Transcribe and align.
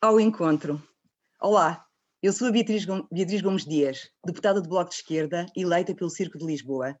Ao 0.00 0.20
encontro. 0.20 0.80
Olá, 1.42 1.84
eu 2.22 2.32
sou 2.32 2.46
a 2.46 2.52
Beatriz, 2.52 2.84
Gomes 2.84 3.64
Dias, 3.64 4.08
deputada 4.24 4.60
do 4.60 4.68
Bloco 4.68 4.90
de 4.90 4.94
Esquerda, 4.94 5.44
eleita 5.56 5.92
pelo 5.92 6.08
Circo 6.08 6.38
de 6.38 6.46
Lisboa. 6.46 6.96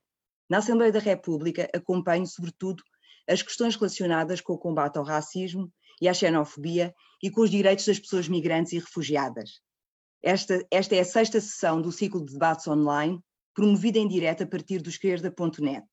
Na 0.50 0.58
Assembleia 0.58 0.90
da 0.90 0.98
República 0.98 1.70
acompanho, 1.72 2.26
sobretudo, 2.26 2.82
as 3.28 3.40
questões 3.40 3.76
relacionadas 3.76 4.40
com 4.40 4.54
o 4.54 4.58
combate 4.58 4.98
ao 4.98 5.04
racismo 5.04 5.72
e 6.02 6.08
à 6.08 6.12
xenofobia 6.12 6.92
e 7.22 7.30
com 7.30 7.42
os 7.42 7.50
direitos 7.50 7.86
das 7.86 8.00
pessoas 8.00 8.28
migrantes 8.28 8.72
e 8.72 8.80
refugiadas. 8.80 9.60
Esta, 10.20 10.66
esta 10.68 10.96
é 10.96 10.98
a 10.98 11.04
sexta 11.04 11.40
sessão 11.40 11.80
do 11.80 11.92
ciclo 11.92 12.26
de 12.26 12.32
debates 12.32 12.66
online, 12.66 13.20
promovida 13.54 14.00
em 14.00 14.08
direto 14.08 14.42
a 14.42 14.46
partir 14.46 14.82
do 14.82 14.88
esquerda.net. 14.88 15.86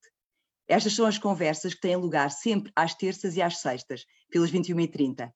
Estas 0.67 0.93
são 0.93 1.05
as 1.05 1.19
conversas 1.19 1.75
que 1.75 1.81
têm 1.81 1.97
lugar 1.97 2.31
sempre 2.31 2.71
às 2.75 2.95
terças 2.95 3.35
e 3.35 3.43
às 3.43 3.59
sextas, 3.59 4.05
pelas 4.31 4.51
21h30 4.51 5.31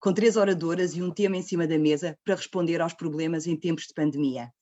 com 0.00 0.12
três 0.12 0.36
oradoras 0.36 0.94
e 0.94 1.02
um 1.02 1.10
tema 1.10 1.36
em 1.36 1.42
cima 1.42 1.66
da 1.66 1.78
mesa 1.78 2.16
para 2.24 2.36
responder 2.36 2.80
aos 2.80 2.92
problemas 2.92 3.46
em 3.46 3.56
tempos 3.56 3.84
de 3.88 3.94
pandemia. 3.94 4.52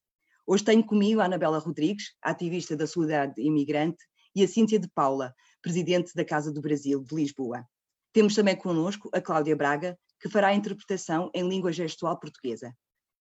Hoje 0.47 0.65
tenho 0.65 0.85
comigo 0.85 1.21
a 1.21 1.27
Anabela 1.27 1.59
Rodrigues, 1.59 2.15
ativista 2.23 2.77
da 2.77 2.87
Solidariedade 2.87 3.43
Imigrante, 3.43 3.99
e 4.35 4.43
a 4.43 4.49
Cíntia 4.49 4.79
de 4.79 4.89
Paula, 4.89 5.35
presidente 5.63 6.13
da 6.15 6.25
Casa 6.25 6.53
do 6.53 6.61
Brasil 6.61 7.03
de 7.03 7.15
Lisboa. 7.15 7.67
Temos 8.13 8.35
também 8.35 8.55
connosco 8.55 9.09
a 9.13 9.21
Cláudia 9.21 9.57
Braga, 9.57 9.99
que 10.21 10.29
fará 10.29 10.49
a 10.49 10.55
interpretação 10.55 11.31
em 11.35 11.47
língua 11.47 11.73
gestual 11.73 12.19
portuguesa. 12.19 12.75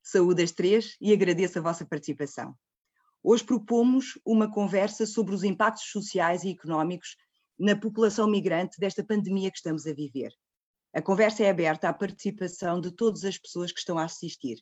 Saúde 0.04 0.44
as 0.44 0.52
três 0.52 0.96
e 1.02 1.12
agradeço 1.12 1.58
a 1.60 1.62
vossa 1.62 1.86
participação. 1.86 2.54
Hoje 3.24 3.44
propomos 3.44 4.20
uma 4.26 4.52
conversa 4.52 5.06
sobre 5.06 5.34
os 5.34 5.44
impactos 5.44 5.90
sociais 5.90 6.44
e 6.44 6.52
económicos 6.52 7.16
na 7.58 7.76
população 7.76 8.30
migrante 8.30 8.78
desta 8.80 9.04
pandemia 9.04 9.50
que 9.50 9.58
estamos 9.58 9.88
a 9.88 9.94
viver. 9.94 10.32
A 10.96 11.02
conversa 11.02 11.44
é 11.44 11.50
aberta 11.50 11.90
à 11.90 11.94
participação 11.94 12.80
de 12.80 12.90
todas 12.90 13.26
as 13.26 13.38
pessoas 13.38 13.70
que 13.70 13.80
estão 13.80 14.00
a 14.00 14.06
assistir. 14.06 14.60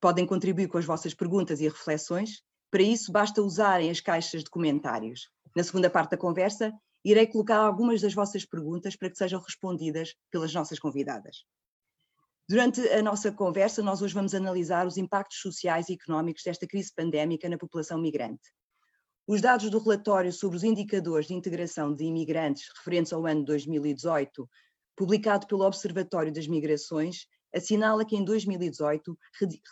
Podem 0.00 0.24
contribuir 0.24 0.68
com 0.68 0.78
as 0.78 0.84
vossas 0.84 1.14
perguntas 1.14 1.60
e 1.60 1.64
reflexões. 1.64 2.44
Para 2.70 2.82
isso, 2.82 3.10
basta 3.10 3.42
usarem 3.42 3.90
as 3.90 4.00
caixas 4.00 4.44
de 4.44 4.50
comentários. 4.50 5.28
Na 5.56 5.64
segunda 5.64 5.90
parte 5.90 6.12
da 6.12 6.16
conversa, 6.16 6.72
irei 7.04 7.26
colocar 7.26 7.56
algumas 7.56 8.00
das 8.00 8.14
vossas 8.14 8.44
perguntas 8.44 8.94
para 8.94 9.10
que 9.10 9.16
sejam 9.18 9.40
respondidas 9.40 10.14
pelas 10.30 10.54
nossas 10.54 10.78
convidadas. 10.78 11.38
Durante 12.48 12.80
a 12.90 13.02
nossa 13.02 13.32
conversa, 13.32 13.82
nós 13.82 14.00
hoje 14.00 14.14
vamos 14.14 14.36
analisar 14.36 14.86
os 14.86 14.96
impactos 14.96 15.40
sociais 15.40 15.88
e 15.88 15.94
económicos 15.94 16.44
desta 16.44 16.68
crise 16.68 16.94
pandémica 16.94 17.48
na 17.48 17.58
população 17.58 18.00
migrante. 18.00 18.48
Os 19.26 19.40
dados 19.40 19.68
do 19.70 19.80
relatório 19.80 20.32
sobre 20.32 20.56
os 20.56 20.62
indicadores 20.62 21.26
de 21.26 21.34
integração 21.34 21.92
de 21.92 22.04
imigrantes 22.04 22.68
referentes 22.76 23.12
ao 23.12 23.26
ano 23.26 23.44
2018 23.44 24.48
publicado 24.98 25.46
pelo 25.46 25.64
Observatório 25.64 26.30
das 26.32 26.48
Migrações, 26.48 27.28
assinala 27.54 28.04
que 28.04 28.16
em 28.16 28.24
2018 28.24 29.16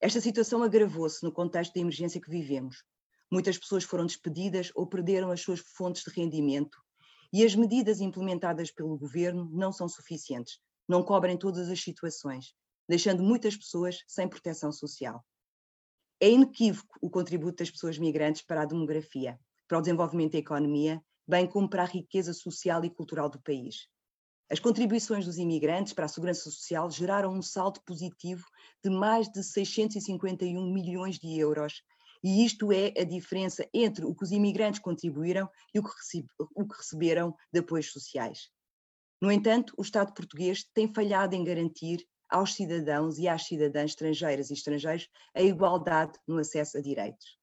Esta 0.00 0.20
situação 0.20 0.64
agravou-se 0.64 1.22
no 1.22 1.32
contexto 1.32 1.74
da 1.74 1.80
emergência 1.80 2.20
que 2.20 2.28
vivemos. 2.28 2.82
Muitas 3.30 3.56
pessoas 3.56 3.84
foram 3.84 4.04
despedidas 4.04 4.72
ou 4.74 4.86
perderam 4.86 5.30
as 5.30 5.40
suas 5.40 5.60
fontes 5.60 6.02
de 6.02 6.10
rendimento 6.10 6.76
e 7.32 7.44
as 7.44 7.54
medidas 7.54 8.00
implementadas 8.00 8.70
pelo 8.70 8.98
governo 8.98 9.48
não 9.52 9.72
são 9.72 9.88
suficientes, 9.88 10.58
não 10.88 11.02
cobrem 11.02 11.36
todas 11.36 11.68
as 11.68 11.80
situações, 11.80 12.54
deixando 12.88 13.22
muitas 13.22 13.56
pessoas 13.56 14.02
sem 14.06 14.28
proteção 14.28 14.70
social. 14.70 15.24
É 16.20 16.30
inequívoco 16.30 16.98
o 17.00 17.10
contributo 17.10 17.56
das 17.56 17.70
pessoas 17.70 17.98
migrantes 17.98 18.42
para 18.42 18.62
a 18.62 18.66
demografia, 18.66 19.38
para 19.66 19.78
o 19.78 19.80
desenvolvimento 19.80 20.32
da 20.32 20.38
economia, 20.38 21.02
bem 21.26 21.46
como 21.46 21.68
para 21.68 21.82
a 21.82 21.86
riqueza 21.86 22.34
social 22.34 22.84
e 22.84 22.90
cultural 22.90 23.28
do 23.28 23.40
país. 23.40 23.88
As 24.50 24.60
contribuições 24.60 25.24
dos 25.24 25.38
imigrantes 25.38 25.94
para 25.94 26.04
a 26.04 26.08
segurança 26.08 26.50
social 26.50 26.90
geraram 26.90 27.32
um 27.32 27.40
saldo 27.40 27.80
positivo 27.86 28.44
de 28.84 28.90
mais 28.90 29.28
de 29.30 29.42
651 29.42 30.70
milhões 30.70 31.18
de 31.18 31.38
euros 31.38 31.82
e 32.22 32.44
isto 32.44 32.70
é 32.72 32.92
a 32.98 33.04
diferença 33.04 33.68
entre 33.74 34.04
o 34.04 34.14
que 34.14 34.22
os 34.22 34.30
imigrantes 34.30 34.80
contribuíram 34.80 35.50
e 35.74 35.80
o 35.80 35.82
que, 35.82 35.90
o 36.54 36.66
que 36.66 36.76
receberam 36.76 37.34
de 37.52 37.60
apoios 37.60 37.90
sociais. 37.90 38.48
No 39.20 39.30
entanto, 39.30 39.74
o 39.76 39.82
Estado 39.82 40.14
português 40.14 40.64
tem 40.72 40.92
falhado 40.92 41.34
em 41.34 41.44
garantir 41.44 42.06
aos 42.28 42.54
cidadãos 42.54 43.18
e 43.18 43.28
às 43.28 43.46
cidadãs 43.46 43.90
estrangeiras 43.90 44.50
e 44.50 44.54
estrangeiros 44.54 45.08
a 45.34 45.42
igualdade 45.42 46.18
no 46.26 46.38
acesso 46.38 46.78
a 46.78 46.80
direitos. 46.80 47.38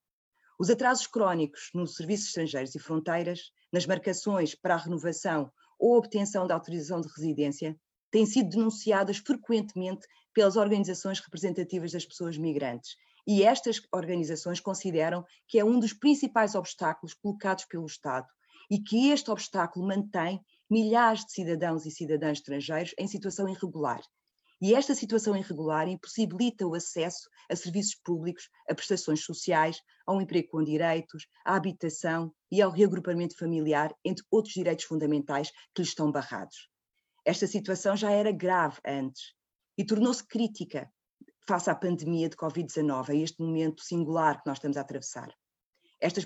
Os 0.60 0.70
atrasos 0.70 1.08
crónicos 1.08 1.70
nos 1.74 1.96
serviços 1.96 2.28
estrangeiros 2.28 2.76
e 2.76 2.80
fronteiras, 2.80 3.52
nas 3.72 3.86
marcações 3.86 4.56
para 4.56 4.74
a 4.74 4.78
renovação 4.78 5.52
ou 5.78 5.98
obtenção 5.98 6.48
da 6.48 6.56
autorização 6.56 7.00
de 7.00 7.08
residência, 7.08 7.80
têm 8.12 8.26
sido 8.26 8.50
denunciadas 8.50 9.18
frequentemente 9.18 10.06
pelas 10.34 10.58
organizações 10.58 11.20
representativas 11.20 11.92
das 11.92 12.06
pessoas 12.06 12.38
migrantes 12.38 12.98
e 13.32 13.44
estas 13.44 13.80
organizações 13.94 14.60
consideram 14.60 15.24
que 15.48 15.60
é 15.60 15.64
um 15.64 15.80
dos 15.80 15.94
principais 15.94 16.56
obstáculos 16.56 17.14
colocados 17.14 17.64
pelo 17.66 17.86
Estado 17.86 18.26
e 18.72 18.82
que 18.82 19.12
este 19.12 19.30
obstáculo 19.30 19.86
mantém 19.86 20.42
milhares 20.68 21.24
de 21.24 21.34
cidadãos 21.34 21.86
e 21.86 21.92
cidadãs 21.92 22.40
estrangeiros 22.40 22.96
em 22.98 23.08
situação 23.08 23.48
irregular. 23.48 24.02
E 24.60 24.74
esta 24.74 24.96
situação 24.96 25.38
irregular 25.38 25.88
impossibilita 25.88 26.66
o 26.66 26.74
acesso 26.74 27.30
a 27.52 27.56
serviços 27.56 27.94
públicos, 28.04 28.50
a 28.68 28.74
prestações 28.74 29.24
sociais, 29.24 29.80
ao 30.08 30.20
emprego 30.20 30.48
com 30.50 30.64
direitos, 30.64 31.28
à 31.46 31.56
habitação 31.56 32.34
e 32.52 32.64
ao 32.64 32.72
reagrupamento 32.72 33.38
familiar, 33.38 33.94
entre 34.04 34.26
outros 34.32 34.56
direitos 34.56 34.86
fundamentais 34.86 35.52
que 35.76 35.84
lhes 35.84 35.90
estão 35.90 36.12
barrados. 36.12 36.68
Esta 37.24 37.46
situação 37.46 37.96
já 37.96 38.10
era 38.10 38.32
grave 38.32 38.80
antes 38.84 39.36
e 39.78 39.86
tornou-se 39.86 40.26
crítica 40.26 40.92
face 41.48 41.70
à 41.70 41.76
pandemia 41.76 42.30
de 42.30 42.36
Covid-19, 42.36 43.10
a 43.10 43.16
este 43.16 43.42
momento 43.42 43.84
singular 43.84 44.42
que 44.42 44.48
nós 44.48 44.58
estamos 44.58 44.78
a 44.78 44.82
atravessar. 44.82 45.34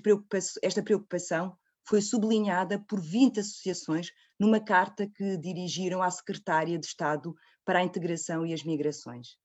Preocupação, 0.02 0.60
esta 0.64 0.84
preocupação 0.84 1.58
foi 1.88 2.02
sublinhada 2.02 2.80
por 2.88 3.02
20 3.02 3.40
associações 3.40 4.12
numa 4.40 4.60
carta 4.60 5.08
que 5.08 5.38
dirigiram 5.38 6.02
à 6.02 6.10
Secretária 6.10 6.78
de 6.78 6.86
Estado 6.86 7.34
para 7.66 7.80
a 7.80 7.84
Integração 7.84 8.46
e 8.46 8.54
as 8.54 8.64
Migrações. 8.64 9.38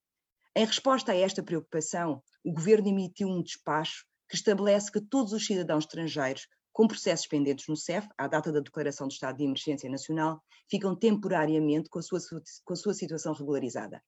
Em 0.54 0.64
resposta 0.64 1.12
a 1.12 1.16
esta 1.16 1.42
preocupação, 1.42 2.22
o 2.44 2.52
Governo 2.52 2.88
emitiu 2.88 3.28
um 3.28 3.42
despacho 3.42 4.04
que 4.28 4.36
estabelece 4.36 4.90
que 4.90 5.00
todos 5.00 5.32
os 5.32 5.46
cidadãos 5.46 5.84
estrangeiros 5.84 6.46
com 6.72 6.86
processos 6.86 7.26
pendentes 7.26 7.66
no 7.66 7.76
CEF, 7.76 8.08
à 8.16 8.28
data 8.28 8.52
da 8.52 8.60
declaração 8.60 9.08
do 9.08 9.12
estado 9.12 9.38
de 9.38 9.44
emergência 9.44 9.90
nacional, 9.90 10.40
ficam 10.70 10.94
temporariamente 10.94 11.88
com 11.88 11.98
a 11.98 12.02
sua, 12.02 12.20
com 12.64 12.72
a 12.72 12.76
sua 12.76 12.94
situação 12.94 13.32
regularizada. 13.32 14.00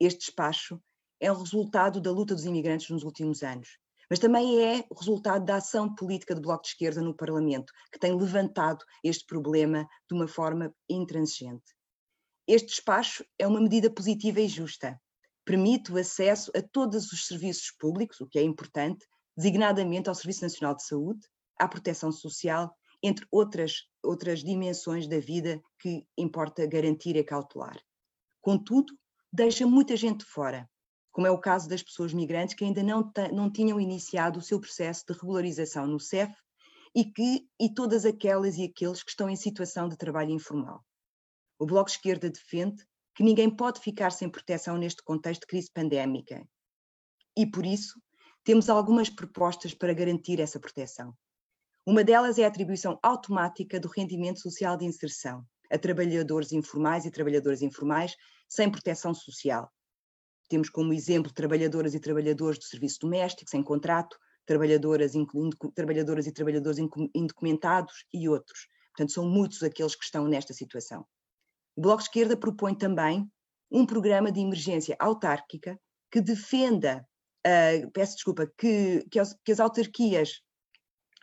Este 0.00 0.20
despacho 0.20 0.80
é 1.20 1.30
o 1.30 1.38
resultado 1.38 2.00
da 2.00 2.10
luta 2.10 2.34
dos 2.34 2.44
imigrantes 2.44 2.88
nos 2.88 3.04
últimos 3.04 3.42
anos, 3.42 3.78
mas 4.08 4.18
também 4.18 4.64
é 4.64 4.84
o 4.90 4.94
resultado 4.94 5.44
da 5.44 5.56
ação 5.56 5.94
política 5.94 6.34
do 6.34 6.40
Bloco 6.40 6.62
de 6.62 6.70
Esquerda 6.70 7.00
no 7.00 7.14
Parlamento, 7.14 7.72
que 7.92 7.98
tem 7.98 8.16
levantado 8.16 8.84
este 9.04 9.24
problema 9.26 9.86
de 10.08 10.16
uma 10.16 10.26
forma 10.26 10.74
intransigente. 10.88 11.74
Este 12.48 12.68
despacho 12.68 13.24
é 13.38 13.46
uma 13.46 13.60
medida 13.60 13.88
positiva 13.88 14.40
e 14.40 14.48
justa. 14.48 15.00
Permite 15.44 15.92
o 15.92 15.98
acesso 15.98 16.50
a 16.56 16.60
todos 16.60 17.12
os 17.12 17.26
serviços 17.26 17.70
públicos, 17.78 18.20
o 18.20 18.26
que 18.26 18.38
é 18.38 18.42
importante, 18.42 19.06
designadamente 19.36 20.08
ao 20.08 20.14
Serviço 20.14 20.42
Nacional 20.42 20.74
de 20.74 20.84
Saúde, 20.84 21.20
à 21.56 21.68
proteção 21.68 22.10
social, 22.10 22.74
entre 23.02 23.26
outras, 23.30 23.84
outras 24.02 24.42
dimensões 24.42 25.06
da 25.06 25.20
vida 25.20 25.60
que 25.78 26.04
importa 26.18 26.66
garantir 26.66 27.16
e 27.16 27.22
cautelar. 27.22 27.78
Contudo, 28.40 28.92
deixa 29.32 29.66
muita 29.66 29.96
gente 29.96 30.24
fora, 30.24 30.68
como 31.10 31.26
é 31.26 31.30
o 31.30 31.38
caso 31.38 31.68
das 31.68 31.82
pessoas 31.82 32.12
migrantes 32.12 32.54
que 32.54 32.64
ainda 32.64 32.82
não, 32.82 33.12
não 33.32 33.50
tinham 33.50 33.80
iniciado 33.80 34.38
o 34.38 34.42
seu 34.42 34.60
processo 34.60 35.04
de 35.06 35.12
regularização 35.14 35.86
no 35.86 35.98
CEF 35.98 36.32
e, 36.94 37.04
que, 37.04 37.48
e 37.58 37.72
todas 37.72 38.04
aquelas 38.04 38.56
e 38.56 38.64
aqueles 38.64 39.02
que 39.02 39.10
estão 39.10 39.28
em 39.28 39.36
situação 39.36 39.88
de 39.88 39.96
trabalho 39.96 40.30
informal. 40.30 40.84
O 41.58 41.66
Bloco 41.66 41.90
Esquerda 41.90 42.30
defende 42.30 42.84
que 43.14 43.22
ninguém 43.22 43.50
pode 43.50 43.80
ficar 43.80 44.10
sem 44.12 44.28
proteção 44.28 44.76
neste 44.78 45.02
contexto 45.02 45.42
de 45.42 45.46
crise 45.46 45.70
pandémica 45.72 46.46
E 47.36 47.46
por 47.46 47.66
isso, 47.66 48.00
temos 48.42 48.70
algumas 48.70 49.10
propostas 49.10 49.74
para 49.74 49.92
garantir 49.92 50.40
essa 50.40 50.58
proteção. 50.58 51.14
Uma 51.84 52.04
delas 52.04 52.38
é 52.38 52.44
a 52.44 52.48
atribuição 52.48 52.98
automática 53.02 53.78
do 53.78 53.88
rendimento 53.88 54.40
social 54.40 54.76
de 54.76 54.84
inserção 54.84 55.44
a 55.70 55.78
trabalhadores 55.78 56.52
informais 56.52 57.04
e 57.04 57.10
trabalhadoras 57.10 57.62
informais 57.62 58.16
sem 58.48 58.70
proteção 58.70 59.14
social. 59.14 59.70
Temos 60.50 60.68
como 60.68 60.92
exemplo 60.92 61.32
trabalhadoras 61.32 61.94
e 61.94 62.00
trabalhadores 62.00 62.58
do 62.58 62.64
serviço 62.64 62.98
doméstico 62.98 63.48
sem 63.48 63.62
contrato, 63.62 64.18
trabalhadoras, 64.44 65.12
trabalhadoras 65.76 66.26
e 66.26 66.32
trabalhadores 66.32 66.78
indocumentados 67.14 68.04
e 68.12 68.28
outros. 68.28 68.66
Portanto, 68.88 69.12
são 69.12 69.28
muitos 69.28 69.62
aqueles 69.62 69.94
que 69.94 70.04
estão 70.04 70.26
nesta 70.26 70.52
situação. 70.52 71.06
O 71.76 71.80
Bloco 71.80 71.98
de 71.98 72.08
Esquerda 72.08 72.36
propõe 72.36 72.74
também 72.74 73.30
um 73.70 73.86
programa 73.86 74.32
de 74.32 74.40
emergência 74.40 74.96
autárquica 74.98 75.78
que 76.10 76.20
defenda, 76.20 77.06
uh, 77.46 77.90
peço 77.92 78.16
desculpa, 78.16 78.50
que, 78.58 79.06
que, 79.08 79.20
as, 79.20 79.32
que 79.44 79.52
as 79.52 79.60
autarquias, 79.60 80.42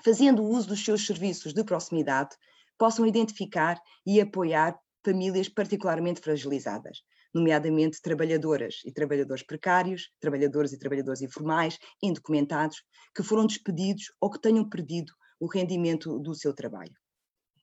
fazendo 0.06 0.42
uso 0.42 0.70
dos 0.70 0.86
seus 0.86 1.06
serviços 1.06 1.54
de 1.54 1.66
proximidade, 1.66 2.34
possam 2.78 3.06
identificar 3.06 3.78
e 4.06 4.22
apoiar 4.22 4.80
famílias 5.04 5.50
particularmente 5.50 6.22
fragilizadas, 6.22 7.00
nomeadamente 7.38 8.02
trabalhadoras 8.02 8.82
e 8.86 8.92
trabalhadores 8.92 9.44
precários, 9.44 10.10
trabalhadores 10.20 10.74
e 10.74 10.80
trabalhadores 10.80 11.22
informais, 11.22 11.78
indocumentados, 12.02 12.84
que 13.16 13.24
foram 13.24 13.46
despedidos 13.46 14.12
ou 14.20 14.30
que 14.30 14.42
tenham 14.42 14.68
perdido 14.68 15.14
o 15.40 15.48
rendimento 15.48 16.20
do 16.20 16.34
seu 16.34 16.54
trabalho. 16.54 16.96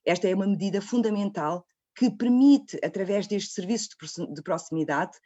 Esta 0.05 0.27
é 0.29 0.35
uma 0.35 0.47
medida 0.47 0.81
fundamental 0.81 1.65
que 1.95 2.09
permite, 2.09 2.79
através 2.83 3.27
destes 3.27 3.53
serviços 3.53 3.89
de 4.33 4.41
proximidade, 4.41 5.17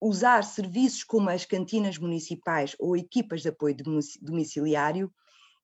usar 0.00 0.42
serviços 0.42 1.04
como 1.04 1.30
as 1.30 1.44
cantinas 1.44 1.98
municipais 1.98 2.74
ou 2.78 2.96
equipas 2.96 3.42
de 3.42 3.48
apoio 3.48 3.76
domiciliário 4.20 5.12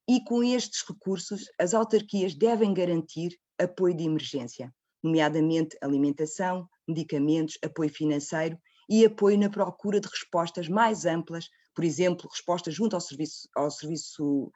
e 0.09 0.23
com 0.25 0.43
estes 0.43 0.83
recursos 0.89 1.45
as 1.59 1.75
autarquias 1.75 2.35
devem 2.35 2.73
garantir 2.73 3.39
apoio 3.59 3.95
de 3.95 4.05
emergência, 4.05 4.73
nomeadamente 5.03 5.77
alimentação, 5.81 6.69
medicamentos, 6.87 7.59
apoio 7.65 7.91
financeiro 7.91 8.59
e 8.89 9.05
apoio 9.05 9.39
na 9.39 9.49
procura 9.49 10.01
de 10.01 10.09
respostas 10.09 10.69
mais 10.69 11.07
amplas, 11.07 11.49
por 11.75 11.85
exemplo, 11.85 12.29
respostas 12.31 12.75
junto 12.75 12.95
ao 12.95 13.01
serviço, 13.01 13.49
ao 13.55 13.71
serviço 13.71 14.53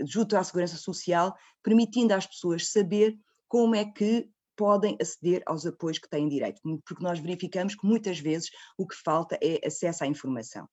junto 0.00 0.36
à 0.36 0.44
segurança 0.44 0.76
social, 0.76 1.34
permitindo 1.62 2.14
às 2.14 2.26
pessoas 2.26 2.70
saber 2.70 3.18
como 3.48 3.74
é 3.74 3.84
que 3.84 4.30
podem 4.56 4.96
aceder 5.00 5.42
aos 5.46 5.64
apoios 5.64 5.98
que 5.98 6.08
têm 6.08 6.28
direito, 6.28 6.60
porque 6.84 7.02
nós 7.02 7.18
verificamos 7.18 7.74
que 7.74 7.86
muitas 7.86 8.18
vezes 8.18 8.50
o 8.76 8.86
que 8.86 8.94
falta 8.94 9.38
é 9.42 9.66
acesso 9.66 10.04
à 10.04 10.06
informação. 10.06 10.68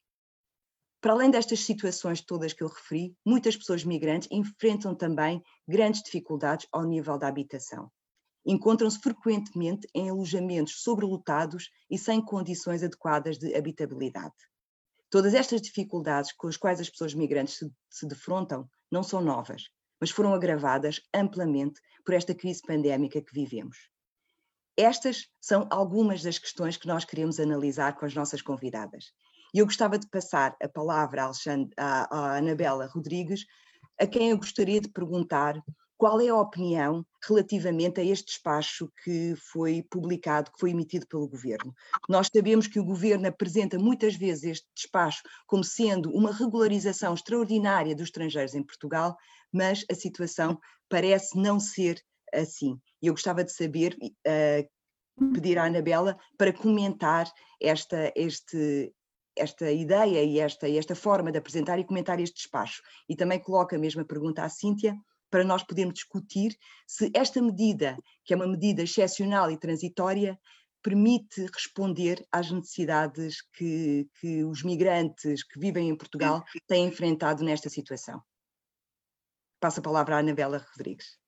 Para 1.00 1.13
além 1.13 1.30
destas 1.30 1.60
situações 1.60 2.19
todas 2.19 2.51
que 2.51 2.63
eu 2.63 2.68
referi, 2.68 3.16
muitas 3.24 3.56
pessoas 3.56 3.83
migrantes 3.83 4.27
enfrentam 4.31 4.95
também 4.95 5.39
grandes 5.68 6.01
dificuldades 6.01 6.68
ao 6.72 6.83
nível 6.83 7.18
da 7.19 7.27
habitação. 7.27 7.92
Encontram-se 8.45 9.00
frequentemente 9.00 9.88
em 9.94 10.09
alojamentos 10.09 10.81
sobrelotados 10.81 11.69
e 11.89 11.97
sem 11.97 12.24
condições 12.24 12.83
adequadas 12.83 13.38
de 13.38 13.56
habitabilidade. 13.56 14.36
Todas 15.09 15.33
estas 15.33 15.62
dificuldades 15.62 16.31
com 16.33 16.47
as 16.47 16.57
quais 16.57 16.80
as 16.80 16.89
pessoas 16.89 17.13
migrantes 17.13 17.57
se, 17.57 17.71
se 17.89 18.07
defrontam 18.07 18.69
não 18.92 19.01
são 19.01 19.21
novas, 19.21 19.63
mas 20.00 20.12
foram 20.12 20.33
agravadas 20.33 21.01
amplamente 21.13 21.81
por 22.06 22.13
esta 22.13 22.36
crise 22.36 22.62
pandémica 22.62 23.21
que 23.21 23.33
vivemos. 23.33 23.89
Estas 24.77 25.27
são 25.39 25.68
algumas 25.71 26.21
das 26.21 26.38
questões 26.38 26.77
que 26.77 26.88
nós 26.88 27.06
queremos 27.06 27.39
analisar 27.39 27.98
com 27.98 28.06
as 28.06 28.13
nossas 28.13 28.41
convidadas 28.41 29.13
e 29.56 29.59
eu 29.59 29.65
gostava 29.65 29.98
de 29.98 30.06
passar 30.09 30.53
a 30.62 30.68
palavra 30.68 31.24
à, 31.24 31.31
à, 31.77 32.07
à 32.12 32.38
Anabela 32.38 32.88
Rodrigues, 32.88 33.45
a 33.98 34.06
quem 34.06 34.31
eu 34.31 34.38
gostaria 34.38 34.81
de 34.81 34.89
perguntar 34.89 35.56
qual 35.97 36.19
é 36.19 36.27
a 36.27 36.36
opinião 36.36 37.06
relativamente 37.27 38.00
a 38.00 38.03
este 38.03 38.27
despacho 38.27 38.92
que 39.03 39.33
foi 39.51 39.83
publicado, 39.89 40.51
que 40.51 40.59
foi 40.59 40.71
emitido 40.71 41.07
pelo 41.07 41.27
Governo. 41.27 41.74
Nós 42.09 42.30
sabemos 42.33 42.68
que 42.68 42.80
o 42.80 42.86
Governo 42.86 43.27
apresenta 43.27 43.80
muitas 43.80 44.15
vezes 44.15 44.44
este 44.44 44.68
despacho 44.75 45.21
como 45.47 45.63
sendo 45.63 46.12
uma 46.12 46.31
regularização 46.31 47.13
extraordinária 47.13 47.95
dos 47.95 48.06
estrangeiros 48.06 48.53
em 48.53 48.63
Portugal, 48.63 49.15
mas 49.51 49.86
a 49.89 49.95
situação 49.95 50.59
parece 50.89 51.38
não 51.38 51.59
ser 51.59 52.01
assim. 52.33 52.80
Eu 53.01 53.13
gostava 53.13 53.44
de 53.44 53.53
saber, 53.53 53.98
uh, 54.01 55.31
pedir 55.33 55.57
à 55.57 55.65
Anabela 55.65 56.18
para 56.38 56.51
comentar 56.51 57.31
esta, 57.62 58.12
este, 58.15 58.94
esta 59.36 59.71
ideia 59.71 60.24
e 60.24 60.39
esta, 60.39 60.69
esta 60.69 60.94
forma 60.94 61.31
de 61.31 61.38
apresentar 61.38 61.80
e 61.80 61.86
comentar 61.86 62.19
este 62.19 62.36
despacho. 62.36 62.81
E 63.07 63.15
também 63.15 63.39
coloco 63.39 63.74
a 63.74 63.80
mesma 63.80 64.03
pergunta 64.03 64.44
à 64.44 64.50
Cíntia, 64.50 64.95
para 65.35 65.43
nós 65.43 65.63
podermos 65.63 65.95
discutir 65.95 66.57
se 66.87 67.11
esta 67.13 67.41
medida, 67.41 67.97
que 68.23 68.33
é 68.33 68.37
uma 68.37 68.47
medida 68.47 68.83
excepcional 68.83 69.51
e 69.51 69.59
transitória, 69.59 70.39
permite 70.81 71.45
responder 71.53 72.25
às 72.31 72.49
necessidades 72.49 73.41
que, 73.41 74.07
que 74.17 74.45
os 74.45 74.63
migrantes 74.63 75.43
que 75.43 75.59
vivem 75.59 75.89
em 75.89 75.97
Portugal 75.97 76.41
têm 76.65 76.85
enfrentado 76.87 77.43
nesta 77.43 77.69
situação. 77.69 78.23
Passo 79.59 79.81
a 79.81 79.83
palavra 79.83 80.15
à 80.15 80.19
Anabela 80.19 80.65
Rodrigues. 80.71 81.19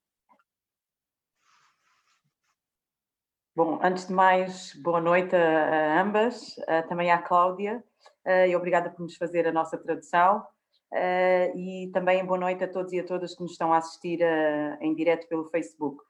Bom, 3.53 3.77
antes 3.83 4.07
de 4.07 4.13
mais, 4.13 4.73
boa 4.75 5.01
noite 5.01 5.35
a, 5.35 6.01
ambas, 6.01 6.55
também 6.87 7.11
à 7.11 7.21
Cláudia, 7.21 7.83
uh, 8.25 8.47
e 8.47 8.55
obrigada 8.55 8.89
por 8.89 9.01
nos 9.01 9.17
fazer 9.17 9.45
a 9.45 9.51
nossa 9.51 9.77
tradução. 9.77 10.47
Uh, 10.91 11.57
e 11.57 11.91
também 11.91 12.25
boa 12.25 12.39
noite 12.39 12.63
a 12.63 12.67
todos 12.67 12.93
e 12.93 12.99
a 12.99 13.05
todas 13.05 13.35
que 13.35 13.41
nos 13.41 13.51
estão 13.51 13.73
a 13.73 13.77
assistir 13.77 14.19
uh, 14.21 14.77
em 14.81 14.95
direto 14.95 15.27
pelo 15.27 15.49
Facebook. 15.49 16.01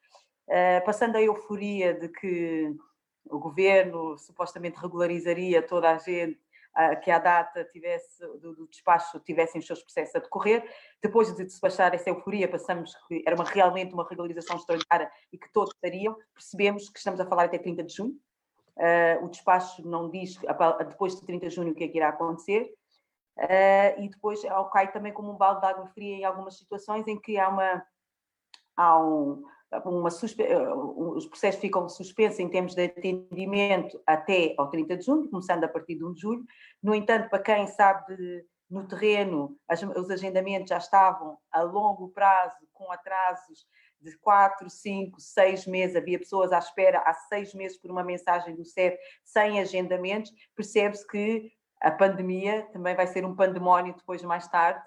passando 0.86 1.18
a 1.18 1.22
euforia 1.22 1.94
de 1.94 2.08
que 2.10 2.74
o 3.30 3.40
governo 3.40 4.18
supostamente 4.18 4.80
regularizaria 4.80 5.62
toda 5.62 5.92
a 5.92 5.98
gente 5.98 6.40
que 7.04 7.10
a 7.10 7.18
data 7.18 7.66
tivesse, 7.66 8.20
do, 8.40 8.54
do, 8.54 8.68
despacho 8.68 9.20
tivessem 9.22 9.60
os 9.60 9.66
seus 9.66 9.82
processos 9.82 10.16
a 10.16 10.20
decorrer. 10.20 10.64
Depois 11.02 11.36
de 11.36 11.44
despachar 11.44 11.94
essa 11.94 12.10
euforia, 12.10 12.48
passamos 12.48 12.94
que 13.08 13.24
era 13.26 13.36
uma, 13.36 13.44
realmente 13.44 13.94
uma 13.94 14.08
regularização 14.08 14.56
extraordinária 14.56 15.12
e 15.34 15.40
que 15.40 15.52
todos 15.52 15.74
estariam, 15.74 16.16
percebemos 16.36 16.88
que 16.88 17.00
estamos 17.00 17.20
a 17.20 17.26
falar 17.26 17.46
até 17.46 17.58
30 17.58 17.84
de 17.84 17.94
junho, 17.94 18.16
Uh, 18.78 19.26
o 19.26 19.30
despacho 19.30 19.82
não 19.88 20.08
diz 20.08 20.38
depois 20.88 21.16
de 21.16 21.26
30 21.26 21.50
de 21.50 21.56
junho 21.56 21.72
o 21.72 21.76
que 21.76 21.84
é 21.84 21.88
que 21.88 21.98
irá 21.98 22.10
acontecer. 22.10 22.72
Uh, 23.38 24.02
e 24.02 24.10
depois 24.10 24.42
cai 24.72 24.92
também 24.92 25.14
como 25.14 25.32
um 25.32 25.38
balde 25.38 25.62
de 25.62 25.68
água 25.68 25.86
fria 25.88 26.16
em 26.16 26.26
algumas 26.26 26.58
situações 26.58 27.08
em 27.08 27.20
que 27.20 27.38
há 27.38 27.50
uma. 27.50 27.86
Há 28.76 29.00
um, 29.00 29.44
uma 29.86 30.10
suspe... 30.10 30.44
os 30.44 31.26
processos 31.28 31.62
ficam 31.62 31.88
suspensos 31.90 32.40
em 32.40 32.50
termos 32.50 32.74
de 32.74 32.86
atendimento 32.86 34.02
até 34.08 34.56
ao 34.58 34.70
30 34.70 34.98
de 34.98 35.06
junho, 35.06 35.30
começando 35.30 35.64
a 35.64 35.68
partir 35.68 35.96
de 35.96 36.06
1 36.06 36.14
de 36.14 36.22
julho. 36.22 36.46
No 36.82 36.96
entanto, 36.96 37.30
para 37.30 37.44
quem 37.44 37.68
sabe 37.68 38.46
no 38.70 38.88
terreno, 38.88 39.58
as, 39.68 39.82
os 39.84 40.10
agendamentos 40.10 40.70
já 40.70 40.78
estavam 40.78 41.38
a 41.52 41.62
longo 41.62 42.10
prazo, 42.10 42.68
com 42.74 42.92
atrasos 42.92 43.68
de 44.00 44.18
quatro, 44.20 44.70
cinco, 44.70 45.20
seis 45.20 45.66
meses, 45.66 45.96
havia 45.96 46.20
pessoas 46.20 46.52
à 46.52 46.60
espera 46.60 47.00
há 47.00 47.14
seis 47.14 47.54
meses 47.54 47.78
por 47.78 47.90
uma 47.90 48.04
mensagem 48.04 48.56
do 48.56 48.64
CEF 48.64 48.98
sem 49.24 49.60
agendamentos, 49.60 50.32
percebe-se 50.56 51.06
que 51.08 51.52
a 51.82 51.92
pandemia 51.92 52.68
também 52.74 52.96
vai 52.96 53.08
ser 53.08 53.26
um 53.26 53.36
pandemónio 53.36 53.94
depois, 53.96 54.24
mais 54.24 54.48
tarde, 54.48 54.84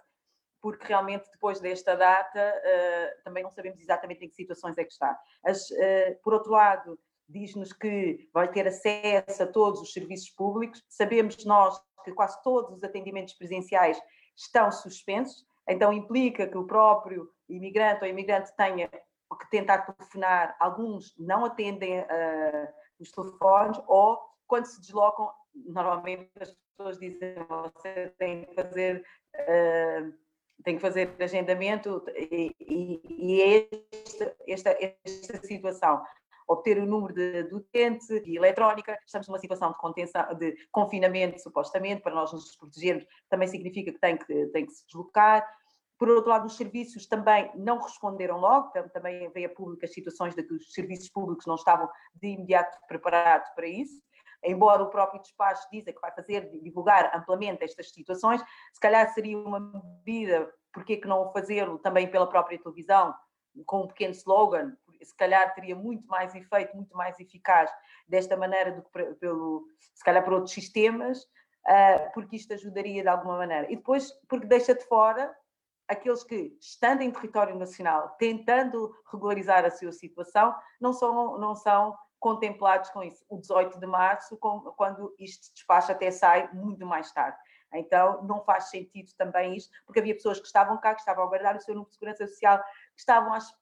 porque 0.61 0.87
realmente 0.87 1.31
depois 1.31 1.61
desta 1.61 1.97
data 1.97 2.39
uh, 2.39 3.25
também 3.25 3.43
não 3.43 3.51
sabemos 3.51 3.81
exatamente 3.81 4.25
em 4.25 4.29
que 4.29 4.35
situações 4.35 4.77
é 4.77 4.85
que 4.85 4.93
está. 4.93 5.19
As, 5.45 5.71
uh, 5.71 6.21
por 6.23 6.35
outro 6.35 6.53
lado, 6.53 6.99
diz-nos 7.29 7.73
que 7.73 8.29
vai 8.33 8.49
ter 8.51 8.67
acesso 8.67 9.43
a 9.43 9.47
todos 9.47 9.81
os 9.81 9.93
serviços 9.93 10.31
públicos, 10.31 10.85
sabemos 10.89 11.45
nós 11.45 11.81
que 12.05 12.13
quase 12.13 12.43
todos 12.43 12.77
os 12.77 12.85
atendimentos 12.85 13.35
presenciais 13.35 14.01
estão 14.37 14.71
suspensos, 14.73 15.47
então 15.69 15.93
implica 15.93 16.47
que 16.47 16.59
o 16.59 16.67
próprio 16.67 17.31
imigrante 17.49 18.03
ou 18.03 18.09
imigrante 18.09 18.55
tenha 18.57 18.89
que 18.89 19.51
tentar 19.51 19.79
telefonar, 19.83 20.57
alguns 20.59 21.15
não 21.19 21.45
atendem 21.45 22.01
uh, 22.01 22.69
os 22.99 23.11
telefones 23.13 23.81
ou 23.87 24.19
quando 24.47 24.67
se 24.67 24.81
deslocam, 24.81 25.31
normalmente 25.55 26.29
as 26.41 26.55
pessoas 26.81 26.99
dizem 26.99 27.35
você 27.75 28.13
tem 28.19 28.45
que 28.45 28.55
fazer 28.55 29.05
uh, 29.37 30.13
tem 30.65 30.77
que 30.77 30.81
fazer 30.81 31.15
agendamento 31.21 32.03
e, 32.15 32.55
e, 32.61 33.01
e 33.09 33.43
é 33.43 33.69
esta, 34.05 34.37
esta, 34.47 34.77
esta 35.05 35.47
situação 35.47 36.03
obter 36.47 36.79
o 36.79 36.87
número 36.87 37.15
de, 37.15 37.45
do 37.45 37.59
utente 37.59 38.13
e 38.27 38.37
eletrónica. 38.37 38.99
Estamos 39.07 39.29
numa 39.29 39.39
situação 39.39 39.71
de, 39.71 39.79
contenção, 39.79 40.35
de 40.35 40.57
confinamento, 40.73 41.41
supostamente, 41.41 42.03
para 42.03 42.15
nós 42.15 42.33
nos 42.33 42.57
protegermos, 42.57 43.07
também 43.29 43.47
significa 43.47 43.93
que 43.93 44.01
tem 44.01 44.19
que, 44.19 44.47
tem 44.49 44.67
que 44.67 44.73
se 44.73 44.85
deslocar. 44.85 45.49
Por 45.97 46.09
outro 46.09 46.29
lado, 46.29 46.47
os 46.47 46.57
serviços 46.57 47.07
também 47.07 47.51
não 47.55 47.81
responderam 47.81 48.39
logo, 48.39 48.73
também 48.93 49.31
veio 49.31 49.47
a 49.47 49.55
público 49.55 49.85
as 49.85 49.93
situações 49.93 50.35
de 50.35 50.43
que 50.43 50.55
os 50.55 50.73
serviços 50.73 51.09
públicos 51.09 51.47
não 51.47 51.55
estavam 51.55 51.89
de 52.15 52.29
imediato 52.29 52.77
preparados 52.89 53.49
para 53.55 53.69
isso. 53.69 54.03
Embora 54.45 54.83
o 54.83 54.91
próprio 54.91 55.21
despacho 55.21 55.69
diza 55.71 55.93
que 55.93 56.01
vai 56.01 56.13
fazer, 56.13 56.51
divulgar 56.63 57.11
amplamente 57.15 57.65
estas 57.65 57.91
situações, 57.91 58.41
se 58.73 58.81
calhar 58.81 59.13
seria 59.13 59.39
uma 59.39 59.61
medida, 60.05 60.53
porque 60.73 60.97
que 60.97 61.09
não 61.09 61.33
fazê-lo 61.33 61.79
também 61.79 62.09
pela 62.09 62.29
própria 62.29 62.59
televisão, 62.59 63.15
com 63.67 63.83
um 63.83 63.87
pequeno 63.89 64.13
slogan, 64.15 64.77
se 65.03 65.17
calhar 65.17 65.55
teria 65.55 65.75
muito 65.75 66.07
mais 66.07 66.35
efeito, 66.35 66.77
muito 66.77 66.97
mais 66.97 67.19
eficaz 67.19 67.71
desta 68.07 68.37
maneira 68.37 68.73
do 68.73 68.83
que 68.83 68.91
pelo, 69.15 69.67
se 69.79 70.05
calhar 70.05 70.23
por 70.23 70.35
outros 70.35 70.53
sistemas, 70.53 71.23
uh, 71.23 72.13
porque 72.13 72.37
isto 72.37 72.53
ajudaria 72.53 73.03
de 73.03 73.09
alguma 73.09 73.39
maneira. 73.39 73.71
E 73.71 73.77
depois, 73.77 74.13
porque 74.29 74.47
deixa 74.47 74.75
de 74.75 74.85
fora 74.85 75.35
aqueles 75.89 76.23
que, 76.23 76.57
estando 76.61 77.03
em 77.03 77.11
território 77.11 77.57
nacional, 77.57 78.11
tentando 78.19 78.95
regularizar 79.11 79.65
a 79.65 79.71
sua 79.71 79.91
situação, 79.91 80.55
não 80.81 80.93
são, 80.93 81.37
não 81.39 81.57
são 81.57 81.97
contemplados 82.21 82.91
com 82.91 83.03
isso. 83.03 83.25
O 83.29 83.39
18 83.39 83.81
de 83.81 83.87
março, 83.87 84.37
quando 84.77 85.15
isto 85.19 85.53
despacha 85.53 85.93
até 85.93 86.11
sai 86.11 86.49
muito 86.53 86.87
mais 86.87 87.11
tarde. 87.13 87.37
Então, 87.73 88.23
não 88.25 88.45
faz 88.45 88.65
sentido 88.65 89.11
também 89.17 89.57
isto, 89.57 89.73
porque 89.87 90.01
havia 90.01 90.15
pessoas 90.15 90.39
que 90.39 90.47
estavam 90.47 90.79
cá, 90.79 90.95
que 90.95 91.01
estavam 91.01 91.25
a 91.25 91.27
guardar 91.29 91.57
o 91.57 91.61
seu 91.61 91.75
número 91.75 91.89
de 91.89 91.95
segurança 91.95 92.27
social, 92.27 92.59
que 92.95 93.01
estavam 93.01 93.33
às 93.33 93.53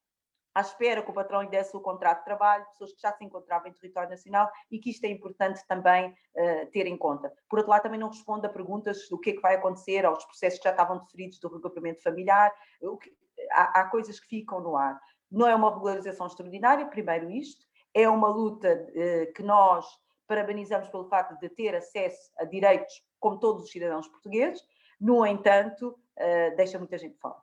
à 0.58 0.60
espera 0.60 1.02
que 1.02 1.10
o 1.10 1.14
patrão 1.14 1.42
lhe 1.42 1.48
desse 1.48 1.76
o 1.76 1.80
contrato 1.80 2.18
de 2.18 2.24
trabalho, 2.24 2.66
pessoas 2.70 2.92
que 2.92 3.00
já 3.00 3.12
se 3.12 3.24
encontravam 3.24 3.68
em 3.68 3.72
território 3.72 4.10
nacional 4.10 4.50
e 4.68 4.80
que 4.80 4.90
isto 4.90 5.04
é 5.04 5.08
importante 5.08 5.64
também 5.68 6.10
uh, 6.10 6.66
ter 6.72 6.86
em 6.86 6.96
conta. 6.96 7.32
Por 7.48 7.60
outro 7.60 7.70
lado, 7.70 7.82
também 7.82 8.00
não 8.00 8.08
responde 8.08 8.44
a 8.46 8.48
perguntas 8.48 9.08
do 9.08 9.20
que 9.20 9.30
é 9.30 9.32
que 9.34 9.40
vai 9.40 9.54
acontecer 9.54 10.04
aos 10.04 10.24
processos 10.24 10.58
que 10.58 10.64
já 10.64 10.72
estavam 10.72 10.98
deferidos 10.98 11.38
do 11.38 11.48
regrupamento 11.48 12.02
familiar, 12.02 12.52
que, 13.00 13.16
há, 13.52 13.80
há 13.80 13.84
coisas 13.84 14.18
que 14.18 14.26
ficam 14.26 14.60
no 14.60 14.76
ar. 14.76 15.00
Não 15.30 15.46
é 15.46 15.54
uma 15.54 15.72
regularização 15.72 16.26
extraordinária, 16.26 16.86
primeiro 16.86 17.30
isto, 17.30 17.67
é 17.94 18.08
uma 18.08 18.28
luta 18.28 18.86
uh, 18.90 19.32
que 19.32 19.42
nós 19.42 19.86
parabenizamos 20.26 20.88
pelo 20.88 21.08
facto 21.08 21.38
de 21.40 21.48
ter 21.48 21.74
acesso 21.74 22.30
a 22.38 22.44
direitos 22.44 23.02
como 23.18 23.38
todos 23.38 23.64
os 23.64 23.70
cidadãos 23.70 24.06
portugueses, 24.08 24.62
no 25.00 25.24
entanto, 25.26 25.88
uh, 25.90 26.56
deixa 26.56 26.78
muita 26.78 26.98
gente 26.98 27.16
fora. 27.18 27.36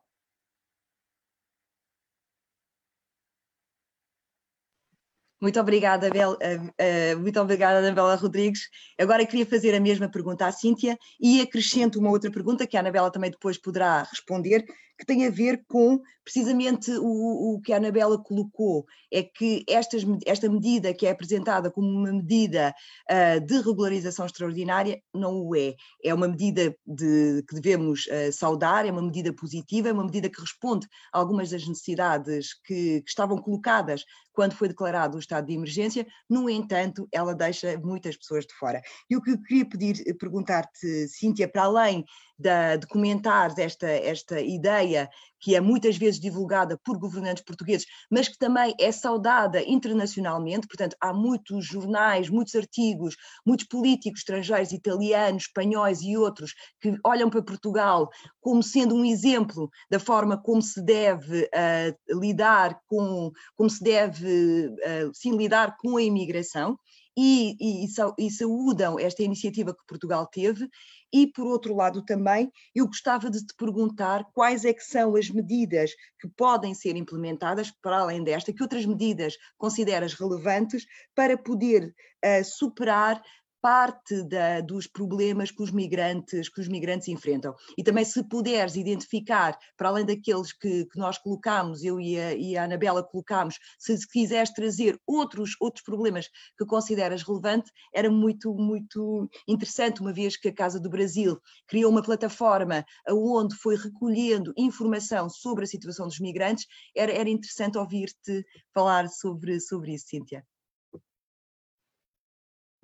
Muito 5.41 5.59
obrigada, 5.59 6.09
Bel, 6.09 6.33
uh, 6.33 7.19
muito 7.19 7.39
obrigada, 7.39 7.77
Anabela 7.77 8.15
Rodrigues. 8.15 8.69
Agora 8.99 9.25
queria 9.25 9.45
fazer 9.45 9.75
a 9.75 9.79
mesma 9.79 10.09
pergunta 10.09 10.45
à 10.47 10.51
Cíntia 10.51 10.97
e 11.19 11.41
acrescento 11.41 11.99
uma 11.99 12.09
outra 12.09 12.31
pergunta 12.31 12.65
que 12.65 12.75
a 12.75 12.79
Anabela 12.79 13.11
também 13.11 13.29
depois 13.29 13.57
poderá 13.57 14.03
responder, 14.03 14.65
que 14.97 15.05
tem 15.05 15.25
a 15.25 15.29
ver 15.29 15.63
com 15.67 15.99
precisamente 16.23 16.91
o, 16.91 17.55
o 17.55 17.61
que 17.61 17.71
a 17.71 17.77
Anabela 17.77 18.17
colocou, 18.17 18.85
é 19.13 19.21
que 19.21 19.63
estas, 19.69 20.03
esta 20.25 20.49
medida 20.49 20.93
que 20.93 21.05
é 21.05 21.11
apresentada 21.11 21.69
como 21.69 21.87
uma 21.87 22.11
medida 22.11 22.73
uh, 23.09 23.45
de 23.45 23.61
regularização 23.61 24.25
extraordinária 24.25 24.99
não 25.13 25.39
o 25.41 25.55
é. 25.55 25.75
É 26.03 26.13
uma 26.13 26.27
medida 26.27 26.75
de, 26.85 27.43
que 27.47 27.55
devemos 27.55 28.07
uh, 28.07 28.33
saudar, 28.33 28.87
é 28.87 28.91
uma 28.91 29.03
medida 29.03 29.31
positiva, 29.31 29.89
é 29.89 29.93
uma 29.93 30.03
medida 30.03 30.29
que 30.29 30.41
responde 30.41 30.87
a 31.13 31.19
algumas 31.19 31.51
das 31.51 31.67
necessidades 31.67 32.55
que, 32.65 33.01
que 33.01 33.09
estavam 33.09 33.37
colocadas 33.37 34.03
quando 34.33 34.53
foi 34.53 34.67
declarado 34.67 35.15
o 35.15 35.19
estado 35.19 35.47
de 35.47 35.53
emergência, 35.53 36.05
no 36.29 36.49
entanto, 36.49 37.07
ela 37.11 37.33
deixa 37.33 37.79
muitas 37.79 38.17
pessoas 38.17 38.45
de 38.45 38.53
fora. 38.53 38.81
E 39.09 39.15
o 39.15 39.21
que 39.21 39.31
eu 39.31 39.41
queria 39.41 39.65
pedir, 39.65 40.17
perguntar-te, 40.17 41.07
Cíntia, 41.07 41.47
para 41.47 41.63
além 41.63 42.03
da, 42.37 42.75
de 42.75 42.87
comentar 42.87 43.57
esta, 43.57 43.87
esta 43.87 44.39
ideia 44.41 45.09
que 45.39 45.55
é 45.55 45.61
muitas 45.61 45.95
vezes 45.95 46.19
divulgada 46.19 46.75
por 46.83 46.97
governantes 46.97 47.43
portugueses, 47.43 47.85
mas 48.09 48.27
que 48.27 48.37
também 48.37 48.73
é 48.79 48.91
saudada 48.91 49.61
internacionalmente, 49.61 50.67
portanto, 50.67 50.95
há 50.99 51.13
muitos 51.13 51.63
jornais, 51.63 52.29
muitos 52.29 52.55
artigos, 52.55 53.15
muitos 53.45 53.67
políticos 53.67 54.21
estrangeiros, 54.21 54.71
italianos, 54.71 55.43
espanhóis 55.43 56.01
e 56.01 56.17
outros, 56.17 56.53
que 56.81 56.97
olham 57.05 57.29
para 57.29 57.43
Portugal 57.43 58.09
como 58.41 58.63
sendo 58.63 58.95
um 58.95 59.05
exemplo 59.05 59.69
da 59.87 59.99
forma 59.99 60.41
como 60.41 60.63
se 60.63 60.83
deve 60.83 61.43
uh, 61.43 62.19
lidar 62.19 62.79
com, 62.87 63.31
como 63.55 63.69
se 63.69 63.83
deve 63.83 64.67
uh, 64.67 65.11
sim 65.13 65.37
lidar 65.37 65.75
com 65.77 65.97
a 65.97 66.01
imigração. 66.01 66.75
E, 67.17 67.55
e, 67.61 67.85
e, 68.19 68.29
saúdam 68.29 68.99
esta 68.99 69.23
iniciativa 69.23 69.73
que 69.73 69.87
Portugal 69.87 70.27
teve 70.27 70.67
e, 71.13 71.27
por 71.27 71.47
outro 71.47 71.75
lado, 71.75 72.03
também 72.03 72.51
eu 72.73 72.87
gostava 72.87 73.29
de 73.29 73.39
te 73.45 73.53
perguntar 73.57 74.25
quais 74.33 74.65
é 74.65 74.73
que 74.73 74.83
são 74.83 75.15
as 75.15 75.29
medidas 75.29 75.91
que 76.19 76.27
podem 76.27 76.73
ser 76.73 76.95
implementadas, 76.95 77.71
para 77.81 77.99
além 77.99 78.23
desta, 78.23 78.53
que 78.53 78.63
outras 78.63 78.85
medidas 78.85 79.35
consideras 79.57 80.13
relevantes 80.13 80.85
para 81.13 81.37
poder 81.37 81.93
uh, 82.23 82.43
superar 82.43 83.21
parte 83.65 84.21
da, 84.21 84.61
dos 84.61 84.85
problemas 84.85 85.49
que 85.49 85.63
os 85.63 85.71
migrantes 85.71 86.47
que 86.49 86.61
os 86.61 86.67
migrantes 86.67 87.07
enfrentam. 87.07 87.55
E 87.75 87.83
também 87.83 88.05
se 88.05 88.23
puderes 88.23 88.75
identificar 88.75 89.57
para 89.75 89.89
além 89.89 90.05
daqueles 90.05 90.53
que, 90.53 90.85
que 90.85 90.99
nós 90.99 91.17
colocamos 91.17 91.83
eu 91.83 91.99
e 91.99 92.15
a, 92.19 92.35
e 92.35 92.55
a 92.55 92.65
Anabela 92.65 93.01
colocamos 93.01 93.57
se 93.79 93.97
quiseres 94.07 94.53
trazer 94.53 94.99
outros 95.07 95.55
outros 95.59 95.83
problemas 95.83 96.29
que 96.55 96.63
consideras 96.63 97.23
relevante 97.23 97.71
era 97.91 98.11
muito 98.11 98.53
muito 98.53 99.27
interessante 99.47 99.99
uma 99.99 100.13
vez 100.13 100.37
que 100.37 100.49
a 100.49 100.53
Casa 100.53 100.79
do 100.79 100.87
Brasil 100.87 101.41
criou 101.67 101.91
uma 101.91 102.03
plataforma 102.03 102.85
onde 103.09 103.55
foi 103.55 103.77
recolhendo 103.77 104.53
informação 104.55 105.27
sobre 105.27 105.63
a 105.63 105.67
situação 105.67 106.05
dos 106.05 106.19
migrantes 106.19 106.67
era, 106.95 107.11
era 107.11 107.31
interessante 107.31 107.79
ouvir-te 107.79 108.45
falar 108.71 109.09
sobre 109.09 109.59
sobre 109.59 109.95
isso 109.95 110.05
Cíntia 110.07 110.45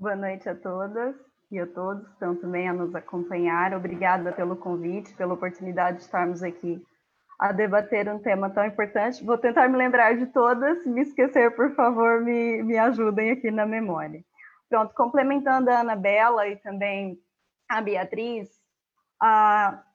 Boa 0.01 0.15
noite 0.15 0.49
a 0.49 0.55
todas 0.55 1.15
e 1.51 1.59
a 1.59 1.67
todos 1.67 2.03
que 2.07 2.13
estão 2.13 2.35
também 2.35 2.67
a 2.67 2.73
nos 2.73 2.95
acompanhar. 2.95 3.71
Obrigada 3.75 4.31
pelo 4.31 4.55
convite, 4.55 5.13
pela 5.13 5.35
oportunidade 5.35 5.97
de 5.97 6.03
estarmos 6.05 6.41
aqui 6.41 6.83
a 7.39 7.51
debater 7.51 8.09
um 8.09 8.17
tema 8.17 8.49
tão 8.49 8.65
importante. 8.65 9.23
Vou 9.23 9.37
tentar 9.37 9.69
me 9.69 9.77
lembrar 9.77 10.17
de 10.17 10.25
todas, 10.25 10.81
se 10.81 10.89
me 10.89 11.01
esquecer, 11.01 11.55
por 11.55 11.75
favor, 11.75 12.19
me, 12.19 12.63
me 12.63 12.79
ajudem 12.79 13.29
aqui 13.29 13.51
na 13.51 13.63
memória. 13.63 14.23
Pronto, 14.67 14.91
complementando 14.95 15.69
a 15.69 15.81
Anabela 15.81 16.47
e 16.47 16.55
também 16.55 17.19
a 17.69 17.79
Beatriz, 17.79 18.49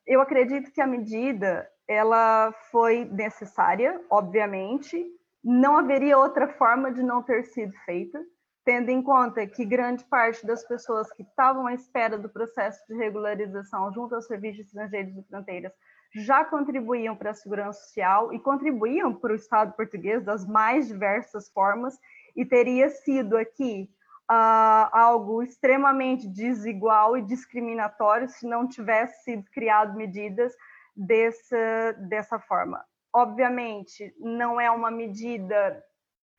eu 0.07 0.21
acredito 0.21 0.71
que 0.71 0.81
a 0.81 0.87
medida 0.87 1.69
ela 1.89 2.53
foi 2.71 3.07
necessária, 3.07 4.01
obviamente, 4.09 5.05
não 5.43 5.77
haveria 5.77 6.17
outra 6.17 6.47
forma 6.47 6.93
de 6.93 7.03
não 7.03 7.25
ter 7.25 7.43
sido 7.47 7.73
feita 7.85 8.21
tendo 8.67 8.91
em 8.91 9.01
conta 9.01 9.47
que 9.47 9.65
grande 9.65 10.05
parte 10.05 10.45
das 10.45 10.67
pessoas 10.67 11.11
que 11.13 11.23
estavam 11.23 11.69
à 11.69 11.73
espera 11.73 12.19
do 12.19 12.29
processo 12.29 12.85
de 12.89 12.97
regularização 12.97 13.93
junto 13.93 14.17
aos 14.17 14.27
serviços 14.27 14.67
estrangeiros 14.67 15.17
e 15.17 15.23
fronteiras 15.23 15.73
já 16.13 16.45
contribuíam 16.45 17.15
para 17.15 17.31
a 17.31 17.35
segurança 17.35 17.81
social 17.85 18.33
e 18.33 18.41
contribuíam 18.41 19.15
para 19.15 19.33
o 19.33 19.37
Estado 19.37 19.73
português 19.75 20.25
das 20.25 20.45
mais 20.45 20.89
diversas 20.89 21.49
formas, 21.51 21.97
e 22.35 22.45
teria 22.45 22.89
sido 22.91 23.37
aqui 23.37 23.89
uh, 24.31 24.89
algo 24.93 25.43
extremamente 25.43 26.27
desigual 26.27 27.17
e 27.17 27.23
discriminatório 27.23 28.29
se 28.29 28.47
não 28.47 28.67
tivesse 28.67 29.23
sido 29.23 29.45
criado 29.53 29.97
medidas 29.97 30.53
dessa, 30.97 31.93
dessa 32.09 32.39
forma. 32.41 32.85
Obviamente, 33.13 34.13
não 34.19 34.61
é 34.61 34.71
uma 34.71 34.91
medida 34.91 35.83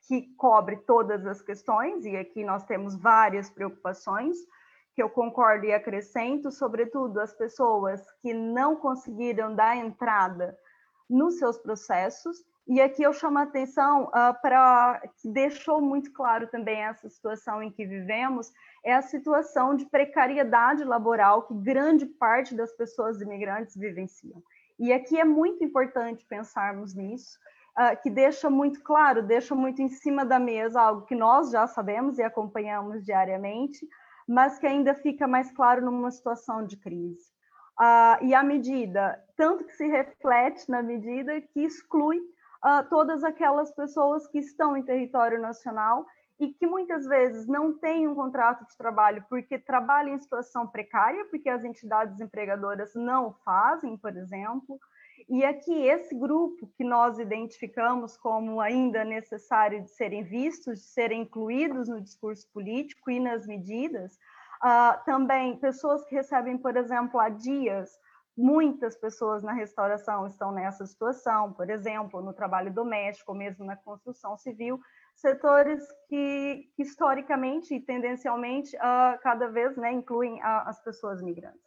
que 0.07 0.33
cobre 0.37 0.77
todas 0.77 1.25
as 1.25 1.41
questões, 1.41 2.05
e 2.05 2.15
aqui 2.15 2.43
nós 2.43 2.63
temos 2.63 2.95
várias 2.95 3.49
preocupações, 3.49 4.37
que 4.95 5.03
eu 5.03 5.09
concordo 5.09 5.65
e 5.65 5.73
acrescento, 5.73 6.49
sobretudo 6.51 7.19
as 7.19 7.33
pessoas 7.33 8.01
que 8.21 8.33
não 8.33 8.75
conseguiram 8.75 9.53
dar 9.53 9.75
entrada 9.75 10.57
nos 11.09 11.37
seus 11.37 11.57
processos, 11.57 12.43
e 12.67 12.81
aqui 12.81 13.01
eu 13.01 13.13
chamo 13.13 13.39
a 13.39 13.43
atenção 13.43 14.05
uh, 14.05 14.41
para 14.41 15.01
que 15.21 15.29
deixou 15.29 15.79
muito 15.79 16.11
claro 16.11 16.47
também 16.47 16.81
essa 16.81 17.07
situação 17.09 17.63
em 17.63 17.71
que 17.71 17.85
vivemos, 17.85 18.51
é 18.83 18.93
a 18.93 19.01
situação 19.01 19.75
de 19.75 19.85
precariedade 19.85 20.83
laboral 20.83 21.43
que 21.43 21.53
grande 21.53 22.05
parte 22.05 22.55
das 22.55 22.73
pessoas 22.73 23.21
imigrantes 23.21 23.75
vivenciam. 23.75 24.43
E 24.77 24.91
aqui 24.91 25.17
é 25.17 25.23
muito 25.23 25.63
importante 25.63 26.25
pensarmos 26.25 26.93
nisso, 26.93 27.39
uh, 27.77 28.01
que 28.01 28.10
deixa 28.10 28.50
muito 28.50 28.81
claro, 28.81 29.22
deixa 29.22 29.53
muito 29.53 29.81
em 29.81 29.89
cima 29.89 30.25
da 30.25 30.39
mesa 30.39 30.81
algo 30.81 31.05
que 31.05 31.15
nós 31.15 31.51
já 31.51 31.67
sabemos 31.67 32.17
e 32.17 32.24
acompanhamos 32.24 33.03
diariamente, 33.03 33.88
mas 34.27 34.57
que 34.57 34.67
ainda 34.67 34.93
fica 34.96 35.27
mais 35.27 35.51
claro 35.51 35.86
numa 35.86 36.12
situação 36.12 36.65
de 36.65 36.75
crise. 36.77 37.38
Uh, 37.79 38.25
e 38.25 38.34
a 38.34 38.41
medida, 38.41 39.24
tanto 39.36 39.63
que 39.63 39.74
se 39.74 39.88
reflete 39.88 40.69
na 40.69 40.81
medida 40.81 41.39
que 41.39 41.62
exclui 41.62 42.17
uh, 42.17 42.84
todas 42.89 43.24
aquelas 43.24 43.72
pessoas 43.72 44.27
que 44.27 44.39
estão 44.39 44.75
em 44.75 44.84
território 44.84 45.39
nacional 45.39 46.05
e 46.39 46.53
que 46.53 46.67
muitas 46.67 47.05
vezes 47.05 47.48
não 47.48 47.77
têm 47.77 48.07
um 48.07 48.15
contrato 48.15 48.65
de 48.67 48.75
trabalho 48.77 49.24
porque 49.29 49.57
trabalham 49.57 50.15
em 50.15 50.19
situação 50.19 50.67
precária, 50.67 51.25
porque 51.25 51.50
as 51.50 51.63
entidades 51.63 52.19
empregadoras 52.19 52.93
não 52.96 53.34
fazem, 53.46 53.98
por 53.98 54.15
exemplo, 54.15 54.79
E 55.29 55.43
aqui, 55.43 55.74
esse 55.88 56.15
grupo 56.15 56.67
que 56.77 56.83
nós 56.83 57.19
identificamos 57.19 58.15
como 58.17 58.62
ainda 58.62 59.03
necessário 59.03 59.81
de 59.81 59.89
serem 59.89 60.24
vistos, 60.24 60.79
de 60.79 60.86
serem 60.86 61.21
incluídos 61.21 61.88
no 61.88 62.01
discurso 62.01 62.47
político 62.51 63.09
e 63.12 63.19
nas 63.19 63.45
medidas, 63.45 64.15
uh, 64.63 65.03
também 65.05 65.57
pessoas 65.57 66.03
que 66.05 66.15
recebem, 66.15 66.57
por 66.57 66.75
exemplo, 66.77 67.19
há 67.19 67.29
dias, 67.29 67.89
muitas 68.38 68.95
pessoas 68.95 69.41
na 69.41 69.51
restauração 69.51 70.27
estão 70.27 70.51
nessa 70.51 70.86
situação, 70.86 71.51
por 71.53 71.69
exemplo, 71.69 72.21
no 72.21 72.33
trabalho 72.33 72.71
doméstico, 72.71 73.31
ou 73.31 73.38
mesmo 73.38 73.65
na 73.65 73.75
construção 73.75 74.38
civil, 74.38 74.79
setores 75.15 75.83
que, 76.07 76.69
historicamente 76.77 77.74
e 77.74 77.79
tendencialmente 77.79 78.75
uh, 78.77 79.19
cada 79.21 79.47
vez 79.47 79.75
né, 79.75 79.91
incluem 79.91 80.36
uh, 80.36 80.63
as 80.65 80.79
pessoas 80.83 81.21
migrantes. 81.24 81.65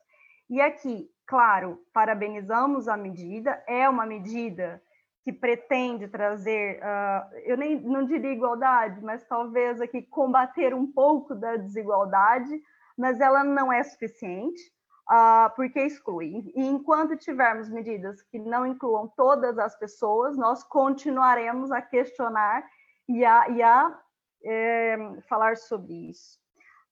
E 0.48 0.60
aqui, 0.60 1.08
claro, 1.30 1.80
parabenizamos 1.92 2.88
a 2.88 2.96
medida, 2.96 3.62
é 3.68 3.88
uma 3.88 4.04
medida 4.04 4.82
que 5.22 5.32
pretende 5.32 6.08
trazer, 6.08 6.80
uh, 6.82 7.36
eu 7.44 7.56
nem 7.56 7.80
não 7.80 8.04
diria 8.04 8.32
igualdade, 8.32 9.00
mas 9.00 9.24
talvez 9.28 9.80
aqui 9.80 10.02
combater 10.02 10.74
um 10.74 10.90
pouco 10.90 11.36
da 11.36 11.54
desigualdade, 11.54 12.60
mas 12.98 13.20
ela 13.20 13.44
não 13.44 13.72
é 13.72 13.80
suficiente, 13.84 14.60
uh, 15.08 15.54
porque 15.54 15.78
exclui. 15.78 16.50
E 16.52 16.66
enquanto 16.66 17.16
tivermos 17.16 17.70
medidas 17.70 18.20
que 18.22 18.38
não 18.40 18.66
incluam 18.66 19.06
todas 19.06 19.56
as 19.56 19.78
pessoas, 19.78 20.36
nós 20.36 20.64
continuaremos 20.64 21.70
a 21.70 21.80
questionar 21.80 22.68
e 23.08 23.24
a, 23.24 23.48
e 23.50 23.62
a 23.62 24.00
é, 24.44 24.96
falar 25.28 25.56
sobre 25.56 26.10
isso. 26.10 26.39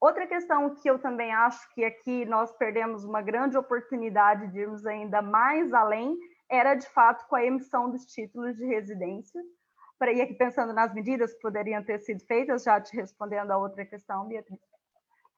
Outra 0.01 0.29
questão 0.29 0.75
que 0.77 0.89
eu 0.89 0.99
também 0.99 1.33
acho 1.33 1.69
que 1.75 1.85
aqui 1.85 2.25
nós 2.25 2.53
perdemos 2.53 3.05
uma 3.05 3.21
grande 3.21 3.59
oportunidade 3.59 4.47
de 4.53 4.61
irmos 4.61 4.87
ainda 4.87 5.21
mais 5.21 5.73
além 5.73 6.17
era, 6.49 6.75
de 6.75 6.89
fato, 6.89 7.27
com 7.27 7.35
a 7.35 7.45
emissão 7.45 7.91
dos 7.91 8.07
títulos 8.07 8.57
de 8.57 8.65
residência. 8.65 9.43
Para 9.99 10.13
ir 10.13 10.21
aqui 10.21 10.35
pensando 10.35 10.73
nas 10.73 10.95
medidas 10.95 11.35
que 11.35 11.41
poderiam 11.41 11.83
ter 11.83 11.99
sido 11.99 12.25
feitas, 12.27 12.63
já 12.63 12.81
te 12.81 12.97
respondendo 12.97 13.51
a 13.51 13.59
outra 13.59 13.85
questão, 13.85 14.29
Beatriz. 14.29 14.61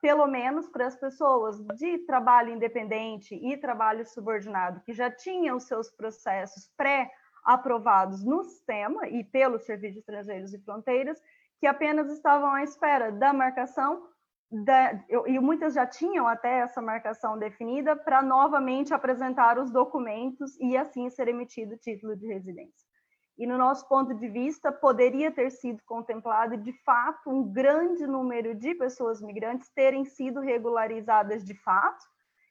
Pelo 0.02 0.26
menos 0.26 0.68
para 0.68 0.86
as 0.86 0.96
pessoas 0.96 1.58
de 1.78 1.98
trabalho 2.00 2.50
independente 2.50 3.34
e 3.34 3.56
trabalho 3.56 4.06
subordinado, 4.06 4.82
que 4.82 4.92
já 4.92 5.10
tinham 5.10 5.58
seus 5.58 5.90
processos 5.90 6.70
pré-aprovados 6.76 8.22
no 8.22 8.44
sistema 8.44 9.08
e 9.08 9.24
pelo 9.24 9.58
Serviço 9.58 9.94
de 9.94 10.00
Estrangeiros 10.00 10.52
e 10.52 10.58
Fronteiras, 10.58 11.18
que 11.58 11.66
apenas 11.66 12.10
estavam 12.10 12.52
à 12.52 12.62
espera 12.62 13.10
da 13.10 13.32
marcação 13.32 14.09
da, 14.50 15.04
eu, 15.08 15.28
e 15.28 15.38
muitas 15.38 15.74
já 15.74 15.86
tinham 15.86 16.26
até 16.26 16.58
essa 16.58 16.82
marcação 16.82 17.38
definida 17.38 17.94
para 17.94 18.20
novamente 18.20 18.92
apresentar 18.92 19.58
os 19.58 19.70
documentos 19.70 20.58
e 20.58 20.76
assim 20.76 21.08
ser 21.08 21.28
emitido 21.28 21.74
o 21.74 21.78
título 21.78 22.16
de 22.16 22.26
residência. 22.26 22.90
E 23.38 23.46
no 23.46 23.56
nosso 23.56 23.88
ponto 23.88 24.12
de 24.12 24.28
vista, 24.28 24.70
poderia 24.70 25.30
ter 25.30 25.50
sido 25.50 25.82
contemplado 25.84 26.56
de 26.58 26.72
fato 26.84 27.30
um 27.30 27.50
grande 27.50 28.06
número 28.06 28.54
de 28.54 28.74
pessoas 28.74 29.22
migrantes 29.22 29.70
terem 29.70 30.04
sido 30.04 30.40
regularizadas 30.40 31.44
de 31.44 31.54
fato 31.54 32.04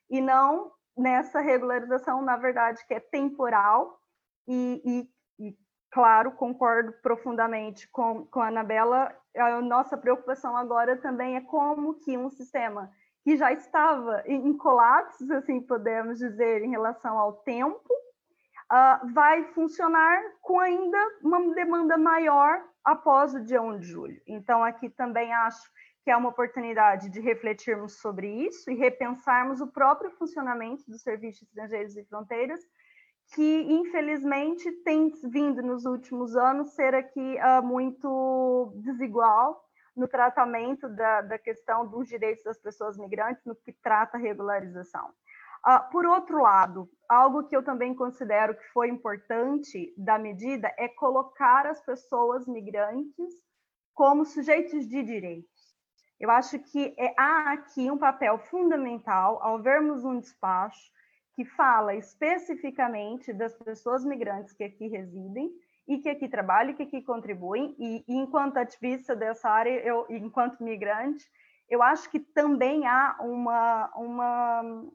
e 0.09 0.19
não 0.19 0.71
nessa 0.97 1.41
regularização, 1.41 2.21
na 2.21 2.37
verdade, 2.37 2.83
que 2.87 2.93
é 2.93 2.99
temporal 2.99 3.99
e, 4.47 4.81
e, 4.83 5.09
claro, 5.91 6.31
concordo 6.31 6.93
profundamente 7.01 7.87
com, 7.89 8.25
com 8.25 8.41
a 8.41 8.47
Anabela. 8.47 9.15
A 9.35 9.61
nossa 9.61 9.97
preocupação 9.97 10.55
agora 10.55 10.97
também 10.97 11.35
é 11.35 11.41
como 11.41 11.95
que 11.95 12.17
um 12.17 12.29
sistema 12.29 12.91
que 13.23 13.35
já 13.35 13.51
estava 13.51 14.23
em 14.25 14.55
colapso, 14.57 15.31
assim 15.33 15.61
podemos 15.61 16.19
dizer, 16.19 16.63
em 16.63 16.69
relação 16.69 17.17
ao 17.17 17.33
tempo, 17.33 17.93
uh, 18.71 19.13
vai 19.13 19.43
funcionar 19.53 20.21
com 20.41 20.59
ainda 20.59 20.97
uma 21.21 21.53
demanda 21.53 21.97
maior 21.97 22.63
após 22.83 23.33
o 23.33 23.43
dia 23.43 23.61
1 23.61 23.79
de 23.79 23.87
julho. 23.87 24.21
Então, 24.25 24.63
aqui 24.63 24.89
também 24.89 25.33
acho 25.33 25.69
que 26.03 26.09
é 26.09 26.15
uma 26.15 26.29
oportunidade 26.29 27.09
de 27.09 27.19
refletirmos 27.19 27.99
sobre 27.99 28.27
isso 28.47 28.71
e 28.71 28.75
repensarmos 28.75 29.59
o 29.59 29.67
próprio 29.67 30.11
funcionamento 30.11 30.83
do 30.87 30.97
Serviço 30.97 31.39
de 31.39 31.45
Estrangeiros 31.45 31.97
e 31.97 32.05
Fronteiras 32.05 32.61
que 33.33 33.61
infelizmente 33.61 34.71
tem 34.83 35.11
vindo 35.25 35.61
nos 35.61 35.85
últimos 35.85 36.35
anos 36.35 36.71
ser 36.71 36.95
aqui 36.95 37.37
uh, 37.37 37.63
muito 37.63 38.73
desigual 38.77 39.63
no 39.95 40.07
tratamento 40.07 40.87
da, 40.89 41.21
da, 41.21 41.37
questão 41.37 41.85
dos 41.87 42.07
direitos 42.07 42.43
das 42.43 42.59
pessoas 42.59 42.97
migrantes 42.97 43.43
no 43.45 43.55
que 43.55 43.73
trata 43.83 44.17
regularização. 44.17 45.09
Uh, 45.65 45.91
por 45.91 46.05
outro 46.05 46.41
lado, 46.41 46.89
algo 47.07 47.43
que 47.43 47.55
eu 47.55 47.63
também 47.63 47.93
considero 47.93 48.55
que 48.55 48.63
foi 48.69 48.89
importante 48.89 49.93
da 49.97 50.17
medida 50.17 50.73
é 50.77 50.87
colocar 50.87 51.67
as 51.67 51.81
pessoas 51.81 52.47
migrantes 52.47 53.33
como 53.93 54.25
sujeitos 54.25 54.87
de 54.87 55.03
direitos. 55.03 55.75
Eu 56.19 56.31
acho 56.31 56.57
que 56.59 56.95
é, 56.97 57.13
há 57.17 57.51
aqui 57.51 57.91
um 57.91 57.97
papel 57.97 58.39
fundamental 58.39 59.41
ao 59.43 59.61
vermos 59.61 60.03
um 60.03 60.19
despacho 60.19 60.91
que 61.39 61.45
fala 61.45 61.95
especificamente 61.95 63.31
das 63.31 63.55
pessoas 63.55 64.03
migrantes 64.03 64.51
que 64.51 64.61
aqui 64.61 64.89
residem 64.89 65.49
e 65.87 65.97
que 65.99 66.09
aqui 66.09 66.27
trabalham, 66.27 66.73
que 66.73 66.83
aqui 66.83 67.01
contribuem, 67.01 67.73
e, 67.79 68.03
e 68.05 68.17
enquanto 68.17 68.57
ativista 68.57 69.15
dessa 69.15 69.49
área, 69.49 69.79
eu, 69.79 70.05
enquanto 70.09 70.61
migrante, 70.61 71.23
eu 71.69 71.81
acho 71.81 72.11
que 72.11 72.19
também 72.19 72.85
há 72.85 73.15
uma, 73.21 73.89
uma... 73.95 74.85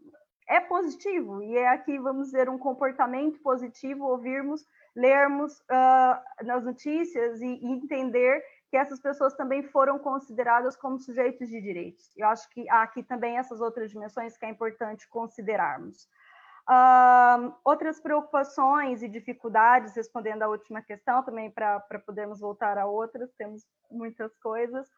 É 0.47 0.61
positivo, 0.61 1.43
e 1.43 1.57
é 1.57 1.69
aqui, 1.69 1.99
vamos 1.99 2.27
dizer, 2.27 2.51
um 2.51 2.59
comportamento 2.59 3.41
positivo 3.41 4.05
ouvirmos, 4.05 4.67
lermos 4.95 5.59
uh, 5.61 6.45
nas 6.45 6.63
notícias 6.63 7.41
e, 7.41 7.47
e 7.47 7.73
entender 7.73 8.45
que 8.69 8.77
essas 8.77 9.01
pessoas 9.01 9.33
também 9.33 9.63
foram 9.63 9.99
consideradas 9.99 10.77
como 10.77 10.99
sujeitos 10.99 11.49
de 11.49 11.59
direitos. 11.63 12.13
Eu 12.19 12.29
acho 12.29 12.47
que 12.51 12.69
há 12.69 12.83
aqui 12.83 13.03
também 13.03 13.39
essas 13.39 13.63
outras 13.63 13.91
dimensões 13.91 14.37
que 14.37 14.45
é 14.45 14.51
importante 14.51 15.09
considerarmos. 15.09 16.07
Uh, 16.69 17.55
outras 17.63 18.01
preocupações 18.01 19.03
e 19.03 19.09
dificuldades, 19.09 19.95
respondendo 19.95 20.43
à 20.43 20.49
última 20.49 20.81
questão, 20.81 21.23
também 21.23 21.51
para 21.51 21.81
podermos 22.07 22.41
voltar 22.41 22.79
a 22.79 22.87
outras, 22.87 23.31
temos 23.37 23.63
muitas 23.91 24.35
coisas. 24.39 24.89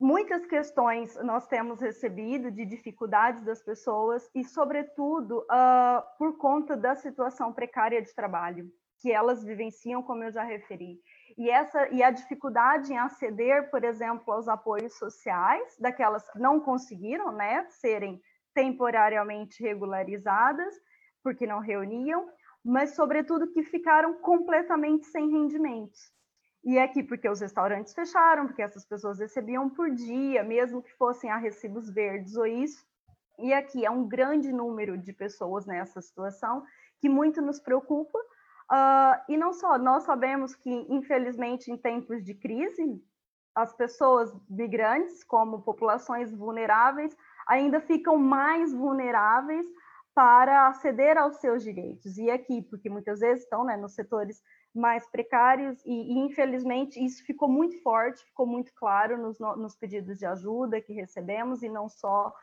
Muitas 0.00 0.46
questões 0.46 1.16
nós 1.16 1.46
temos 1.48 1.80
recebido 1.80 2.50
de 2.50 2.64
dificuldades 2.64 3.42
das 3.42 3.60
pessoas 3.62 4.30
e, 4.34 4.44
sobretudo, 4.44 5.40
uh, 5.40 6.16
por 6.16 6.38
conta 6.38 6.76
da 6.76 6.94
situação 6.94 7.52
precária 7.52 8.00
de 8.00 8.14
trabalho 8.14 8.70
que 9.00 9.12
elas 9.12 9.44
vivenciam, 9.44 10.02
como 10.02 10.24
eu 10.24 10.30
já 10.30 10.42
referi. 10.42 11.00
E, 11.36 11.50
essa, 11.50 11.88
e 11.88 12.02
a 12.02 12.10
dificuldade 12.10 12.92
em 12.92 12.98
aceder, 12.98 13.70
por 13.70 13.84
exemplo, 13.84 14.32
aos 14.32 14.48
apoios 14.48 14.96
sociais, 14.98 15.76
daquelas 15.78 16.28
que 16.30 16.38
não 16.38 16.58
conseguiram 16.58 17.32
né, 17.32 17.66
serem 17.68 18.20
temporariamente 18.58 19.62
regularizadas, 19.62 20.74
porque 21.22 21.46
não 21.46 21.60
reuniam, 21.60 22.28
mas, 22.64 22.96
sobretudo, 22.96 23.52
que 23.52 23.62
ficaram 23.62 24.14
completamente 24.14 25.06
sem 25.06 25.30
rendimentos. 25.30 26.10
E 26.64 26.76
é 26.76 26.82
aqui 26.82 27.04
porque 27.04 27.28
os 27.28 27.40
restaurantes 27.40 27.94
fecharam, 27.94 28.48
porque 28.48 28.60
essas 28.60 28.84
pessoas 28.84 29.20
recebiam 29.20 29.70
por 29.70 29.88
dia, 29.92 30.42
mesmo 30.42 30.82
que 30.82 30.92
fossem 30.96 31.30
a 31.30 31.36
recibos 31.36 31.88
verdes 31.88 32.34
ou 32.34 32.48
isso. 32.48 32.84
E 33.38 33.52
aqui 33.52 33.86
é 33.86 33.90
um 33.92 34.08
grande 34.08 34.50
número 34.50 34.98
de 34.98 35.12
pessoas 35.12 35.64
nessa 35.64 36.02
situação 36.02 36.64
que 37.00 37.08
muito 37.08 37.40
nos 37.40 37.60
preocupa. 37.60 38.18
Uh, 38.18 39.22
e 39.28 39.36
não 39.36 39.52
só, 39.52 39.78
nós 39.78 40.02
sabemos 40.02 40.56
que, 40.56 40.68
infelizmente, 40.90 41.70
em 41.70 41.76
tempos 41.76 42.24
de 42.24 42.34
crise, 42.34 43.00
as 43.54 43.72
pessoas 43.72 44.32
migrantes, 44.50 45.22
como 45.22 45.62
populações 45.62 46.32
vulneráveis, 46.34 47.16
ainda 47.48 47.80
ficam 47.80 48.16
mais 48.16 48.72
vulneráveis 48.72 49.66
para 50.14 50.66
aceder 50.66 51.16
aos 51.16 51.36
seus 51.36 51.62
direitos. 51.62 52.18
E 52.18 52.28
aqui, 52.28 52.60
porque 52.60 52.90
muitas 52.90 53.20
vezes 53.20 53.44
estão 53.44 53.64
né, 53.64 53.76
nos 53.76 53.94
setores 53.94 54.42
mais 54.74 55.08
precários, 55.08 55.80
e, 55.84 55.92
e, 55.92 56.18
infelizmente 56.18 57.02
isso 57.02 57.24
ficou 57.24 57.48
muito 57.48 57.80
forte, 57.82 58.24
ficou 58.24 58.44
muito 58.46 58.72
claro 58.74 59.16
nos, 59.16 59.38
nos 59.38 59.76
pedidos 59.76 60.18
de 60.18 60.26
ajuda 60.26 60.80
que 60.80 60.92
recebemos, 60.92 61.62
e 61.62 61.68
não 61.68 61.88
só. 61.88 62.34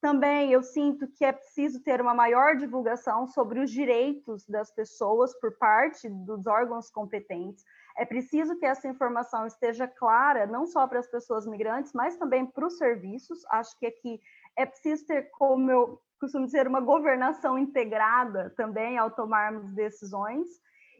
Também 0.00 0.52
eu 0.52 0.62
sinto 0.62 1.08
que 1.08 1.24
é 1.24 1.32
preciso 1.32 1.82
ter 1.82 2.00
uma 2.00 2.14
maior 2.14 2.56
divulgação 2.56 3.26
sobre 3.26 3.58
os 3.58 3.70
direitos 3.70 4.46
das 4.46 4.70
pessoas 4.70 5.34
por 5.40 5.56
parte 5.58 6.08
dos 6.08 6.46
órgãos 6.46 6.90
competentes. 6.90 7.64
É 7.96 8.04
preciso 8.04 8.56
que 8.56 8.66
essa 8.66 8.86
informação 8.86 9.46
esteja 9.46 9.88
clara, 9.88 10.46
não 10.46 10.66
só 10.66 10.86
para 10.86 11.00
as 11.00 11.08
pessoas 11.08 11.46
migrantes, 11.46 11.92
mas 11.92 12.16
também 12.16 12.46
para 12.46 12.66
os 12.66 12.76
serviços. 12.76 13.44
Acho 13.46 13.76
que 13.78 13.86
aqui 13.86 14.20
é 14.56 14.66
preciso 14.66 15.06
ter, 15.06 15.30
como 15.32 15.70
eu 15.70 16.00
costumo 16.20 16.46
dizer, 16.46 16.66
uma 16.66 16.80
governação 16.80 17.58
integrada 17.58 18.50
também 18.56 18.96
ao 18.96 19.10
tomarmos 19.10 19.72
decisões 19.74 20.48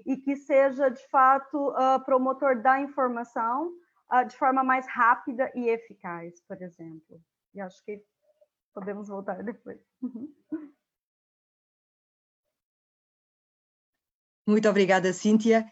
e 0.05 0.17
que 0.17 0.37
seja, 0.37 0.91
de 0.91 1.07
fato, 1.09 1.71
uh, 1.71 2.05
promotor 2.05 2.61
da 2.61 2.81
informação 2.81 3.73
uh, 4.13 4.25
de 4.27 4.37
forma 4.37 4.63
mais 4.63 4.87
rápida 4.87 5.51
e 5.55 5.69
eficaz, 5.69 6.41
por 6.47 6.61
exemplo. 6.61 7.21
E 7.55 7.61
acho 7.61 7.83
que 7.85 8.03
podemos 8.75 9.09
voltar 9.09 9.43
depois. 9.43 9.81
Uhum. 10.03 10.33
Muito 14.47 14.69
obrigada, 14.69 15.13
Cíntia. 15.13 15.67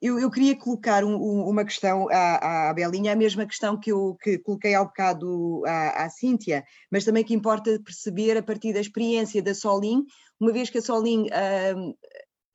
Eu, 0.00 0.18
eu 0.18 0.30
queria 0.30 0.56
colocar 0.56 1.04
um, 1.04 1.16
uma 1.16 1.64
questão 1.64 2.08
à, 2.10 2.70
à, 2.70 2.74
Belinha, 2.74 3.12
a 3.12 3.16
mesma 3.16 3.46
questão 3.46 3.78
que 3.78 3.92
eu 3.92 4.16
que 4.22 4.38
coloquei 4.38 4.74
ao 4.74 4.86
bocado 4.86 5.62
à, 5.66 6.04
à 6.04 6.10
Cíntia, 6.10 6.64
mas 6.90 7.04
também 7.04 7.24
que 7.24 7.34
importa 7.34 7.80
perceber 7.84 8.36
a 8.36 8.42
partir 8.42 8.72
da 8.72 8.80
experiência 8.80 9.42
da 9.42 9.54
Solim, 9.54 10.04
uma 10.40 10.52
vez 10.52 10.70
que 10.70 10.78
a 10.78 10.82
Solim 10.82 11.26
uh, 11.26 11.96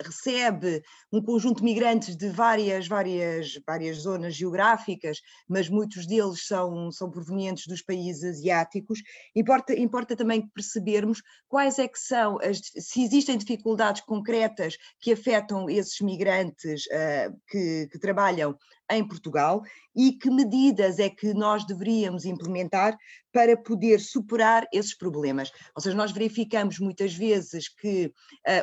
recebe 0.02 0.82
um 1.12 1.22
conjunto 1.22 1.58
de 1.58 1.64
migrantes 1.64 2.16
de 2.16 2.30
várias, 2.30 2.88
várias, 2.88 3.60
várias 3.66 3.98
zonas 3.98 4.36
geográficas, 4.36 5.20
mas 5.48 5.70
muitos 5.70 6.08
deles 6.08 6.46
são, 6.46 6.92
são 6.92 7.10
provenientes 7.12 7.68
dos 7.68 7.82
países 7.82 8.24
asiáticos. 8.24 9.02
Importa, 9.36 9.74
importa 9.74 10.16
também 10.16 10.48
percebermos 10.48 11.22
quais 11.48 11.80
é 11.80 11.88
que 11.88 12.00
são, 12.00 12.38
as, 12.42 12.60
se 12.60 13.04
existem 13.04 13.38
dificuldades 13.38 14.02
concretas 14.02 14.78
que 15.00 15.12
afetam 15.12 15.70
esses 15.70 16.00
migrantes 16.02 16.86
uh, 16.86 17.38
que, 17.48 17.88
que 17.92 18.00
trabalham 18.00 18.58
em 18.92 19.08
Portugal 19.08 19.62
e 19.96 20.14
que 20.14 20.30
medidas 20.30 21.00
é 21.00 21.10
que 21.10 21.34
nós 21.34 21.66
deveríamos 21.66 22.26
implementar 22.26 22.98
para 23.32 23.56
poder 23.56 24.00
superar 24.00 24.66
esses 24.74 24.96
problemas. 24.96 25.52
Ou 25.76 25.82
seja, 25.82 25.96
nós 25.96 26.12
verificamos 26.12 26.80
muitas 26.80 27.14
vezes 27.14 27.70
que 27.70 28.12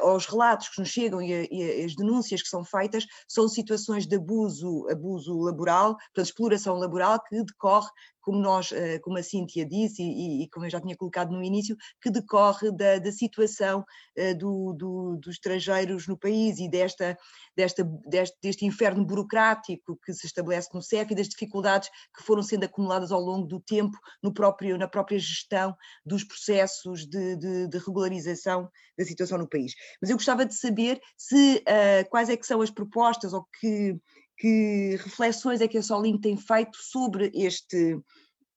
uh, 0.02 0.14
os 0.14 0.26
relatos 0.26 0.68
que 0.68 0.80
nos 0.80 0.88
chegam 0.88 1.22
e, 1.22 1.32
a, 1.32 1.46
e, 1.50 1.84
as 1.84 1.94
denúncias 1.94 2.42
que 2.42 2.48
são 2.48 2.64
feitas 2.64 3.06
são 3.28 3.48
situações 3.48 4.06
de 4.06 4.16
abuso, 4.16 4.88
abuso 4.90 5.38
laboral, 5.38 5.96
portanto, 5.96 6.26
exploração 6.26 6.74
laboral 6.76 7.22
que 7.22 7.42
decorre 7.44 7.88
como 8.26 8.40
nós, 8.40 8.72
eh, 8.72 8.98
como 8.98 9.18
a 9.18 9.22
Cíntia 9.22 9.64
disse 9.64 10.02
e, 10.02 10.42
e, 10.42 10.50
como 10.50 10.66
eu 10.66 10.70
já 10.70 10.80
tinha 10.80 10.96
colocado 10.96 11.30
no 11.30 11.44
início, 11.44 11.76
que 12.02 12.10
decorre 12.10 12.72
da, 12.72 12.98
da 12.98 13.12
situação 13.12 13.84
eh, 14.16 14.34
do, 14.34 14.72
do, 14.72 15.16
dos 15.22 15.36
estrangeiros 15.36 16.08
no 16.08 16.18
país 16.18 16.58
e 16.58 16.68
desta, 16.68 17.16
desta, 17.56 17.84
deste, 18.04 18.36
deste 18.42 18.66
inferno 18.66 19.06
burocrático 19.06 19.96
que 20.04 20.12
se 20.12 20.26
estabelece 20.26 20.70
no 20.74 20.82
CEF 20.82 21.12
e 21.12 21.14
das 21.14 21.28
dificuldades 21.28 21.88
que 22.16 22.24
foram 22.24 22.42
sendo 22.42 22.64
acumuladas 22.64 23.12
ao 23.12 23.20
longo 23.20 23.46
do 23.46 23.60
tempo 23.60 23.96
no 24.20 24.34
próprio, 24.34 24.76
na 24.76 24.88
própria 24.88 25.20
gestão 25.20 25.76
dos 26.04 26.24
processos 26.24 27.06
de, 27.06 27.36
de, 27.36 27.68
de 27.68 27.78
regularização 27.78 28.68
da 28.98 29.04
situação 29.04 29.38
no 29.38 29.48
país. 29.48 29.72
Mas 30.02 30.10
eu 30.10 30.16
gostava 30.16 30.44
de 30.44 30.54
saber 30.56 31.00
se 31.16 31.58
uh, 31.58 32.10
quais 32.10 32.28
é 32.28 32.36
que 32.36 32.44
são 32.44 32.60
as 32.60 32.72
propostas 32.72 33.32
ou 33.32 33.46
que 33.60 33.96
que 34.36 34.96
reflexões 34.96 35.60
é 35.60 35.68
que 35.68 35.78
a 35.78 35.82
Solim 35.82 36.20
tem 36.20 36.36
feito 36.36 36.76
sobre 36.76 37.30
este, 37.34 37.98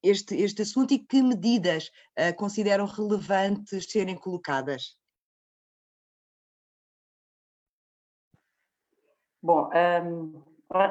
este, 0.03 0.35
este 0.35 0.61
assunto 0.61 0.93
e 0.93 0.99
que 0.99 1.21
medidas 1.21 1.89
uh, 2.17 2.35
consideram 2.35 2.85
relevantes 2.85 3.89
serem 3.89 4.15
colocadas? 4.15 4.97
Bom, 9.41 9.69
um, 10.03 10.43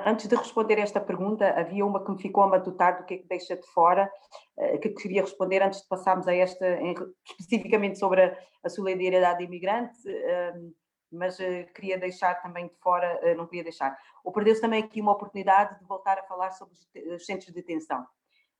antes 0.07 0.27
de 0.27 0.35
responder 0.35 0.79
esta 0.79 1.01
pergunta, 1.01 1.51
havia 1.51 1.85
uma 1.85 2.03
que 2.03 2.11
me 2.11 2.20
ficou 2.20 2.44
a 2.44 2.48
matutar 2.48 2.98
do 2.98 3.05
que 3.05 3.14
é 3.14 3.18
que 3.18 3.29
deixa 3.29 3.57
de 3.57 3.66
fora, 3.68 4.11
uh, 4.57 4.81
que 4.81 4.88
queria 4.90 5.20
responder 5.20 5.62
antes 5.62 5.83
de 5.83 5.88
passarmos 5.88 6.27
a 6.27 6.35
esta, 6.35 6.66
em, 6.81 6.94
especificamente 7.38 7.98
sobre 7.98 8.22
a, 8.22 8.38
a 8.64 8.68
solidariedade 8.70 9.44
imigrante. 9.44 9.98
Um, 10.09 10.72
mas 11.11 11.38
uh, 11.38 11.66
queria 11.75 11.99
deixar 11.99 12.35
também 12.42 12.66
de 12.68 12.75
fora, 12.77 13.21
uh, 13.23 13.37
não 13.37 13.47
queria 13.47 13.64
deixar. 13.64 13.99
Ou 14.25 14.33
perdeu-se 14.33 14.61
também 14.61 14.83
aqui 14.83 15.01
uma 15.01 15.12
oportunidade 15.12 15.79
de 15.79 15.85
voltar 15.85 16.18
a 16.18 16.23
falar 16.25 16.51
sobre 16.53 16.75
os, 16.75 17.14
os 17.14 17.27
centros 17.27 17.47
de 17.47 17.55
detenção. 17.55 18.07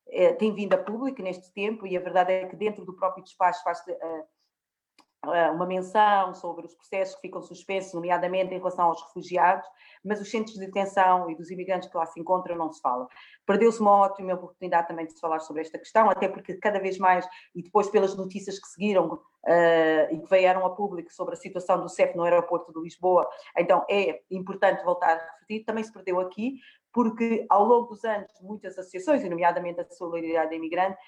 Uh, 0.07 0.37
tem 0.39 0.55
vindo 0.55 0.75
a 0.75 0.79
público 0.79 1.23
neste 1.23 1.53
tempo 1.53 1.87
e 1.87 1.97
a 1.97 2.01
verdade 2.01 2.33
é 2.33 2.47
que 2.47 2.57
dentro 2.57 2.85
do 2.85 2.95
próprio 2.95 3.23
despacho 3.23 3.63
faz 3.63 3.83
uma 5.25 5.67
menção 5.67 6.33
sobre 6.35 6.67
os 6.67 6.75
processos 6.75 7.17
que 7.17 7.23
ficam 7.23 7.43
suspensos, 7.43 7.93
nomeadamente 7.93 8.55
em 8.55 8.59
relação 8.59 8.87
aos 8.87 9.03
refugiados, 9.03 9.67
mas 10.05 10.21
os 10.21 10.31
centros 10.31 10.55
de 10.55 10.67
detenção 10.67 11.29
e 11.31 11.35
dos 11.35 11.51
imigrantes 11.51 11.89
que 11.89 11.97
lá 11.97 12.07
se 12.07 12.21
encontram 12.21 12.57
não 12.57 12.73
se 12.73 12.81
fala. 12.81 13.07
Perdeu-se 13.45 13.81
uma 13.81 13.93
ótima 13.93 14.35
oportunidade 14.35 14.87
também 14.87 15.07
de 15.07 15.13
se 15.13 15.21
falar 15.21 15.41
sobre 15.41 15.63
esta 15.63 15.79
questão, 15.79 16.09
até 16.09 16.29
porque 16.29 16.55
cada 16.55 16.79
vez 16.79 16.99
mais, 16.99 17.27
e 17.55 17.63
depois 17.63 17.91
pelas 17.91 18.17
notícias 18.17 18.59
que 18.59 18.69
seguiram 18.69 19.15
uh, 19.15 20.15
e 20.15 20.21
que 20.21 20.31
vieram 20.31 20.65
a 20.65 20.71
público 20.71 21.13
sobre 21.13 21.35
a 21.35 21.39
situação 21.39 21.81
do 21.81 21.89
CEF 21.89 22.17
no 22.17 22.23
aeroporto 22.23 22.73
de 22.73 22.81
Lisboa, 22.81 23.29
então 23.57 23.85
é 23.91 24.21
importante 24.31 24.85
voltar 24.85 25.17
a 25.17 25.31
repetir, 25.33 25.65
também 25.65 25.83
se 25.83 25.93
perdeu 25.93 26.21
aqui, 26.21 26.59
porque 26.93 27.45
ao 27.49 27.65
longo 27.65 27.89
dos 27.89 28.05
anos 28.05 28.31
muitas 28.41 28.79
associações, 28.79 29.23
e 29.23 29.29
nomeadamente 29.29 29.81
a 29.81 29.91
Solidariedade 29.91 30.55
Imigrante, 30.55 30.99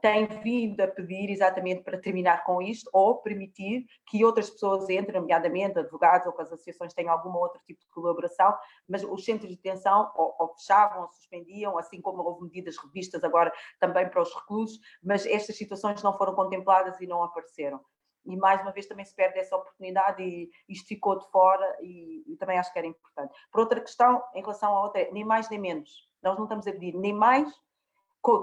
tem 0.00 0.26
vindo 0.26 0.80
a 0.80 0.88
pedir 0.88 1.30
exatamente 1.30 1.82
para 1.82 2.00
terminar 2.00 2.44
com 2.44 2.60
isto 2.60 2.88
ou 2.92 3.22
permitir 3.22 3.86
que 4.06 4.24
outras 4.24 4.50
pessoas 4.50 4.88
entrem, 4.88 5.20
nomeadamente 5.20 5.78
advogados 5.78 6.26
ou 6.26 6.32
que 6.32 6.42
as 6.42 6.52
associações 6.52 6.94
tenham 6.94 7.12
algum 7.12 7.36
outro 7.36 7.60
tipo 7.66 7.80
de 7.80 7.88
colaboração, 7.88 8.56
mas 8.88 9.02
os 9.02 9.24
centros 9.24 9.48
de 9.48 9.56
detenção 9.56 10.10
ou, 10.14 10.34
ou 10.38 10.54
fechavam 10.54 11.02
ou 11.02 11.08
suspendiam, 11.08 11.78
assim 11.78 12.00
como 12.00 12.22
houve 12.22 12.44
medidas 12.44 12.76
revistas 12.76 13.24
agora 13.24 13.52
também 13.80 14.08
para 14.08 14.22
os 14.22 14.34
reclusos, 14.34 14.78
mas 15.02 15.26
estas 15.26 15.56
situações 15.56 16.02
não 16.02 16.16
foram 16.16 16.34
contempladas 16.34 17.00
e 17.00 17.06
não 17.06 17.22
apareceram. 17.22 17.80
E 18.26 18.36
mais 18.36 18.60
uma 18.60 18.72
vez 18.72 18.86
também 18.86 19.04
se 19.04 19.14
perde 19.14 19.38
essa 19.38 19.56
oportunidade 19.56 20.22
e 20.22 20.50
isto 20.68 20.88
ficou 20.88 21.16
de 21.18 21.30
fora 21.30 21.76
e, 21.80 22.24
e 22.26 22.36
também 22.36 22.58
acho 22.58 22.72
que 22.72 22.78
era 22.78 22.88
importante. 22.88 23.32
Por 23.52 23.60
outra 23.60 23.80
questão, 23.80 24.22
em 24.34 24.40
relação 24.40 24.76
à 24.76 24.82
outra, 24.82 25.08
nem 25.12 25.24
mais 25.24 25.48
nem 25.48 25.60
menos. 25.60 26.08
Nós 26.22 26.36
não 26.36 26.44
estamos 26.44 26.66
a 26.66 26.72
pedir 26.72 26.94
nem 26.96 27.12
mais 27.12 27.48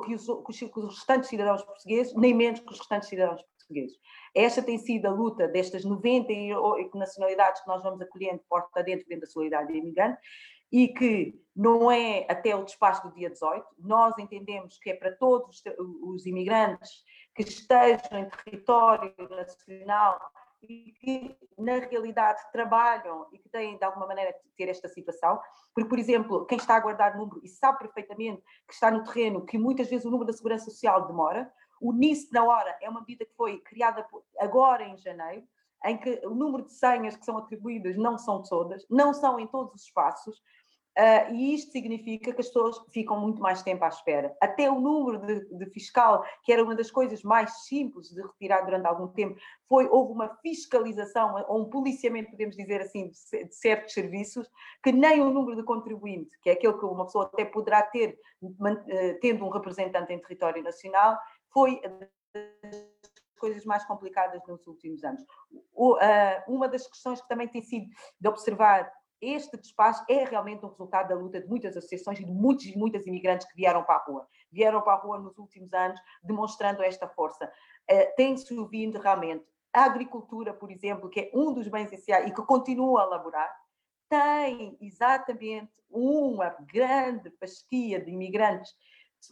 que 0.01 0.15
os, 0.15 0.25
que 0.59 0.79
os 0.79 0.95
restantes 0.95 1.29
cidadãos 1.29 1.63
portugueses, 1.63 2.13
nem 2.15 2.33
menos 2.33 2.59
que 2.59 2.71
os 2.71 2.79
restantes 2.79 3.09
cidadãos 3.09 3.41
portugueses. 3.41 3.97
Esta 4.33 4.61
tem 4.61 4.77
sido 4.77 5.07
a 5.07 5.11
luta 5.11 5.47
destas 5.47 5.85
90 5.85 6.31
nacionalidades 6.95 7.61
que 7.61 7.67
nós 7.67 7.83
vamos 7.83 8.01
acolhendo 8.01 8.41
porta 8.49 8.83
dentro, 8.83 9.07
dentro 9.07 9.25
da 9.25 9.31
solidariedade 9.31 9.77
imigrante, 9.77 10.19
e 10.71 10.87
que 10.87 11.39
não 11.55 11.91
é 11.91 12.25
até 12.27 12.55
o 12.55 12.63
despacho 12.63 13.07
do 13.07 13.13
dia 13.13 13.29
18. 13.29 13.63
Nós 13.77 14.17
entendemos 14.17 14.79
que 14.79 14.89
é 14.89 14.95
para 14.95 15.15
todos 15.15 15.61
os 16.01 16.25
imigrantes 16.25 17.03
que 17.35 17.43
estejam 17.43 18.19
em 18.19 18.29
território 18.29 19.13
nacional 19.29 20.19
e 20.63 20.93
que, 20.99 21.37
na 21.57 21.77
realidade, 21.77 22.41
trabalham 22.51 23.27
e 23.31 23.37
que 23.37 23.49
têm, 23.49 23.77
de 23.77 23.83
alguma 23.83 24.07
maneira, 24.07 24.33
ter 24.57 24.69
esta 24.69 24.87
situação. 24.87 25.39
Porque, 25.73 25.89
por 25.89 25.99
exemplo, 25.99 26.45
quem 26.45 26.57
está 26.57 26.75
a 26.75 26.79
guardar 26.79 27.17
número 27.17 27.39
e 27.43 27.47
sabe 27.47 27.79
perfeitamente 27.79 28.41
que 28.67 28.73
está 28.73 28.89
no 28.89 29.03
terreno, 29.03 29.45
que 29.45 29.57
muitas 29.57 29.89
vezes 29.89 30.05
o 30.05 30.09
número 30.09 30.27
da 30.27 30.33
Segurança 30.33 30.65
Social 30.65 31.07
demora, 31.07 31.51
o 31.81 31.91
NIS 31.91 32.29
na 32.31 32.43
hora 32.43 32.77
é 32.81 32.89
uma 32.89 33.01
medida 33.01 33.25
que 33.25 33.35
foi 33.35 33.59
criada 33.59 34.07
agora 34.39 34.83
em 34.83 34.97
janeiro, 34.97 35.45
em 35.85 35.97
que 35.97 36.21
o 36.25 36.33
número 36.33 36.63
de 36.63 36.71
senhas 36.71 37.15
que 37.15 37.25
são 37.25 37.37
atribuídas 37.37 37.97
não 37.97 38.17
são 38.17 38.41
todas, 38.41 38.85
não 38.89 39.13
são 39.13 39.39
em 39.39 39.47
todos 39.47 39.73
os 39.73 39.83
espaços, 39.83 40.41
Uh, 40.97 41.33
e 41.33 41.55
isto 41.55 41.71
significa 41.71 42.31
que 42.31 42.39
as 42.39 42.47
pessoas 42.47 42.77
ficam 42.91 43.19
muito 43.19 43.41
mais 43.41 43.63
tempo 43.63 43.83
à 43.83 43.87
espera. 43.87 44.35
Até 44.39 44.69
o 44.69 44.79
número 44.79 45.25
de, 45.25 45.57
de, 45.57 45.65
fiscal, 45.71 46.23
que 46.43 46.53
era 46.53 46.63
uma 46.63 46.75
das 46.75 46.91
coisas 46.91 47.23
mais 47.23 47.65
simples 47.65 48.09
de 48.09 48.21
retirar 48.21 48.61
durante 48.61 48.85
algum 48.85 49.07
tempo, 49.07 49.35
foi 49.67 49.87
houve 49.87 50.13
uma 50.13 50.37
fiscalização 50.37 51.43
ou 51.47 51.61
um 51.61 51.69
policiamento, 51.69 52.29
podemos 52.29 52.55
dizer 52.55 52.81
assim, 52.81 53.09
de, 53.09 53.45
de 53.45 53.55
certos 53.55 53.93
serviços, 53.93 54.47
que 54.83 54.91
nem 54.91 55.19
o 55.19 55.31
número 55.31 55.55
de 55.55 55.63
contribuinte, 55.63 56.29
que 56.43 56.49
é 56.51 56.53
aquele 56.53 56.77
que 56.77 56.85
uma 56.85 57.05
pessoa 57.05 57.25
até 57.25 57.43
poderá 57.43 57.81
ter, 57.81 58.15
uh, 58.43 59.19
tendo 59.19 59.45
um 59.45 59.49
representante 59.49 60.13
em 60.13 60.19
território 60.19 60.61
nacional, 60.61 61.17
foi 61.51 61.81
coisas 63.39 63.65
mais 63.65 63.83
complicadas 63.85 64.41
nos 64.47 64.65
últimos 64.67 65.03
anos. 65.03 65.21
Uh, 65.73 65.99
uma 66.47 66.69
das 66.69 66.87
questões 66.87 67.19
que 67.19 67.27
também 67.27 67.47
tem 67.47 67.61
sido 67.61 67.87
de 68.21 68.29
observar 68.29 68.89
este 69.23 69.57
despacho 69.57 70.03
é 70.09 70.25
realmente 70.25 70.65
um 70.65 70.69
resultado 70.69 71.09
da 71.09 71.15
luta 71.15 71.39
de 71.39 71.47
muitas 71.47 71.77
associações 71.77 72.19
e 72.19 72.25
de 72.25 72.31
muitos 72.31 72.65
e 72.65 72.77
muitas 72.77 73.05
imigrantes 73.07 73.47
que 73.47 73.55
vieram 73.55 73.83
para 73.83 73.95
a 73.95 74.03
rua. 74.03 74.27
Vieram 74.51 74.81
para 74.81 74.93
a 74.93 75.01
rua 75.01 75.19
nos 75.19 75.37
últimos 75.37 75.73
anos, 75.73 75.99
demonstrando 76.23 76.83
esta 76.83 77.07
força. 77.07 77.45
Uh, 77.89 78.15
Tem-se 78.15 78.53
ouvindo 78.57 78.99
realmente 78.99 79.45
a 79.73 79.85
agricultura, 79.85 80.53
por 80.53 80.69
exemplo, 80.69 81.09
que 81.09 81.19
é 81.19 81.31
um 81.33 81.53
dos 81.53 81.67
bens 81.67 81.91
essenciais 81.91 82.27
e 82.27 82.33
que 82.33 82.41
continua 82.43 83.01
a 83.01 83.05
elaborar, 83.05 83.51
tem 84.07 84.77
exatamente 84.79 85.71
uma 85.89 86.55
grande 86.71 87.31
fasquia 87.39 87.99
de 87.99 88.11
imigrantes, 88.11 88.71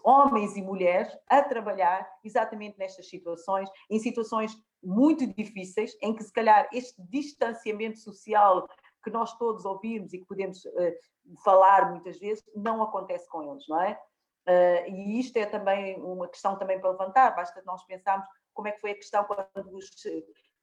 homens 0.04 0.56
e 0.56 0.62
mulheres, 0.62 1.16
a 1.28 1.44
trabalhar 1.44 2.10
exatamente 2.24 2.80
nestas 2.80 3.08
situações, 3.08 3.70
em 3.90 4.00
situações 4.00 4.58
muito 4.82 5.28
difíceis, 5.28 5.96
em 6.02 6.16
que 6.16 6.24
se 6.24 6.34
calhar 6.34 6.68
este 6.74 7.00
distanciamento 7.04 8.00
social 8.00 8.68
que 9.04 9.10
nós 9.10 9.38
todos 9.38 9.66
ouvimos 9.66 10.14
e 10.14 10.20
que 10.20 10.26
podemos 10.26 10.64
uh, 10.66 11.42
falar 11.44 11.92
muitas 11.92 12.20
vezes, 12.20 12.44
não 12.56 12.82
acontece 12.82 13.28
com 13.30 13.44
eles, 13.52 13.68
não 13.68 13.82
é? 13.82 14.00
Uh, 14.48 14.90
e 14.90 15.20
isto 15.20 15.38
é 15.38 15.46
também 15.46 16.02
uma 16.02 16.28
questão 16.28 16.58
também 16.58 16.80
para 16.80 16.92
levantar, 16.92 17.36
basta 17.36 17.62
nós 17.66 17.84
pensarmos 17.86 18.26
como 18.54 18.68
é 18.68 18.72
que 18.72 18.82
foi 18.82 18.92
a 18.92 18.96
questão 18.96 19.24
quando 19.24 19.76
os, 19.76 19.90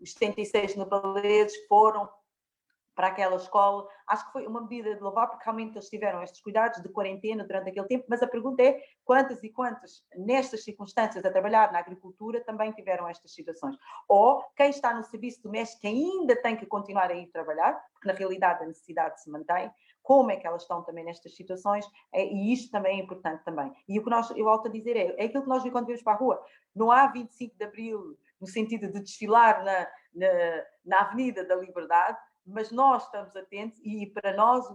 os 0.01 0.13
76 0.13 0.77
nepaleses 0.77 1.57
foram 1.67 2.09
para 2.99 3.07
aquela 3.07 3.37
escola. 3.37 3.87
Acho 4.09 4.27
que 4.27 4.33
foi 4.33 4.45
uma 4.49 4.61
medida 4.61 4.93
de 4.93 5.01
louvar, 5.01 5.29
porque 5.29 5.45
realmente 5.45 5.75
eles 5.75 5.89
tiveram 5.89 6.21
estes 6.21 6.41
cuidados 6.41 6.83
de 6.83 6.89
quarentena 6.89 7.45
durante 7.45 7.71
aquele 7.71 7.87
tempo, 7.87 8.07
mas 8.09 8.21
a 8.25 8.27
pergunta 8.27 8.61
é 8.61 8.83
quantas 9.05 9.41
e 9.45 9.51
quantas, 9.51 10.03
nestas 10.17 10.65
circunstâncias, 10.65 11.25
a 11.25 11.31
trabalhar 11.31 11.71
na 11.71 11.79
agricultura, 11.79 12.43
também 12.43 12.73
tiveram 12.73 13.09
estas 13.09 13.33
situações? 13.33 13.77
Ou 14.09 14.43
quem 14.57 14.71
está 14.71 14.93
no 14.93 15.05
serviço 15.05 15.41
doméstico 15.45 15.87
ainda 15.87 16.35
tem 16.43 16.57
que 16.57 16.67
continuar 16.67 17.09
a 17.09 17.15
ir 17.15 17.29
trabalhar, 17.29 17.81
porque 17.93 18.09
na 18.09 18.15
realidade 18.15 18.65
a 18.65 18.67
necessidade 18.67 19.23
se 19.23 19.31
mantém, 19.31 19.71
como 20.03 20.33
é 20.33 20.37
que 20.37 20.47
elas 20.49 20.63
estão 20.63 20.83
também 20.83 21.05
nestas 21.05 21.37
situações, 21.37 21.87
é, 22.13 22.27
e 22.27 22.53
isto 22.53 22.69
também 22.73 22.99
é 22.99 23.05
importante 23.05 23.45
também. 23.45 23.73
E 23.89 23.97
o 24.01 24.03
que 24.03 24.11
nós, 24.11 24.29
eu 24.31 24.45
volto 24.45 24.67
a 24.67 24.73
dizer, 24.73 24.97
é, 24.97 25.15
é 25.23 25.27
aquilo 25.27 25.45
que 25.45 25.49
nós 25.49 25.63
vimos 25.63 25.79
quando 25.79 25.87
vimos 25.87 26.03
para 26.03 26.15
a 26.15 26.17
rua. 26.17 26.45
Não 26.75 26.91
há 26.91 27.07
25 27.07 27.57
de 27.57 27.65
Abril 27.65 28.19
no 28.41 28.47
sentido 28.49 28.91
de 28.91 29.01
desfilar 29.01 29.65
na, 29.65 29.87
na, 30.15 30.65
na 30.85 31.01
Avenida 31.01 31.45
da 31.45 31.55
Liberdade, 31.55 32.19
mas 32.49 32.71
nós 32.71 33.05
estamos 33.05 33.35
atentos 33.37 33.79
e 33.85 34.07
para 34.07 34.35
nós 34.35 34.67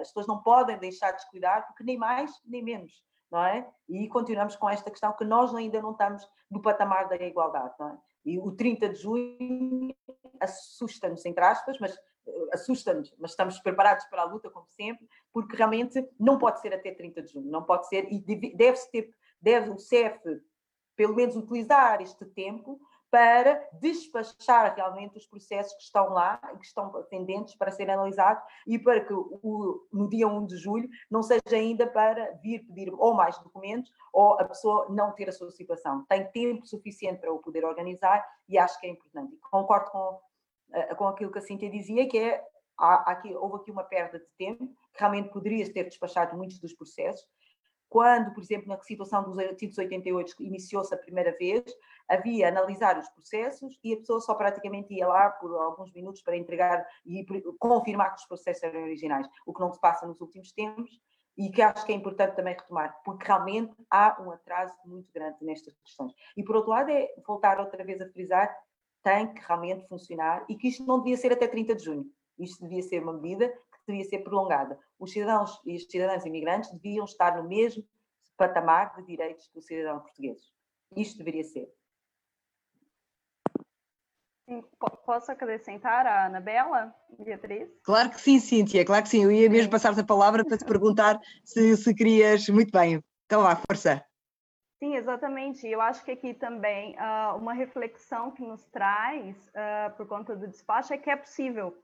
as 0.00 0.08
pessoas 0.08 0.26
não 0.26 0.42
podem 0.42 0.78
deixar 0.78 1.10
de 1.10 1.18
descuidar, 1.18 1.66
porque 1.66 1.84
nem 1.84 1.96
mais 1.96 2.32
nem 2.44 2.62
menos, 2.62 3.02
não 3.30 3.44
é? 3.44 3.68
E 3.88 4.08
continuamos 4.08 4.56
com 4.56 4.70
esta 4.70 4.90
questão 4.90 5.12
que 5.12 5.24
nós 5.24 5.54
ainda 5.54 5.82
não 5.82 5.92
estamos 5.92 6.26
no 6.50 6.62
patamar 6.62 7.08
da 7.08 7.16
igualdade, 7.16 7.74
não 7.78 7.90
é? 7.90 7.98
E 8.24 8.38
o 8.38 8.52
30 8.52 8.90
de 8.90 8.94
junho 8.96 9.94
assusta-nos, 10.40 11.24
entre 11.24 11.44
aspas, 11.44 11.78
mas 11.80 11.96
eh, 12.26 12.48
assusta-nos, 12.52 13.14
mas 13.18 13.30
estamos 13.30 13.58
preparados 13.60 14.04
para 14.06 14.22
a 14.22 14.24
luta, 14.24 14.50
como 14.50 14.66
sempre, 14.68 15.08
porque 15.32 15.56
realmente 15.56 16.06
não 16.18 16.38
pode 16.38 16.60
ser 16.60 16.74
até 16.74 16.92
30 16.92 17.22
de 17.22 17.32
junho, 17.32 17.50
não 17.50 17.62
pode 17.62 17.88
ser, 17.88 18.06
e 18.12 18.20
deve-se 18.54 18.90
ter, 18.90 19.10
deve 19.40 19.70
o 19.70 19.78
CEF 19.78 20.20
pelo 20.94 21.14
menos 21.14 21.36
utilizar 21.36 22.02
este 22.02 22.24
tempo 22.26 22.80
para 23.10 23.66
despachar 23.80 24.74
realmente 24.74 25.16
os 25.16 25.26
processos 25.26 25.72
que 25.74 25.82
estão 25.82 26.10
lá 26.10 26.40
e 26.54 26.58
que 26.58 26.66
estão 26.66 26.90
pendentes 27.04 27.54
para 27.54 27.70
serem 27.70 27.94
analisados 27.94 28.42
e 28.66 28.78
para 28.78 29.04
que 29.04 29.12
o, 29.12 29.86
no 29.92 30.08
dia 30.08 30.28
1 30.28 30.46
de 30.46 30.56
julho 30.56 30.88
não 31.10 31.22
seja 31.22 31.40
ainda 31.52 31.86
para 31.86 32.32
vir 32.42 32.60
pedir 32.66 32.92
ou 32.92 33.14
mais 33.14 33.38
documentos 33.38 33.90
ou 34.12 34.38
a 34.38 34.44
pessoa 34.44 34.86
não 34.90 35.12
ter 35.12 35.28
a 35.28 35.32
sua 35.32 35.50
situação. 35.50 36.04
Tem 36.08 36.30
tempo 36.30 36.66
suficiente 36.66 37.20
para 37.20 37.32
o 37.32 37.38
poder 37.38 37.64
organizar 37.64 38.24
e 38.48 38.58
acho 38.58 38.78
que 38.78 38.86
é 38.86 38.90
importante. 38.90 39.36
Concordo 39.50 39.90
com, 39.90 40.20
eh, 40.72 40.94
com 40.94 41.08
aquilo 41.08 41.32
que 41.32 41.38
a 41.38 41.42
Cíntia 41.42 41.70
dizia, 41.70 42.06
que 42.08 42.18
é 42.18 42.44
há, 42.78 43.10
aqui, 43.10 43.34
houve 43.34 43.56
aqui 43.56 43.70
uma 43.70 43.84
perda 43.84 44.18
de 44.18 44.26
tempo, 44.38 44.66
que 44.66 45.00
realmente 45.00 45.30
poderia 45.30 45.70
ter 45.72 45.84
despachado 45.84 46.36
muitos 46.36 46.58
dos 46.58 46.72
processos, 46.72 47.26
quando, 47.88 48.32
por 48.34 48.42
exemplo, 48.42 48.68
na 48.68 48.78
situação 48.82 49.22
dos 49.24 49.38
artigos 49.38 49.78
88 49.78 50.34
iniciou-se 50.40 50.94
a 50.94 50.98
primeira 50.98 51.36
vez, 51.38 51.64
havia 52.08 52.48
analisar 52.48 52.98
os 52.98 53.08
processos 53.10 53.78
e 53.82 53.94
a 53.94 53.96
pessoa 53.96 54.20
só 54.20 54.34
praticamente 54.34 54.92
ia 54.94 55.06
lá 55.06 55.30
por 55.30 55.54
alguns 55.56 55.92
minutos 55.92 56.22
para 56.22 56.36
entregar 56.36 56.86
e 57.04 57.24
confirmar 57.58 58.14
que 58.14 58.20
os 58.20 58.26
processos 58.26 58.62
eram 58.62 58.82
originais, 58.82 59.26
o 59.46 59.52
que 59.52 59.60
não 59.60 59.72
se 59.72 59.80
passa 59.80 60.06
nos 60.06 60.20
últimos 60.20 60.52
tempos 60.52 61.00
e 61.36 61.50
que 61.50 61.62
acho 61.62 61.86
que 61.86 61.92
é 61.92 61.94
importante 61.94 62.34
também 62.34 62.54
retomar, 62.54 63.00
porque 63.04 63.24
realmente 63.24 63.72
há 63.88 64.20
um 64.20 64.32
atraso 64.32 64.74
muito 64.84 65.10
grande 65.12 65.36
nestas 65.40 65.78
questões. 65.78 66.12
E 66.36 66.42
por 66.42 66.56
outro 66.56 66.70
lado 66.70 66.90
é 66.90 67.08
voltar 67.26 67.60
outra 67.60 67.84
vez 67.84 68.00
a 68.00 68.08
frisar, 68.08 68.54
tem 69.02 69.32
que 69.32 69.40
realmente 69.46 69.86
funcionar 69.86 70.44
e 70.48 70.56
que 70.56 70.68
isto 70.68 70.84
não 70.84 70.98
devia 70.98 71.16
ser 71.16 71.32
até 71.32 71.46
30 71.46 71.76
de 71.76 71.84
junho. 71.84 72.06
Isto 72.38 72.62
devia 72.62 72.82
ser 72.82 73.02
uma 73.02 73.12
medida 73.12 73.52
devia 73.88 74.04
ser 74.04 74.18
prolongada. 74.20 74.78
Os 74.98 75.12
cidadãos 75.12 75.60
e 75.64 75.74
as 75.74 75.84
cidadãs 75.84 76.24
imigrantes 76.24 76.70
deviam 76.72 77.04
estar 77.04 77.36
no 77.36 77.48
mesmo 77.48 77.84
patamar 78.36 78.94
de 78.96 79.06
direitos 79.06 79.48
que 79.48 79.58
os 79.58 79.66
cidadãos 79.66 80.02
portugueses. 80.02 80.52
Isto 80.96 81.18
deveria 81.18 81.44
ser. 81.44 81.68
Posso 85.04 85.30
acrescentar 85.30 86.06
a 86.06 86.26
Anabela, 86.26 86.94
Beatriz? 87.18 87.68
Claro 87.82 88.10
que 88.10 88.20
sim, 88.20 88.38
Cíntia, 88.38 88.84
claro 88.84 89.02
que 89.02 89.10
sim. 89.10 89.24
Eu 89.24 89.30
ia 89.30 89.50
mesmo 89.50 89.70
passar-te 89.70 90.00
a 90.00 90.04
palavra 90.04 90.44
para 90.44 90.56
te 90.56 90.64
perguntar 90.64 91.20
se, 91.44 91.76
se 91.76 91.94
querias. 91.94 92.48
Muito 92.48 92.70
bem, 92.72 93.02
então 93.26 93.42
vá, 93.42 93.56
força. 93.56 94.02
Sim, 94.78 94.94
exatamente. 94.94 95.66
Eu 95.66 95.80
acho 95.80 96.02
que 96.04 96.12
aqui 96.12 96.32
também 96.32 96.94
uh, 96.94 97.36
uma 97.36 97.52
reflexão 97.52 98.30
que 98.30 98.42
nos 98.42 98.64
traz, 98.66 99.36
uh, 99.48 99.94
por 99.96 100.06
conta 100.06 100.34
do 100.36 100.46
despacho, 100.46 100.94
é 100.94 100.98
que 100.98 101.10
é 101.10 101.16
possível. 101.16 101.76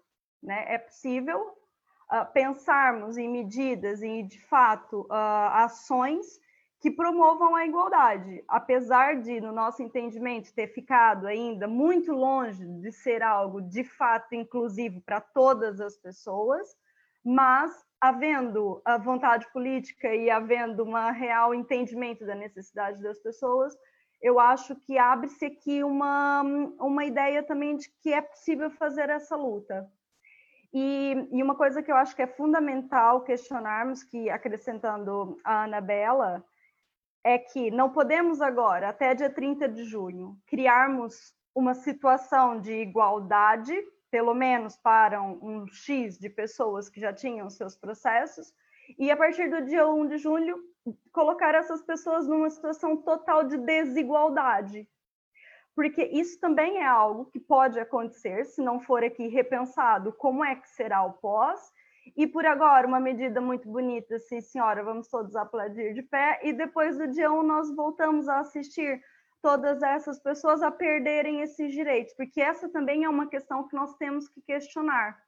Né? 0.43 0.65
É 0.75 0.79
possível 0.79 1.55
uh, 2.13 2.31
pensarmos 2.33 3.17
em 3.17 3.29
medidas 3.29 4.03
e, 4.03 4.23
de 4.23 4.41
fato, 4.41 5.03
uh, 5.03 5.49
ações 5.53 6.41
que 6.81 6.91
promovam 6.91 7.55
a 7.57 7.65
igualdade, 7.65 8.45
apesar 8.47 9.21
de, 9.21 9.41
no 9.41 9.53
nosso 9.53 9.83
entendimento, 9.83 10.53
ter 10.53 10.69
ficado 10.69 11.27
ainda 11.27 11.67
muito 11.67 12.13
longe 12.13 12.63
de 12.63 12.93
ser 12.93 13.23
algo 13.23 13.63
de 13.63 13.83
fato 13.83 14.35
inclusivo 14.35 15.01
para 15.01 15.19
todas 15.19 15.81
as 15.81 15.97
pessoas, 15.97 16.77
mas 17.25 17.73
havendo 17.99 18.83
a 18.85 18.99
vontade 18.99 19.51
política 19.51 20.15
e 20.15 20.29
havendo 20.29 20.85
um 20.85 20.93
real 21.11 21.55
entendimento 21.55 22.27
da 22.27 22.35
necessidade 22.35 23.03
das 23.03 23.19
pessoas, 23.19 23.75
eu 24.21 24.39
acho 24.39 24.77
que 24.77 24.99
abre-se 24.99 25.47
aqui 25.47 25.83
uma, 25.83 26.43
uma 26.79 27.05
ideia 27.07 27.43
também 27.43 27.77
de 27.77 27.91
que 28.03 28.13
é 28.13 28.21
possível 28.21 28.71
fazer 28.71 29.09
essa 29.09 29.35
luta. 29.37 29.91
E, 30.77 31.29
e, 31.31 31.41
uma 31.41 31.55
coisa 31.55 31.81
que 31.81 31.93
eu 31.93 31.95
acho 31.95 32.17
que 32.17 32.23
é 32.23 32.27
fundamental 32.27 33.23
questionarmos, 33.23 34.03
que 34.03 34.29
acrescentando 34.29 35.39
a 35.45 35.63
Anabela, 35.63 36.45
é 37.23 37.39
que 37.39 37.71
não 37.71 37.93
podemos 37.93 38.43
agora, 38.43 38.89
até 38.89 39.15
dia 39.15 39.31
30 39.31 39.69
de 39.69 39.85
junho, 39.85 40.37
criarmos 40.45 41.33
uma 41.55 41.75
situação 41.75 42.61
de 42.61 42.73
igualdade, 42.73 43.73
pelo 44.11 44.35
menos 44.35 44.77
para 44.77 45.23
um, 45.23 45.39
um 45.41 45.67
X 45.69 46.19
de 46.19 46.29
pessoas 46.29 46.89
que 46.89 47.01
já 47.01 47.13
tinham 47.13 47.49
seus 47.49 47.77
processos, 47.77 48.53
e 48.99 49.13
a 49.13 49.17
partir 49.17 49.49
do 49.49 49.65
dia 49.65 49.87
1 49.87 50.09
de 50.09 50.19
julho, 50.19 50.59
colocar 51.13 51.55
essas 51.55 51.83
pessoas 51.83 52.27
numa 52.27 52.51
situação 52.51 52.97
total 52.97 53.45
de 53.45 53.57
desigualdade, 53.59 54.89
porque 55.75 56.05
isso 56.05 56.39
também 56.39 56.79
é 56.79 56.87
algo 56.87 57.27
que 57.27 57.41
pode 57.41 57.79
acontecer 57.79 58.45
se 58.45 58.63
não 58.63 58.81
for 58.81 59.03
aqui 59.03 59.29
repensado 59.29 60.13
como 60.13 60.45
é 60.45 60.55
que 60.55 60.69
será 60.69 61.03
o 61.03 61.15
pós. 61.15 61.61
E 62.17 62.27
por 62.27 62.45
agora, 62.45 62.87
uma 62.87 63.01
medida 63.01 63.41
muito 63.41 63.69
bonita, 63.69 64.19
sim, 64.19 64.41
senhora, 64.41 64.85
vamos 64.85 65.09
todos 65.09 65.35
aplaudir 65.35 65.95
de 65.95 66.03
pé, 66.03 66.39
e 66.43 66.53
depois 66.53 66.99
do 66.99 67.09
dia 67.09 67.33
1 67.33 67.43
nós 67.43 67.75
voltamos 67.75 68.29
a 68.29 68.41
assistir 68.41 69.03
todas 69.41 69.83
essas 69.83 70.19
pessoas 70.19 70.63
a 70.63 70.71
perderem 70.71 71.41
esses 71.41 71.73
direitos, 71.73 72.15
porque 72.15 72.41
essa 72.41 72.69
também 72.69 73.05
é 73.05 73.09
uma 73.09 73.27
questão 73.27 73.67
que 73.67 73.75
nós 73.75 73.95
temos 73.97 74.29
que 74.29 74.41
questionar. 74.43 75.19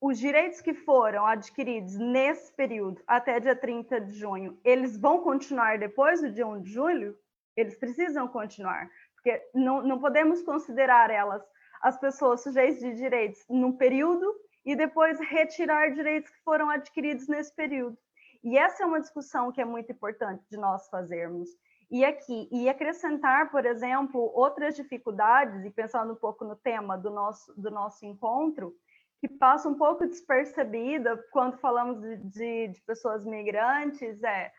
Os 0.00 0.18
direitos 0.18 0.60
que 0.60 0.74
foram 0.74 1.26
adquiridos 1.26 1.96
nesse 1.96 2.52
período, 2.54 3.02
até 3.06 3.40
dia 3.40 3.56
30 3.56 4.02
de 4.02 4.12
junho, 4.12 4.58
eles 4.62 4.98
vão 4.98 5.20
continuar 5.20 5.78
depois 5.78 6.20
do 6.20 6.30
dia 6.30 6.46
1 6.46 6.60
de 6.60 6.70
julho? 6.70 7.18
Eles 7.56 7.76
precisam 7.76 8.28
continuar 8.28 8.90
porque 9.24 9.42
não, 9.54 9.82
não 9.82 9.98
podemos 9.98 10.42
considerar 10.42 11.10
elas 11.10 11.42
as 11.80 11.98
pessoas 11.98 12.42
sujeitas 12.42 12.78
de 12.78 12.94
direitos 12.94 13.42
num 13.48 13.72
período 13.72 14.30
e 14.64 14.76
depois 14.76 15.18
retirar 15.18 15.92
direitos 15.92 16.30
que 16.30 16.42
foram 16.44 16.68
adquiridos 16.68 17.26
nesse 17.26 17.54
período. 17.54 17.96
E 18.42 18.58
essa 18.58 18.82
é 18.82 18.86
uma 18.86 19.00
discussão 19.00 19.50
que 19.50 19.60
é 19.60 19.64
muito 19.64 19.90
importante 19.90 20.44
de 20.50 20.58
nós 20.58 20.86
fazermos. 20.88 21.48
E 21.90 22.04
aqui, 22.04 22.48
e 22.52 22.68
acrescentar, 22.68 23.50
por 23.50 23.64
exemplo, 23.64 24.20
outras 24.34 24.76
dificuldades, 24.76 25.64
e 25.64 25.70
pensando 25.70 26.12
um 26.12 26.16
pouco 26.16 26.44
no 26.44 26.56
tema 26.56 26.96
do 26.96 27.10
nosso, 27.10 27.52
do 27.58 27.70
nosso 27.70 28.04
encontro, 28.04 28.74
que 29.20 29.28
passa 29.28 29.68
um 29.68 29.74
pouco 29.74 30.06
despercebida 30.06 31.16
quando 31.30 31.58
falamos 31.58 32.00
de, 32.00 32.16
de, 32.16 32.68
de 32.68 32.82
pessoas 32.82 33.24
migrantes, 33.24 34.22
é 34.22 34.52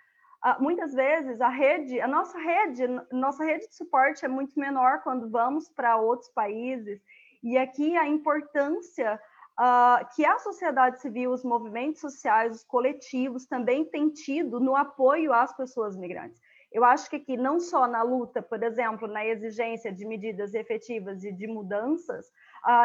muitas 0.59 0.93
vezes 0.93 1.41
a 1.41 1.49
rede, 1.49 1.99
a 1.99 2.07
nossa 2.07 2.37
rede, 2.37 2.87
nossa 3.11 3.43
rede 3.43 3.67
de 3.67 3.75
suporte 3.75 4.25
é 4.25 4.27
muito 4.27 4.59
menor 4.59 5.01
quando 5.03 5.29
vamos 5.29 5.69
para 5.69 5.97
outros 5.97 6.29
países. 6.29 7.01
E 7.43 7.57
aqui 7.57 7.95
a 7.97 8.07
importância 8.07 9.19
uh, 9.59 10.15
que 10.15 10.25
a 10.25 10.37
sociedade 10.39 11.01
civil, 11.01 11.31
os 11.31 11.43
movimentos 11.43 12.01
sociais, 12.01 12.55
os 12.55 12.63
coletivos 12.63 13.45
também 13.45 13.85
têm 13.85 14.09
tido 14.09 14.59
no 14.59 14.75
apoio 14.75 15.33
às 15.33 15.55
pessoas 15.55 15.95
migrantes. 15.97 16.39
Eu 16.71 16.83
acho 16.83 17.09
que 17.09 17.15
aqui, 17.15 17.37
não 17.37 17.59
só 17.59 17.87
na 17.87 18.03
luta, 18.03 18.41
por 18.41 18.61
exemplo, 18.61 19.07
na 19.07 19.25
exigência 19.25 19.93
de 19.93 20.05
medidas 20.05 20.53
efetivas 20.53 21.23
e 21.23 21.31
de 21.31 21.47
mudanças, 21.47 22.25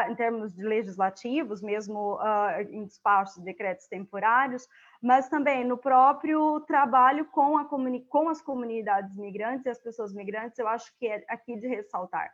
em 0.09 0.15
termos 0.15 0.53
de 0.53 0.63
legislativos, 0.63 1.61
mesmo 1.61 2.15
uh, 2.15 2.61
em 2.69 2.85
despachos 2.85 3.35
de 3.35 3.43
decretos 3.43 3.87
temporários, 3.87 4.67
mas 5.01 5.27
também 5.27 5.63
no 5.63 5.77
próprio 5.77 6.59
trabalho 6.61 7.25
com, 7.25 7.57
a 7.57 7.65
com 7.65 8.29
as 8.29 8.41
comunidades 8.41 9.17
migrantes 9.17 9.65
e 9.65 9.69
as 9.69 9.81
pessoas 9.81 10.13
migrantes, 10.13 10.59
eu 10.59 10.67
acho 10.67 10.91
que 10.97 11.07
é 11.07 11.23
aqui 11.27 11.55
de 11.57 11.67
ressaltar. 11.67 12.31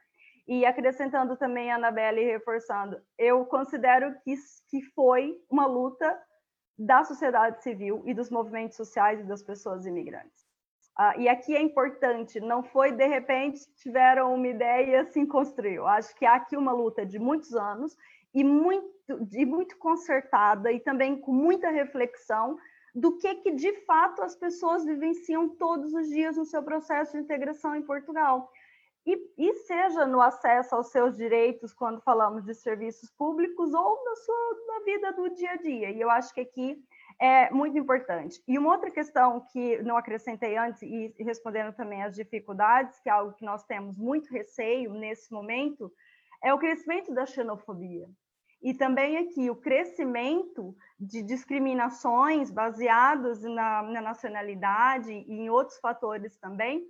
E 0.48 0.66
acrescentando 0.66 1.36
também, 1.36 1.72
Anabelle, 1.72 2.24
reforçando, 2.24 3.02
eu 3.18 3.46
considero 3.46 4.14
que, 4.24 4.34
que 4.70 4.82
foi 4.94 5.38
uma 5.50 5.66
luta 5.66 6.18
da 6.78 7.04
sociedade 7.04 7.62
civil 7.64 8.04
e 8.06 8.14
dos 8.14 8.30
movimentos 8.30 8.78
sociais 8.78 9.20
e 9.20 9.24
das 9.24 9.44
pessoas 9.44 9.86
imigrantes. 9.86 10.47
Uh, 11.00 11.20
e 11.20 11.30
aqui 11.30 11.56
é 11.56 11.62
importante, 11.62 12.40
não 12.40 12.64
foi 12.64 12.92
de 12.92 13.06
repente 13.06 13.62
tiveram 13.76 14.34
uma 14.34 14.48
ideia 14.48 14.86
e 14.86 14.96
assim 14.96 15.28
construiu. 15.28 15.86
Acho 15.86 16.16
que 16.16 16.26
há 16.26 16.34
aqui 16.34 16.58
uma 16.58 16.72
luta 16.72 17.06
de 17.06 17.20
muitos 17.20 17.54
anos 17.54 17.96
e 18.34 18.44
muito, 18.44 18.90
e 19.32 19.46
muito 19.46 19.78
concertada 19.78 20.72
e 20.72 20.80
também 20.80 21.16
com 21.16 21.32
muita 21.32 21.70
reflexão 21.70 22.58
do 22.96 23.16
que 23.16 23.36
que 23.36 23.52
de 23.52 23.74
fato 23.86 24.24
as 24.24 24.36
pessoas 24.36 24.84
vivenciam 24.84 25.48
todos 25.50 25.94
os 25.94 26.08
dias 26.08 26.36
no 26.36 26.46
seu 26.46 26.64
processo 26.64 27.12
de 27.12 27.20
integração 27.20 27.76
em 27.76 27.84
Portugal. 27.84 28.52
E, 29.06 29.16
e, 29.38 29.54
seja 29.54 30.06
no 30.06 30.20
acesso 30.20 30.76
aos 30.76 30.88
seus 30.88 31.16
direitos, 31.16 31.74
quando 31.74 32.02
falamos 32.02 32.44
de 32.44 32.54
serviços 32.54 33.10
públicos, 33.12 33.74
ou 33.74 34.04
na 34.04 34.16
sua 34.16 34.58
na 34.68 34.80
vida 34.84 35.14
do 35.14 35.30
dia 35.30 35.52
a 35.52 35.56
dia. 35.56 35.92
E 35.92 36.02
eu 36.02 36.10
acho 36.10 36.34
que 36.34 36.42
aqui 36.42 36.84
é 37.20 37.50
muito 37.52 37.78
importante. 37.78 38.42
E 38.48 38.58
uma 38.58 38.74
outra 38.74 38.92
questão 38.92 39.42
que 39.52 39.82
não 39.82 39.98
acrescentei 39.98 40.58
antes, 40.58 40.82
e 40.82 41.16
respondendo 41.20 41.74
também 41.74 42.04
às 42.04 42.16
dificuldades, 42.16 43.00
que 43.00 43.10
é 43.10 43.12
algo 43.12 43.34
que 43.34 43.46
nós 43.46 43.64
temos 43.66 43.98
muito 43.98 44.32
receio 44.32 44.94
nesse 44.94 45.32
momento, 45.32 45.92
é 46.44 46.54
o 46.54 46.60
crescimento 46.60 47.14
da 47.14 47.26
xenofobia. 47.26 48.08
E 48.62 48.74
também 48.74 49.18
aqui 49.18 49.50
o 49.50 49.56
crescimento 49.56 50.76
de 51.00 51.22
discriminações 51.22 52.50
baseadas 52.50 53.42
na, 53.44 53.84
na 53.84 54.02
nacionalidade 54.02 55.12
e 55.12 55.32
em 55.32 55.50
outros 55.50 55.78
fatores 55.80 56.36
também, 56.38 56.88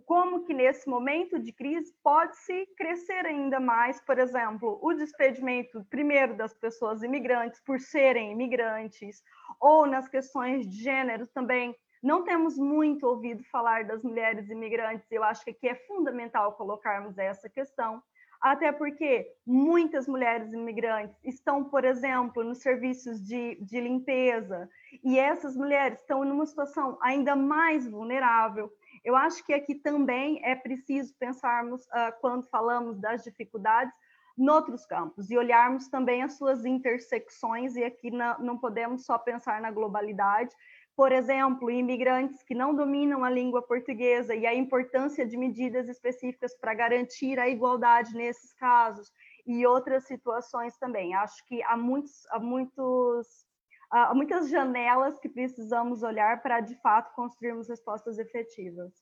como 0.00 0.44
que 0.44 0.54
nesse 0.54 0.88
momento 0.88 1.38
de 1.38 1.52
crise 1.52 1.94
pode-se 2.02 2.66
crescer 2.76 3.26
ainda 3.26 3.60
mais, 3.60 4.00
por 4.00 4.18
exemplo, 4.18 4.78
o 4.82 4.94
despedimento 4.94 5.84
primeiro 5.90 6.34
das 6.34 6.54
pessoas 6.54 7.02
imigrantes 7.02 7.60
por 7.60 7.78
serem 7.78 8.32
imigrantes, 8.32 9.22
ou 9.60 9.86
nas 9.86 10.08
questões 10.08 10.68
de 10.68 10.82
gênero 10.82 11.26
também. 11.26 11.76
Não 12.02 12.24
temos 12.24 12.58
muito 12.58 13.06
ouvido 13.06 13.44
falar 13.44 13.84
das 13.84 14.02
mulheres 14.02 14.48
imigrantes, 14.48 15.10
eu 15.12 15.22
acho 15.22 15.44
que 15.44 15.50
aqui 15.50 15.68
é 15.68 15.74
fundamental 15.74 16.54
colocarmos 16.54 17.16
essa 17.18 17.48
questão, 17.48 18.02
até 18.40 18.72
porque 18.72 19.30
muitas 19.46 20.08
mulheres 20.08 20.52
imigrantes 20.52 21.16
estão, 21.22 21.62
por 21.62 21.84
exemplo, 21.84 22.42
nos 22.42 22.58
serviços 22.58 23.24
de, 23.24 23.56
de 23.60 23.80
limpeza, 23.80 24.68
e 25.04 25.16
essas 25.16 25.56
mulheres 25.56 26.00
estão 26.00 26.24
numa 26.24 26.44
situação 26.44 26.98
ainda 27.00 27.36
mais 27.36 27.86
vulnerável 27.86 28.72
eu 29.04 29.16
acho 29.16 29.44
que 29.44 29.52
aqui 29.52 29.74
também 29.74 30.40
é 30.44 30.54
preciso 30.54 31.14
pensarmos, 31.18 31.84
uh, 31.86 32.12
quando 32.20 32.48
falamos 32.48 32.98
das 32.98 33.24
dificuldades, 33.24 33.92
noutros 34.36 34.86
campos 34.86 35.30
e 35.30 35.36
olharmos 35.36 35.88
também 35.88 36.22
as 36.22 36.34
suas 36.34 36.64
intersecções, 36.64 37.76
e 37.76 37.84
aqui 37.84 38.10
na, 38.10 38.38
não 38.38 38.58
podemos 38.58 39.04
só 39.04 39.18
pensar 39.18 39.60
na 39.60 39.70
globalidade. 39.70 40.54
Por 40.96 41.10
exemplo, 41.10 41.70
imigrantes 41.70 42.42
que 42.42 42.54
não 42.54 42.74
dominam 42.74 43.24
a 43.24 43.30
língua 43.30 43.62
portuguesa 43.62 44.34
e 44.34 44.46
a 44.46 44.54
importância 44.54 45.26
de 45.26 45.36
medidas 45.36 45.88
específicas 45.88 46.54
para 46.54 46.74
garantir 46.74 47.38
a 47.38 47.48
igualdade 47.48 48.14
nesses 48.14 48.52
casos 48.54 49.10
e 49.46 49.66
outras 49.66 50.04
situações 50.06 50.76
também. 50.76 51.14
Acho 51.14 51.44
que 51.46 51.62
há 51.62 51.76
muitos, 51.76 52.26
há 52.30 52.38
muitos 52.38 53.46
há 53.92 54.14
muitas 54.14 54.48
janelas 54.48 55.18
que 55.18 55.28
precisamos 55.28 56.02
olhar 56.02 56.42
para, 56.42 56.60
de 56.60 56.74
fato, 56.80 57.14
construirmos 57.14 57.68
respostas 57.68 58.18
efetivas. 58.18 58.92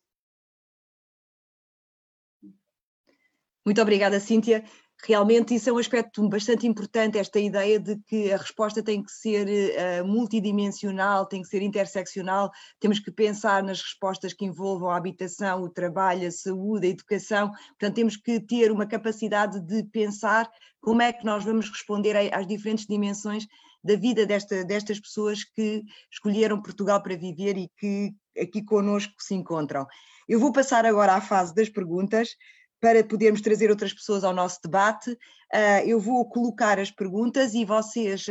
Muito 3.65 3.81
obrigada, 3.81 4.19
Cíntia. 4.19 4.65
Realmente 5.07 5.55
isso 5.55 5.71
é 5.71 5.73
um 5.73 5.79
aspecto 5.79 6.29
bastante 6.29 6.67
importante, 6.67 7.17
esta 7.17 7.39
ideia 7.39 7.79
de 7.79 7.97
que 8.03 8.31
a 8.31 8.37
resposta 8.37 8.83
tem 8.83 9.03
que 9.03 9.11
ser 9.11 9.47
uh, 9.47 10.07
multidimensional, 10.07 11.25
tem 11.25 11.41
que 11.41 11.49
ser 11.49 11.63
interseccional, 11.63 12.51
temos 12.79 12.99
que 12.99 13.11
pensar 13.11 13.63
nas 13.63 13.81
respostas 13.81 14.35
que 14.35 14.45
envolvam 14.45 14.91
a 14.91 14.97
habitação, 14.97 15.63
o 15.63 15.71
trabalho, 15.71 16.29
a 16.29 16.31
saúde, 16.31 16.87
a 16.87 16.91
educação, 16.91 17.51
portanto 17.51 17.95
temos 17.95 18.17
que 18.17 18.41
ter 18.41 18.71
uma 18.71 18.87
capacidade 18.87 19.59
de 19.61 19.85
pensar 19.85 20.51
como 20.83 21.01
é 21.01 21.13
que 21.13 21.25
nós 21.25 21.45
vamos 21.45 21.71
responder 21.71 22.35
às 22.35 22.47
diferentes 22.47 22.87
dimensões 22.87 23.47
da 23.83 23.97
vida 23.97 24.27
desta, 24.27 24.65
destas 24.65 25.01
pessoas 25.01 25.45
que 25.45 25.83
escolheram 26.11 26.63
Portugal 26.63 27.03
para 27.03 27.17
viver 27.17 27.57
e 27.57 27.71
que 27.79 28.13
aqui 28.39 28.63
conosco 28.63 29.15
se 29.19 29.35
encontram. 29.35 29.87
Eu 30.29 30.39
vou 30.39 30.53
passar 30.53 30.85
agora 30.85 31.15
à 31.15 31.21
fase 31.21 31.55
das 31.55 31.69
perguntas 31.69 32.37
para 32.81 33.05
podermos 33.05 33.41
trazer 33.41 33.71
outras 33.71 33.93
pessoas 33.93 34.25
ao 34.25 34.33
nosso 34.33 34.59
debate. 34.63 35.11
Uh, 35.13 35.85
eu 35.87 36.01
vou 36.01 36.27
colocar 36.29 36.79
as 36.79 36.91
perguntas 36.91 37.55
e 37.55 37.65
vocês 37.65 38.27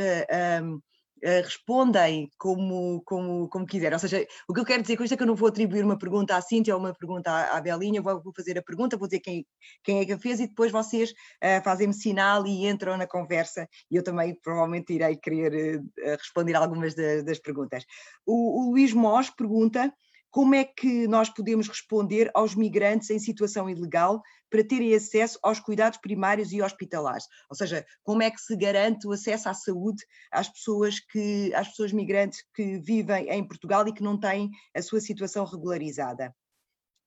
uh, 1.23 1.43
respondem 1.43 2.29
como, 2.37 3.01
como, 3.05 3.47
como 3.49 3.65
quiserem. 3.65 3.93
Ou 3.93 3.99
seja, 3.99 4.25
o 4.47 4.53
que 4.53 4.59
eu 4.59 4.65
quero 4.65 4.81
dizer 4.81 4.97
com 4.97 5.03
isto 5.03 5.13
é 5.13 5.17
que 5.17 5.23
eu 5.23 5.27
não 5.27 5.35
vou 5.35 5.49
atribuir 5.49 5.83
uma 5.83 5.97
pergunta 5.97 6.35
à 6.35 6.41
Cíntia 6.41 6.73
ou 6.73 6.79
uma 6.79 6.93
pergunta 6.93 7.31
à, 7.31 7.57
à 7.57 7.61
Belinha, 7.61 8.01
vou, 8.01 8.21
vou, 8.21 8.33
fazer 8.33 8.57
a 8.57 8.61
pergunta, 8.61 8.97
vou 8.97 9.07
dizer 9.07 9.19
quem, 9.19 9.45
quem 9.83 9.99
é 9.99 10.05
que 10.05 10.13
a 10.13 10.19
fez 10.19 10.39
e 10.39 10.47
depois 10.47 10.71
vocês 10.71 11.11
uh, 11.11 11.63
fazem-me 11.63 11.93
sinal 11.93 12.45
e 12.45 12.67
entram 12.67 12.97
na 12.97 13.07
conversa 13.07 13.67
e 13.89 13.95
eu 13.95 14.03
também 14.03 14.37
provavelmente 14.41 14.93
irei 14.93 15.15
querer 15.17 15.79
uh, 15.79 15.83
responder 16.17 16.55
algumas 16.55 16.95
das, 16.95 17.23
das 17.23 17.39
perguntas. 17.39 17.83
O, 18.25 18.61
o 18.61 18.71
Luís 18.71 18.93
Mós 18.93 19.29
pergunta 19.29 19.93
como 20.31 20.55
é 20.55 20.63
que 20.63 21.07
nós 21.07 21.29
podemos 21.29 21.67
responder 21.67 22.29
aos 22.33 22.55
migrantes 22.55 23.09
em 23.09 23.19
situação 23.19 23.69
ilegal 23.69 24.21
para 24.49 24.63
terem 24.63 24.93
acesso 24.93 25.39
aos 25.41 25.59
cuidados 25.59 25.99
primários 25.99 26.51
e 26.51 26.61
hospitalares? 26.61 27.25
Ou 27.49 27.55
seja, 27.55 27.85
como 28.03 28.21
é 28.21 28.29
que 28.29 28.41
se 28.41 28.55
garante 28.55 29.07
o 29.07 29.11
acesso 29.11 29.49
à 29.49 29.53
saúde 29.53 30.03
às 30.31 30.49
pessoas, 30.49 30.99
que, 30.99 31.53
às 31.53 31.69
pessoas 31.69 31.91
migrantes 31.91 32.43
que 32.53 32.79
vivem 32.79 33.29
em 33.29 33.47
Portugal 33.47 33.87
e 33.87 33.93
que 33.93 34.03
não 34.03 34.19
têm 34.19 34.49
a 34.75 34.81
sua 34.81 34.99
situação 34.99 35.45
regularizada? 35.45 36.33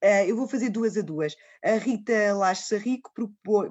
Uh, 0.03 0.27
eu 0.27 0.37
vou 0.37 0.49
fazer 0.49 0.69
duas 0.69 0.97
a 0.97 1.01
duas. 1.01 1.37
A 1.65 1.77
Rita 1.77 2.35
Lacha 2.35 2.77
Rico 2.77 3.13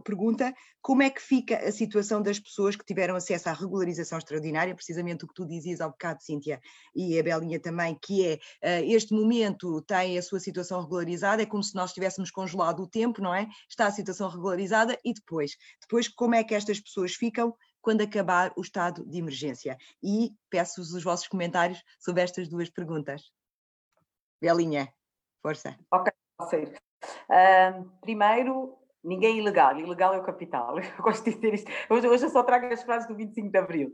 pergunta 0.05 0.53
como 0.81 1.03
é 1.03 1.09
que 1.09 1.21
fica 1.21 1.57
a 1.57 1.71
situação 1.73 2.21
das 2.21 2.39
pessoas 2.39 2.75
que 2.75 2.85
tiveram 2.85 3.15
acesso 3.17 3.49
à 3.49 3.53
regularização 3.53 4.17
extraordinária, 4.17 4.73
precisamente 4.73 5.25
o 5.25 5.27
que 5.27 5.33
tu 5.33 5.45
dizias 5.45 5.81
ao 5.81 5.89
bocado, 5.89 6.23
Cíntia, 6.23 6.61
e 6.95 7.19
a 7.19 7.23
Belinha 7.23 7.59
também, 7.59 7.97
que 8.01 8.25
é 8.25 8.35
uh, 8.35 8.85
este 8.85 9.13
momento 9.13 9.81
tem 9.81 10.17
a 10.17 10.21
sua 10.21 10.39
situação 10.39 10.81
regularizada, 10.81 11.41
é 11.41 11.45
como 11.45 11.61
se 11.61 11.75
nós 11.75 11.91
tivéssemos 11.91 12.31
congelado 12.31 12.81
o 12.81 12.87
tempo, 12.87 13.21
não 13.21 13.35
é? 13.35 13.49
Está 13.69 13.87
a 13.87 13.91
situação 13.91 14.29
regularizada 14.29 14.97
e 15.03 15.13
depois? 15.13 15.57
Depois, 15.81 16.07
como 16.07 16.33
é 16.33 16.45
que 16.45 16.55
estas 16.55 16.79
pessoas 16.79 17.13
ficam 17.13 17.53
quando 17.81 18.01
acabar 18.01 18.53
o 18.55 18.61
estado 18.61 19.05
de 19.05 19.17
emergência? 19.17 19.77
E 20.01 20.31
peço-vos 20.49 20.93
os 20.93 21.03
vossos 21.03 21.27
comentários 21.27 21.83
sobre 21.99 22.23
estas 22.23 22.47
duas 22.47 22.69
perguntas. 22.69 23.21
Belinha, 24.41 24.91
força. 25.41 25.77
Ok. 25.91 26.10
Uh, 26.41 27.89
primeiro, 28.01 28.77
ninguém 29.03 29.37
é 29.37 29.37
ilegal, 29.37 29.77
ilegal 29.77 30.13
é 30.13 30.19
o 30.19 30.23
capital. 30.23 30.77
Eu 30.79 31.03
gosto 31.03 31.23
de 31.23 31.35
dizer 31.35 31.53
isto. 31.53 31.71
Hoje, 31.89 32.07
hoje 32.07 32.25
eu 32.25 32.29
só 32.29 32.43
trago 32.43 32.67
as 32.67 32.83
frases 32.83 33.07
do 33.07 33.15
25 33.15 33.51
de 33.51 33.57
Abril. 33.57 33.93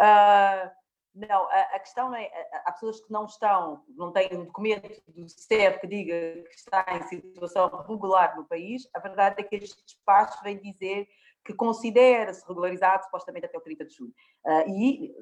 Uh, 0.00 0.70
não, 1.14 1.48
a, 1.50 1.60
a, 1.74 1.80
questão 1.80 2.14
é, 2.14 2.30
há 2.64 2.72
pessoas 2.72 3.00
que 3.00 3.10
não 3.10 3.24
estão, 3.24 3.82
não 3.96 4.12
têm 4.12 4.28
um 4.34 4.44
documento 4.44 4.88
do 5.08 5.28
CEP 5.28 5.80
que 5.80 5.86
diga 5.86 6.42
que 6.44 6.54
está 6.54 6.84
em 6.96 7.02
situação 7.02 7.68
regular 7.88 8.36
no 8.36 8.44
país, 8.44 8.88
a 8.94 9.00
verdade 9.00 9.40
é 9.40 9.42
que 9.42 9.56
este 9.56 9.84
despacho 9.84 10.40
vem 10.44 10.60
dizer 10.60 11.08
que 11.44 11.54
considera-se 11.54 12.46
regularizado 12.46 13.04
supostamente 13.04 13.46
até 13.46 13.56
o 13.56 13.60
30 13.60 13.86
de 13.86 13.94
julho. 13.94 14.14
Uh, 14.44 14.70
e 14.70 15.14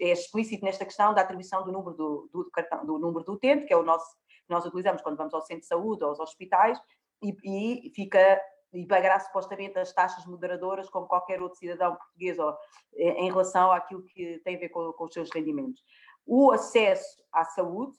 é 0.00 0.12
explícito 0.12 0.64
nesta 0.64 0.84
questão 0.84 1.12
da 1.12 1.20
atribuição 1.20 1.62
do 1.64 1.70
número 1.70 1.94
do, 1.94 2.30
do, 2.32 2.50
cartão, 2.50 2.84
do 2.84 2.98
número 2.98 3.24
do 3.24 3.34
utente, 3.34 3.66
que 3.66 3.74
é 3.74 3.76
o 3.76 3.82
nosso 3.82 4.16
nós 4.48 4.64
utilizamos 4.64 5.02
quando 5.02 5.16
vamos 5.16 5.34
ao 5.34 5.42
centro 5.42 5.62
de 5.62 5.66
saúde 5.66 6.04
ou 6.04 6.10
aos 6.10 6.20
hospitais 6.20 6.78
e, 7.22 7.86
e 7.86 7.90
fica 7.94 8.40
e 8.72 8.86
pagará 8.86 9.18
supostamente 9.20 9.78
as 9.78 9.92
taxas 9.92 10.26
moderadoras 10.26 10.90
como 10.90 11.06
qualquer 11.06 11.40
outro 11.40 11.58
cidadão 11.58 11.96
português 11.96 12.38
ou, 12.38 12.50
eh, 12.94 13.24
em 13.24 13.30
relação 13.30 13.72
àquilo 13.72 14.02
que 14.02 14.38
tem 14.44 14.56
a 14.56 14.58
ver 14.58 14.68
com, 14.68 14.92
com 14.92 15.04
os 15.04 15.12
seus 15.12 15.30
rendimentos. 15.32 15.82
O 16.26 16.50
acesso 16.50 17.22
à 17.32 17.44
saúde, 17.44 17.96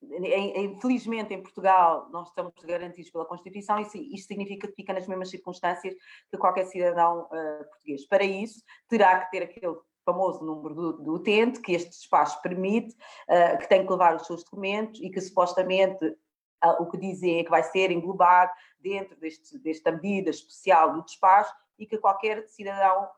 infelizmente 0.00 1.34
em 1.34 1.42
Portugal 1.42 2.08
nós 2.10 2.28
estamos 2.28 2.52
garantidos 2.62 3.10
pela 3.10 3.26
Constituição 3.26 3.78
e 3.80 4.14
isto 4.14 4.28
significa 4.28 4.68
que 4.68 4.74
fica 4.74 4.92
nas 4.92 5.06
mesmas 5.06 5.30
circunstâncias 5.30 5.94
que 6.30 6.38
qualquer 6.38 6.64
cidadão 6.66 7.24
uh, 7.24 7.68
português. 7.68 8.06
Para 8.06 8.24
isso, 8.24 8.62
terá 8.88 9.24
que 9.24 9.30
ter 9.30 9.42
aquele 9.42 9.76
famoso 10.06 10.44
número 10.44 10.74
do, 10.74 10.92
do, 11.02 11.14
utente, 11.14 11.60
que 11.60 11.72
este 11.72 11.90
despacho 11.90 12.40
permite, 12.40 12.94
uh, 13.28 13.58
que 13.58 13.68
tem 13.68 13.84
que 13.84 13.90
levar 13.90 14.14
os 14.14 14.26
seus 14.26 14.44
documentos 14.44 15.00
e 15.02 15.10
que 15.10 15.20
supostamente 15.20 16.06
uh, 16.06 16.80
o 16.82 16.88
que 16.88 16.96
dizem 16.96 17.40
é 17.40 17.44
que 17.44 17.50
vai 17.50 17.64
ser 17.64 17.90
englobado 17.90 18.52
dentro 18.78 19.16
deste, 19.16 19.58
desta 19.58 19.90
medida 19.90 20.30
especial 20.30 20.92
do 20.92 21.04
despacho 21.04 21.52
e 21.76 21.86
que 21.86 21.98
qualquer 21.98 22.46
cidadão 22.46 23.08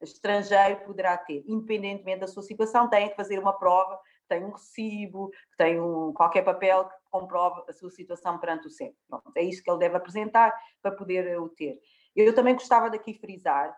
estrangeiro 0.00 0.80
poderá 0.84 1.16
ter, 1.18 1.44
independentemente 1.46 2.20
da 2.20 2.26
sua 2.26 2.42
situação, 2.42 2.88
tem 2.88 3.10
que 3.10 3.16
fazer 3.16 3.38
uma 3.38 3.52
prova, 3.52 4.00
tem 4.28 4.44
um 4.44 4.52
recibo, 4.52 5.30
tem 5.56 5.80
um, 5.80 6.12
qualquer 6.12 6.42
papel 6.42 6.84
que 6.84 6.94
comprove 7.10 7.62
a 7.68 7.72
sua 7.72 7.90
situação 7.90 8.38
perante 8.38 8.66
o 8.66 8.70
CEP. 8.70 8.94
Pronto, 9.08 9.32
é 9.34 9.42
isso 9.42 9.62
que 9.62 9.70
ele 9.70 9.80
deve 9.80 9.96
apresentar 9.96 10.54
para 10.80 10.92
poder 10.92 11.38
o 11.40 11.48
ter. 11.48 11.78
Eu 12.14 12.34
também 12.34 12.54
gostava 12.54 12.90
daqui 12.90 13.14
frisar 13.14 13.76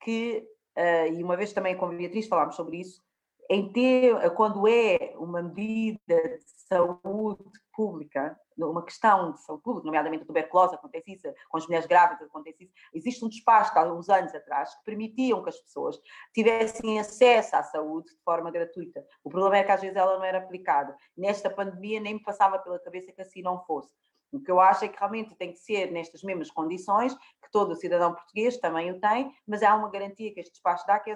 que 0.00 0.46
e 0.76 1.22
uma 1.22 1.36
vez 1.36 1.52
também 1.52 1.76
com 1.76 1.86
a 1.86 1.88
Beatriz 1.88 2.26
falámos 2.26 2.56
sobre 2.56 2.80
isso, 2.80 3.02
em 3.50 3.70
ter, 3.72 4.30
quando 4.34 4.66
é 4.66 5.14
uma 5.18 5.42
medida 5.42 5.98
de 6.16 6.44
saúde 6.68 7.44
pública, 7.74 8.38
uma 8.56 8.84
questão 8.84 9.32
de 9.32 9.42
saúde 9.42 9.62
pública, 9.62 9.86
nomeadamente 9.86 10.22
a 10.22 10.26
tuberculose, 10.26 10.74
acontece 10.74 11.12
isso, 11.12 11.28
com 11.48 11.58
as 11.58 11.66
mulheres 11.66 11.86
grávidas 11.86 12.28
acontece 12.28 12.64
isso, 12.64 12.72
Existe 12.94 13.24
um 13.24 13.28
despacho 13.28 13.76
há 13.78 13.92
uns 13.92 14.08
anos 14.08 14.34
atrás 14.34 14.74
que 14.76 14.84
permitiam 14.84 15.42
que 15.42 15.50
as 15.50 15.58
pessoas 15.58 16.00
tivessem 16.32 16.98
acesso 16.98 17.56
à 17.56 17.62
saúde 17.62 18.10
de 18.10 18.22
forma 18.22 18.50
gratuita. 18.50 19.04
O 19.22 19.28
problema 19.28 19.58
é 19.58 19.64
que 19.64 19.72
às 19.72 19.80
vezes 19.80 19.96
ela 19.96 20.16
não 20.16 20.24
era 20.24 20.38
aplicada. 20.38 20.96
Nesta 21.16 21.50
pandemia 21.50 22.00
nem 22.00 22.14
me 22.14 22.22
passava 22.22 22.58
pela 22.58 22.78
cabeça 22.78 23.12
que 23.12 23.20
assim 23.20 23.42
não 23.42 23.62
fosse. 23.64 23.92
O 24.34 24.40
que 24.40 24.50
eu 24.50 24.58
acho 24.58 24.84
é 24.84 24.88
que 24.88 24.98
realmente 24.98 25.32
tem 25.36 25.52
que 25.52 25.60
ser 25.60 25.92
nestas 25.92 26.24
mesmas 26.24 26.50
condições, 26.50 27.14
que 27.14 27.50
todo 27.52 27.76
cidadão 27.76 28.12
português 28.12 28.56
também 28.56 28.90
o 28.90 28.98
tem, 28.98 29.32
mas 29.46 29.62
há 29.62 29.72
uma 29.76 29.88
garantia 29.88 30.34
que 30.34 30.40
este 30.40 30.54
despacho 30.54 30.84
dá, 30.88 30.98
que 30.98 31.12
é 31.12 31.14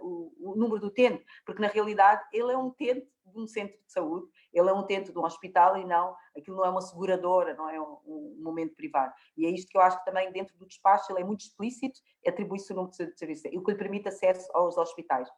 o, 0.00 0.32
o 0.38 0.54
número 0.54 0.80
do 0.80 0.86
utente, 0.86 1.24
porque 1.44 1.60
na 1.60 1.66
realidade 1.66 2.22
ele 2.32 2.52
é 2.52 2.56
um 2.56 2.68
utente 2.68 3.08
de 3.26 3.40
um 3.40 3.46
centro 3.46 3.76
de 3.76 3.92
saúde, 3.92 4.28
ele 4.52 4.70
é 4.70 4.72
um 4.72 4.78
utente 4.78 5.10
de 5.10 5.18
um 5.18 5.24
hospital 5.24 5.76
e 5.78 5.84
não, 5.84 6.14
aquilo 6.36 6.58
não 6.58 6.64
é 6.64 6.70
uma 6.70 6.80
seguradora, 6.80 7.54
não 7.54 7.68
é 7.68 7.80
um, 7.80 7.98
um 8.06 8.40
momento 8.40 8.76
privado. 8.76 9.12
E 9.36 9.46
é 9.46 9.50
isto 9.50 9.68
que 9.68 9.76
eu 9.76 9.82
acho 9.82 9.98
que 9.98 10.04
também 10.04 10.30
dentro 10.30 10.56
do 10.56 10.66
despacho 10.66 11.10
ele 11.10 11.22
é 11.22 11.24
muito 11.24 11.40
explícito, 11.40 12.00
atribui-se 12.24 12.72
o 12.72 12.76
número 12.76 12.92
de 12.92 13.18
serviços, 13.18 13.52
e 13.52 13.58
o 13.58 13.64
que 13.64 13.72
lhe 13.72 13.78
permite 13.78 14.08
acesso 14.08 14.48
aos 14.54 14.76
hospitais 14.76 15.28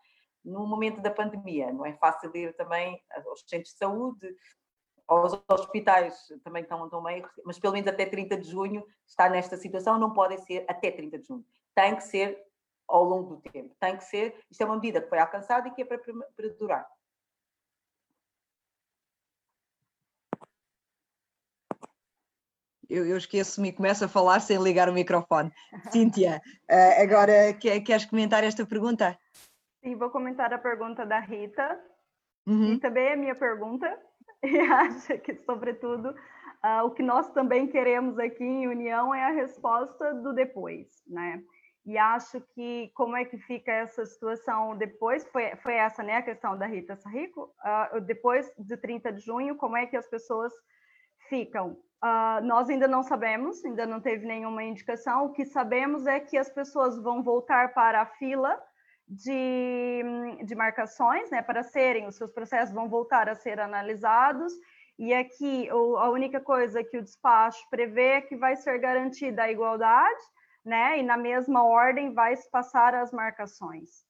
no 0.45 0.67
momento 0.67 1.01
da 1.01 1.11
pandemia. 1.11 1.73
Não 1.73 1.87
é 1.87 1.95
fácil 1.95 2.35
ir 2.37 2.55
também 2.57 3.01
aos 3.27 3.43
centros 3.47 3.73
de 3.73 3.79
saúde, 3.79 4.37
aos 5.07 5.41
hospitais 5.49 6.33
também 6.45 6.63
estão, 6.63 6.85
estão 6.85 7.03
meio, 7.03 7.29
mas 7.45 7.59
pelo 7.59 7.75
menos 7.75 7.89
até 7.89 8.07
30 8.07 8.37
de 8.37 8.51
junho 8.51 8.85
está 9.07 9.29
nesta 9.29 9.57
situação, 9.57 9.99
não 9.99 10.13
podem 10.13 10.39
ser 10.39 10.65
até 10.69 10.91
30 10.91 11.19
de 11.19 11.27
junho. 11.27 11.45
Tem 11.75 11.95
que 11.97 12.05
ser 12.05 12.43
ao 12.89 13.05
longo 13.05 13.37
do 13.37 13.51
tempo. 13.51 13.75
Tem 13.81 13.97
que 13.97 14.05
ser, 14.05 14.37
isto 14.51 14.61
é 14.61 14.65
uma 14.65 14.77
medida 14.77 15.01
que 15.01 15.09
foi 15.09 15.19
alcançada 15.19 15.69
e 15.69 15.71
que 15.71 15.83
é 15.83 15.85
para, 15.85 15.99
para 15.99 16.49
durar. 16.59 16.87
Eu, 22.89 23.07
eu 23.07 23.17
esqueço-me 23.17 23.69
e 23.69 23.73
começo 23.73 24.05
a 24.05 24.09
falar 24.09 24.41
sem 24.41 24.63
ligar 24.63 24.87
o 24.87 24.93
microfone. 24.93 25.51
Cíntia, 25.91 26.43
uh, 26.71 27.03
agora 27.03 27.55
quer, 27.55 27.81
queres 27.81 28.05
comentar 28.05 28.45
esta 28.45 28.67
pergunta? 28.67 29.19
Sim, 29.83 29.97
vou 29.97 30.11
comentar 30.11 30.53
a 30.53 30.59
pergunta 30.59 31.07
da 31.07 31.19
Rita. 31.19 31.81
Uhum. 32.47 32.75
E 32.75 32.81
também 32.81 33.15
a 33.15 33.17
minha 33.17 33.35
pergunta. 33.35 33.99
e 34.45 34.59
acha 34.59 35.17
que, 35.19 35.35
sobretudo, 35.37 36.11
uh, 36.11 36.85
o 36.85 36.91
que 36.91 37.03
nós 37.03 37.31
também 37.31 37.69
queremos 37.69 38.19
aqui 38.19 38.43
em 38.43 38.67
União 38.67 39.15
é 39.15 39.25
a 39.25 39.31
resposta 39.31 40.15
do 40.15 40.33
depois, 40.33 40.89
né? 41.07 41.43
E 41.85 41.99
acho 41.99 42.41
que 42.55 42.91
como 42.95 43.17
é 43.17 43.25
que 43.25 43.37
fica 43.39 43.73
essa 43.73 44.05
situação 44.07 44.77
depois, 44.77 45.27
foi, 45.29 45.57
foi 45.57 45.75
essa 45.75 46.03
né, 46.03 46.17
a 46.17 46.23
questão 46.23 46.57
da 46.57 46.67
Rita 46.67 46.95
Sarrico, 46.97 47.53
uh, 47.65 48.01
depois 48.01 48.53
de 48.57 48.77
30 48.77 49.13
de 49.13 49.21
junho, 49.21 49.57
como 49.57 49.77
é 49.77 49.87
que 49.87 49.97
as 49.97 50.09
pessoas 50.09 50.53
ficam? 51.29 51.77
Uh, 52.05 52.43
nós 52.43 52.69
ainda 52.69 52.89
não 52.89 53.03
sabemos, 53.03 53.65
ainda 53.65 53.87
não 53.87 54.01
teve 54.01 54.27
nenhuma 54.27 54.63
indicação, 54.63 55.27
o 55.27 55.33
que 55.33 55.45
sabemos 55.45 56.07
é 56.07 56.19
que 56.19 56.37
as 56.37 56.51
pessoas 56.51 57.01
vão 57.01 57.23
voltar 57.23 57.75
para 57.75 58.03
a 58.03 58.07
fila 58.07 58.61
de, 59.13 60.03
de 60.45 60.55
marcações, 60.55 61.31
né, 61.31 61.43
para 61.43 61.63
serem, 61.63 62.07
os 62.07 62.17
seus 62.17 62.33
processos 62.33 62.75
vão 62.75 62.89
voltar 62.89 63.29
a 63.29 63.35
ser 63.35 63.61
analisados, 63.61 64.53
e 64.99 65.13
aqui 65.13 65.69
a 65.69 66.09
única 66.09 66.41
coisa 66.41 66.83
que 66.83 66.97
o 66.97 67.03
despacho 67.03 67.63
prevê 67.71 68.09
é 68.09 68.21
que 68.21 68.37
vai 68.37 68.57
ser 68.57 68.79
garantida 68.79 69.43
a 69.43 69.51
igualdade, 69.51 70.23
né, 70.65 70.99
e 70.99 71.03
na 71.03 71.17
mesma 71.17 71.65
ordem 71.65 72.15
vai 72.15 72.37
se 72.37 72.51
passar 72.51 72.95
as 72.95 73.13
marcações. 73.13 74.05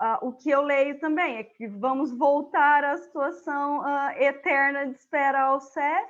Uh, 0.00 0.28
o 0.28 0.32
que 0.32 0.50
eu 0.50 0.62
leio 0.62 0.98
também 0.98 1.36
é 1.36 1.44
que 1.44 1.68
vamos 1.68 2.10
voltar 2.10 2.82
à 2.84 2.96
situação 2.96 3.80
uh, 3.80 4.10
eterna 4.16 4.86
de 4.86 4.96
espera 4.96 5.42
ao 5.42 5.60
CEF, 5.60 6.08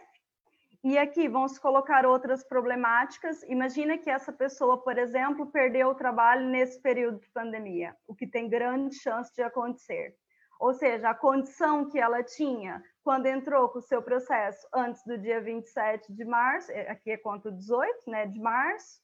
e 0.82 0.96
aqui 0.96 1.28
vão 1.28 1.46
se 1.46 1.60
colocar 1.60 2.06
outras 2.06 2.42
problemáticas. 2.42 3.42
Imagina 3.44 3.98
que 3.98 4.08
essa 4.08 4.32
pessoa, 4.32 4.82
por 4.82 4.96
exemplo, 4.96 5.46
perdeu 5.46 5.88
o 5.88 5.94
trabalho 5.94 6.46
nesse 6.46 6.80
período 6.80 7.20
de 7.20 7.28
pandemia, 7.30 7.94
o 8.06 8.14
que 8.14 8.26
tem 8.26 8.48
grande 8.48 8.94
chance 8.96 9.34
de 9.34 9.42
acontecer. 9.42 10.16
Ou 10.58 10.72
seja, 10.74 11.10
a 11.10 11.14
condição 11.14 11.88
que 11.88 11.98
ela 11.98 12.22
tinha 12.22 12.82
quando 13.02 13.26
entrou 13.26 13.68
com 13.68 13.78
o 13.78 13.82
seu 13.82 14.02
processo 14.02 14.66
antes 14.74 15.02
do 15.04 15.16
dia 15.16 15.40
27 15.40 16.12
de 16.12 16.24
março, 16.24 16.70
é, 16.70 16.90
aqui 16.90 17.10
é 17.10 17.16
conta 17.16 17.50
18 17.50 18.10
né, 18.10 18.26
de 18.26 18.38
março, 18.38 19.00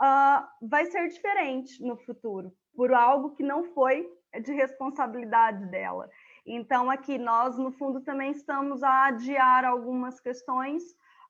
uh, 0.00 0.68
vai 0.68 0.86
ser 0.86 1.08
diferente 1.08 1.82
no 1.82 1.96
futuro, 1.96 2.52
por 2.74 2.92
algo 2.92 3.34
que 3.34 3.42
não 3.42 3.64
foi 3.64 4.08
de 4.40 4.52
responsabilidade 4.52 5.66
dela. 5.66 6.08
Então, 6.46 6.90
aqui 6.90 7.18
nós, 7.18 7.58
no 7.58 7.70
fundo, 7.72 8.00
também 8.00 8.30
estamos 8.30 8.82
a 8.82 9.06
adiar 9.06 9.64
algumas 9.64 10.18
questões 10.20 10.82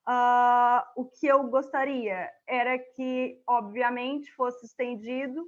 Uh, 0.07 0.83
o 0.97 1.05
que 1.05 1.27
eu 1.27 1.43
gostaria 1.45 2.29
era 2.45 2.77
que, 2.77 3.41
obviamente, 3.47 4.31
fosse 4.33 4.65
estendido 4.65 5.45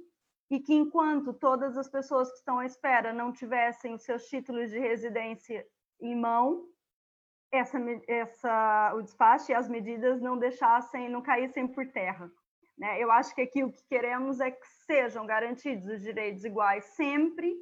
e 0.50 0.58
que, 0.60 0.72
enquanto 0.72 1.34
todas 1.34 1.76
as 1.76 1.88
pessoas 1.88 2.30
que 2.30 2.38
estão 2.38 2.58
à 2.58 2.66
espera 2.66 3.12
não 3.12 3.32
tivessem 3.32 3.98
seus 3.98 4.24
títulos 4.26 4.70
de 4.70 4.78
residência 4.78 5.66
em 6.00 6.16
mão, 6.16 6.66
essa, 7.52 7.78
essa, 8.08 8.94
o 8.94 9.02
despacho 9.02 9.50
e 9.50 9.54
as 9.54 9.68
medidas 9.68 10.20
não 10.20 10.38
deixassem, 10.38 11.08
não 11.08 11.22
caíssem 11.22 11.66
por 11.66 11.86
terra. 11.88 12.30
Né? 12.78 13.02
Eu 13.02 13.10
acho 13.10 13.34
que 13.34 13.42
aqui 13.42 13.62
o 13.62 13.72
que 13.72 13.82
queremos 13.88 14.40
é 14.40 14.50
que 14.50 14.66
sejam 14.86 15.26
garantidos 15.26 15.86
os 15.86 16.02
direitos 16.02 16.44
iguais 16.44 16.84
sempre 16.96 17.54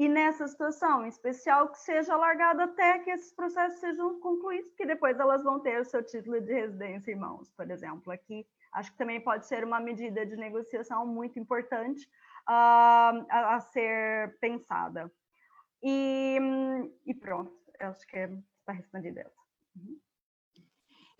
e 0.00 0.08
nessa 0.08 0.48
situação 0.48 1.04
em 1.04 1.10
especial 1.10 1.68
que 1.68 1.78
seja 1.78 2.14
alargado 2.14 2.62
até 2.62 3.00
que 3.00 3.10
esses 3.10 3.34
processos 3.34 3.80
sejam 3.80 4.18
concluídos, 4.18 4.70
porque 4.70 4.86
depois 4.86 5.20
elas 5.20 5.44
vão 5.44 5.60
ter 5.60 5.78
o 5.78 5.84
seu 5.84 6.02
título 6.02 6.40
de 6.40 6.54
residência 6.54 7.12
em 7.12 7.16
mãos, 7.16 7.50
por 7.50 7.70
exemplo. 7.70 8.10
Aqui 8.10 8.46
acho 8.72 8.90
que 8.92 8.96
também 8.96 9.20
pode 9.20 9.46
ser 9.46 9.62
uma 9.62 9.78
medida 9.78 10.24
de 10.24 10.36
negociação 10.36 11.06
muito 11.06 11.38
importante 11.38 12.06
uh, 12.48 13.26
a, 13.28 13.56
a, 13.56 13.60
ser 13.60 14.38
pensada. 14.40 15.12
E, 15.82 16.38
e 17.04 17.12
pronto, 17.12 17.52
acho 17.78 18.06
que 18.06 18.16
está 18.16 18.72
respondida 18.72 19.20
essa. 19.20 19.40
Uhum. 19.76 20.00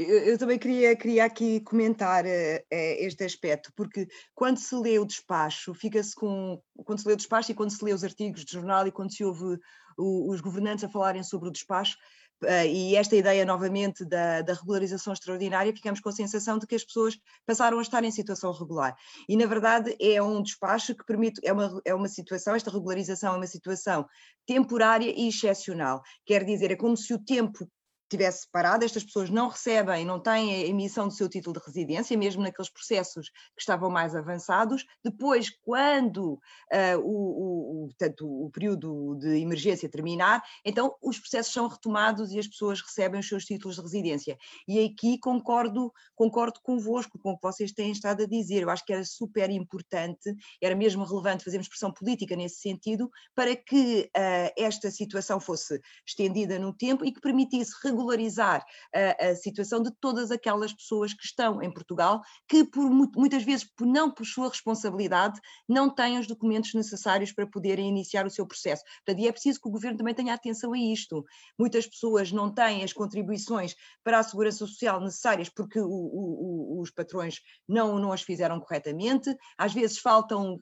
Eu, 0.02 0.38
também 0.38 0.58
queria, 0.58 0.96
queria 0.96 1.26
aqui 1.26 1.60
comentar 1.60 2.24
uh, 2.24 2.64
este 2.70 3.22
aspecto, 3.22 3.70
porque 3.76 4.08
quando 4.34 4.56
se 4.56 4.74
lê 4.74 4.98
o 4.98 5.04
despacho, 5.04 5.74
fica-se 5.74 6.14
com. 6.14 6.58
Quando 6.86 7.00
se 7.00 7.06
lê 7.06 7.12
o 7.12 7.16
despacho 7.16 7.52
e 7.52 7.54
quando 7.54 7.70
se 7.70 7.84
lê 7.84 7.92
os 7.92 8.02
artigos 8.02 8.44
de 8.44 8.52
jornal 8.52 8.86
e 8.86 8.92
quando 8.92 9.12
se 9.12 9.22
ouve 9.22 9.58
o, 9.98 10.30
os 10.30 10.40
governantes 10.40 10.84
a 10.84 10.88
falarem 10.88 11.22
sobre 11.22 11.50
o 11.50 11.52
despacho, 11.52 11.98
uh, 12.42 12.66
e 12.66 12.96
esta 12.96 13.14
ideia 13.14 13.44
novamente 13.44 14.02
da, 14.02 14.40
da, 14.40 14.54
regularização 14.54 15.12
extraordinária, 15.12 15.74
ficamos 15.74 16.00
com 16.00 16.08
a 16.08 16.12
sensação 16.12 16.58
de 16.58 16.66
que 16.66 16.76
as 16.76 16.84
pessoas 16.84 17.18
passaram 17.44 17.78
a 17.78 17.82
estar 17.82 18.02
em 18.02 18.10
situação 18.10 18.52
regular. 18.52 18.96
E, 19.28 19.36
na 19.36 19.44
verdade, 19.44 19.94
é 20.00 20.22
um 20.22 20.42
despacho 20.42 20.94
que 20.94 21.04
permite, 21.04 21.42
é 21.44 21.52
uma, 21.52 21.78
é 21.84 21.94
uma 21.94 22.08
situação, 22.08 22.54
esta 22.54 22.70
regularização 22.70 23.34
é 23.34 23.36
uma 23.36 23.46
situação 23.46 24.06
temporária 24.46 25.12
e 25.14 25.28
excepcional. 25.28 26.00
Quer 26.24 26.42
dizer, 26.42 26.70
é 26.70 26.76
como 26.76 26.96
se 26.96 27.12
o 27.12 27.18
tempo 27.18 27.68
tivesse 28.10 28.46
parado, 28.50 28.84
estas 28.84 29.04
pessoas 29.04 29.30
não 29.30 29.48
recebem, 29.48 30.04
não 30.04 30.20
têm 30.20 30.52
a 30.52 30.66
emissão 30.66 31.06
do 31.06 31.14
seu 31.14 31.28
título 31.28 31.58
de 31.58 31.64
residência, 31.64 32.18
mesmo 32.18 32.42
naqueles 32.42 32.70
processos 32.70 33.30
que 33.30 33.60
estavam 33.60 33.88
mais 33.88 34.16
avançados. 34.16 34.84
Depois, 35.04 35.48
quando 35.62 36.34
uh, 36.34 36.98
o, 37.02 37.84
o, 37.84 37.86
portanto, 37.86 38.26
o 38.26 38.50
período 38.50 39.14
de 39.14 39.38
emergência 39.40 39.88
terminar, 39.88 40.42
então 40.64 40.94
os 41.00 41.18
processos 41.18 41.52
são 41.52 41.68
retomados 41.68 42.32
e 42.32 42.38
as 42.38 42.48
pessoas 42.48 42.80
recebem 42.80 43.20
os 43.20 43.28
seus 43.28 43.44
títulos 43.44 43.76
de 43.76 43.82
residência. 43.82 44.36
E 44.66 44.84
aqui 44.84 45.16
concordo, 45.18 45.92
concordo 46.16 46.60
convosco 46.62 47.18
com 47.18 47.30
o 47.30 47.36
que 47.36 47.46
vocês 47.46 47.72
têm 47.72 47.92
estado 47.92 48.24
a 48.24 48.26
dizer. 48.26 48.62
Eu 48.62 48.70
acho 48.70 48.84
que 48.84 48.92
era 48.92 49.04
super 49.04 49.48
importante, 49.50 50.34
era 50.60 50.74
mesmo 50.74 51.04
relevante 51.04 51.44
fazermos 51.44 51.68
pressão 51.68 51.92
política 51.92 52.34
nesse 52.34 52.60
sentido, 52.60 53.08
para 53.36 53.54
que 53.54 54.10
uh, 54.16 54.52
esta 54.58 54.90
situação 54.90 55.38
fosse 55.38 55.80
estendida 56.04 56.58
no 56.58 56.72
tempo 56.72 57.04
e 57.04 57.12
que 57.12 57.20
permitisse 57.20 57.72
regular 57.84 57.99
regularizar 58.00 58.64
a, 58.94 59.28
a, 59.28 59.36
situação 59.36 59.82
de 59.82 59.90
todas 60.00 60.30
aquelas 60.30 60.72
pessoas 60.72 61.12
que 61.12 61.24
estão 61.24 61.62
em 61.62 61.72
Portugal, 61.72 62.20
que 62.48 62.64
por, 62.64 62.90
muitas 62.90 63.42
vezes, 63.42 63.64
por 63.76 63.86
não 63.86 64.10
por 64.10 64.24
sua 64.26 64.48
responsabilidade, 64.48 65.40
não 65.68 65.88
têm 65.94 66.18
os 66.18 66.26
documentos 66.26 66.74
necessários 66.74 67.32
para 67.32 67.46
poderem 67.46 67.88
iniciar 67.88 68.26
o 68.26 68.30
seu 68.30 68.46
processo. 68.46 68.82
Portanto, 69.04 69.22
e 69.22 69.28
é 69.28 69.32
preciso 69.32 69.60
que 69.60 69.68
o 69.68 69.72
governo 69.72 69.98
também 69.98 70.14
tenha 70.14 70.34
atenção 70.34 70.72
a 70.72 70.78
isto. 70.78 71.24
Muitas 71.58 71.86
pessoas 71.86 72.32
não 72.32 72.52
têm 72.52 72.82
as 72.82 72.92
contribuições 72.92 73.74
para 74.02 74.18
a 74.18 74.22
segurança 74.22 74.58
social 74.58 75.00
necessárias 75.00 75.48
porque 75.48 75.80
o, 75.80 75.88
o, 75.88 76.80
os 76.80 76.90
patrões 76.90 77.36
não, 77.68 77.98
não 77.98 78.12
as 78.12 78.22
fizeram 78.22 78.60
corretamente, 78.60 79.34
às 79.56 79.72
vezes 79.72 79.98
faltam, 79.98 80.58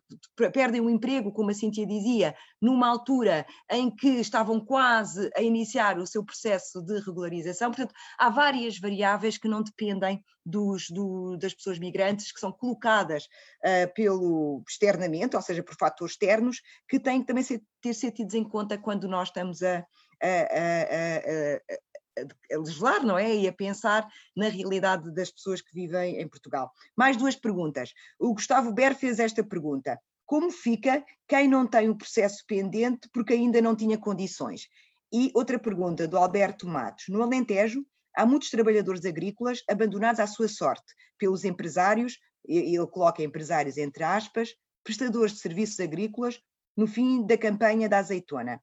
perdem 0.52 0.80
o 0.80 0.90
emprego, 0.90 1.32
como 1.32 1.50
a 1.50 1.54
Cintia 1.54 1.86
dizia, 1.86 2.34
numa 2.60 2.88
altura 2.88 3.46
em 3.70 3.94
que 3.94 4.08
estavam 4.08 4.60
quase 4.60 5.30
a 5.36 5.42
iniciar 5.42 5.98
o 5.98 6.06
seu 6.06 6.24
processo 6.24 6.82
de 6.82 6.98
regularização 7.00 7.27
regularização. 7.28 7.70
Portanto, 7.70 7.94
há 8.18 8.28
várias 8.28 8.78
variáveis 8.78 9.38
que 9.38 9.48
não 9.48 9.62
dependem 9.62 10.22
dos, 10.44 10.88
do, 10.90 11.36
das 11.36 11.54
pessoas 11.54 11.78
migrantes, 11.78 12.32
que 12.32 12.40
são 12.40 12.50
colocadas 12.50 13.24
uh, 13.24 13.92
pelo 13.94 14.62
externamente, 14.68 15.36
ou 15.36 15.42
seja, 15.42 15.62
por 15.62 15.76
fatores 15.76 16.14
externos, 16.14 16.60
que 16.88 16.98
têm 16.98 17.20
que 17.20 17.26
também 17.26 17.44
ser, 17.44 17.62
ter 17.80 17.94
sido 17.94 18.14
tidos 18.14 18.34
em 18.34 18.44
conta 18.44 18.78
quando 18.78 19.06
nós 19.06 19.28
estamos 19.28 19.62
a, 19.62 19.78
a, 19.78 20.26
a, 20.26 22.20
a, 22.20 22.54
a 22.54 22.58
legislar, 22.58 23.04
não 23.04 23.18
é? 23.18 23.34
E 23.36 23.46
a 23.46 23.52
pensar 23.52 24.08
na 24.36 24.48
realidade 24.48 25.12
das 25.14 25.30
pessoas 25.30 25.60
que 25.60 25.72
vivem 25.72 26.20
em 26.20 26.28
Portugal. 26.28 26.72
Mais 26.96 27.16
duas 27.16 27.36
perguntas. 27.36 27.92
O 28.18 28.34
Gustavo 28.34 28.72
Ber 28.72 28.94
fez 28.94 29.18
esta 29.18 29.44
pergunta. 29.44 29.98
Como 30.26 30.50
fica 30.50 31.02
quem 31.26 31.48
não 31.48 31.66
tem 31.66 31.88
o 31.88 31.96
processo 31.96 32.44
pendente 32.46 33.08
porque 33.14 33.32
ainda 33.32 33.62
não 33.62 33.74
tinha 33.74 33.96
condições? 33.96 34.68
E 35.12 35.30
outra 35.34 35.58
pergunta 35.58 36.06
do 36.06 36.18
Alberto 36.18 36.66
Matos. 36.66 37.06
No 37.08 37.22
Alentejo, 37.22 37.84
há 38.14 38.26
muitos 38.26 38.50
trabalhadores 38.50 39.04
agrícolas 39.04 39.62
abandonados 39.68 40.20
à 40.20 40.26
sua 40.26 40.48
sorte 40.48 40.92
pelos 41.18 41.44
empresários, 41.44 42.18
ele 42.46 42.86
coloca 42.86 43.22
empresários 43.22 43.76
entre 43.76 44.04
aspas, 44.04 44.54
prestadores 44.84 45.32
de 45.32 45.40
serviços 45.40 45.80
agrícolas, 45.80 46.40
no 46.76 46.86
fim 46.86 47.26
da 47.26 47.36
campanha 47.36 47.88
da 47.88 47.98
azeitona. 47.98 48.62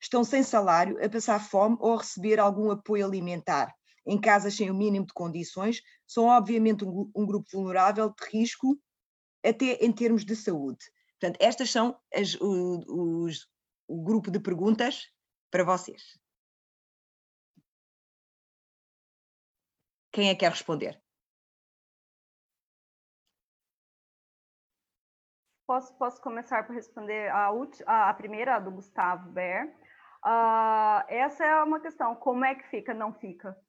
Estão 0.00 0.22
sem 0.22 0.42
salário, 0.42 1.02
a 1.04 1.08
passar 1.08 1.40
fome 1.40 1.76
ou 1.80 1.94
a 1.94 1.98
receber 1.98 2.38
algum 2.38 2.70
apoio 2.70 3.04
alimentar. 3.04 3.74
Em 4.06 4.20
casas 4.20 4.54
sem 4.54 4.70
o 4.70 4.74
mínimo 4.74 5.06
de 5.06 5.12
condições, 5.12 5.82
são 6.06 6.26
obviamente 6.26 6.84
um, 6.84 7.10
um 7.14 7.26
grupo 7.26 7.48
vulnerável 7.52 8.08
de 8.08 8.38
risco, 8.38 8.78
até 9.44 9.72
em 9.84 9.90
termos 9.92 10.24
de 10.24 10.36
saúde. 10.36 10.78
Portanto, 11.18 11.38
estas 11.40 11.70
são 11.70 11.96
as, 12.14 12.36
os, 12.40 13.48
o 13.88 14.02
grupo 14.02 14.30
de 14.30 14.38
perguntas 14.38 15.06
para 15.50 15.64
vocês. 15.64 16.18
Quem 20.12 20.30
é 20.30 20.34
que 20.34 20.40
quer 20.40 20.50
responder? 20.50 21.00
Posso, 25.66 25.92
posso 25.98 26.22
começar 26.22 26.64
por 26.66 26.74
responder 26.74 27.28
a, 27.30 27.50
a, 27.86 28.14
primeira, 28.14 28.56
a 28.56 28.60
do 28.60 28.70
Gustavo 28.70 29.30
Ber. 29.30 29.66
Uh, 30.24 31.04
essa 31.08 31.44
é 31.44 31.62
uma 31.62 31.80
questão, 31.80 32.14
como 32.14 32.44
é 32.44 32.54
que 32.54 32.66
fica? 32.68 32.94
Não 32.94 33.12
fica. 33.12 33.56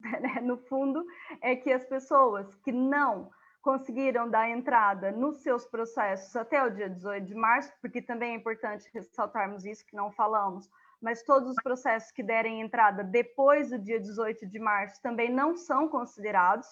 Né? 0.00 0.40
no 0.40 0.56
fundo, 0.56 1.04
é 1.42 1.54
que 1.54 1.70
as 1.70 1.84
pessoas 1.84 2.54
que 2.64 2.72
não 2.72 3.30
conseguiram 3.60 4.30
dar 4.30 4.48
entrada 4.48 5.12
nos 5.12 5.42
seus 5.42 5.66
processos 5.66 6.34
até 6.34 6.64
o 6.64 6.70
dia 6.70 6.88
18 6.88 7.26
de 7.26 7.34
março, 7.34 7.70
porque 7.82 8.00
também 8.00 8.32
é 8.32 8.36
importante 8.36 8.88
ressaltarmos 8.94 9.66
isso 9.66 9.84
que 9.84 9.94
não 9.94 10.10
falamos, 10.10 10.70
mas 11.00 11.22
todos 11.22 11.50
os 11.50 11.62
processos 11.62 12.10
que 12.12 12.22
derem 12.22 12.60
entrada 12.60 13.02
depois 13.02 13.70
do 13.70 13.78
dia 13.78 14.00
18 14.00 14.46
de 14.46 14.58
março 14.58 15.00
também 15.02 15.30
não 15.32 15.56
são 15.56 15.88
considerados. 15.88 16.66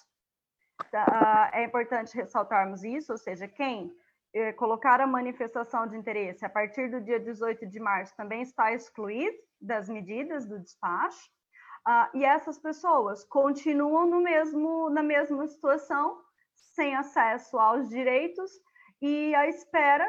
Tá? 0.91 1.51
É 1.53 1.64
importante 1.64 2.14
ressaltarmos 2.14 2.85
isso, 2.85 3.12
ou 3.12 3.18
seja, 3.18 3.49
quem 3.49 3.93
eh, 4.35 4.53
colocar 4.53 5.01
a 5.01 5.07
manifestação 5.07 5.87
de 5.87 5.97
interesse 5.97 6.45
a 6.45 6.51
partir 6.51 6.91
do 6.91 7.01
dia 7.01 7.18
18 7.18 7.66
de 7.66 7.81
março 7.81 8.14
também 8.16 8.43
está 8.43 8.72
excluído 8.72 9.37
das 9.61 9.89
medidas 9.89 10.47
do 10.47 10.59
despacho. 10.61 11.31
Uh, 11.87 12.18
e 12.18 12.24
essas 12.24 12.59
pessoas 12.59 13.24
continuam 13.24 14.07
no 14.07 14.20
mesmo, 14.20 14.91
na 14.91 15.03
mesma 15.03 15.47
situação, 15.47 16.20
sem 16.55 16.95
acesso 16.95 17.59
aos 17.59 17.89
direitos 17.89 18.51
e 19.01 19.35
à 19.35 19.49
espera. 19.49 20.07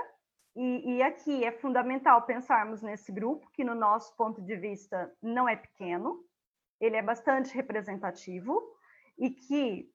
E, 0.61 0.97
e 0.97 1.01
aqui 1.01 1.45
é 1.45 1.53
fundamental 1.53 2.23
pensarmos 2.23 2.81
nesse 2.81 3.13
grupo, 3.13 3.49
que 3.53 3.63
no 3.63 3.73
nosso 3.73 4.13
ponto 4.17 4.41
de 4.41 4.57
vista 4.57 5.09
não 5.23 5.47
é 5.47 5.55
pequeno, 5.55 6.21
ele 6.81 6.97
é 6.97 7.01
bastante 7.01 7.55
representativo 7.55 8.61
e 9.17 9.29
que 9.29 9.89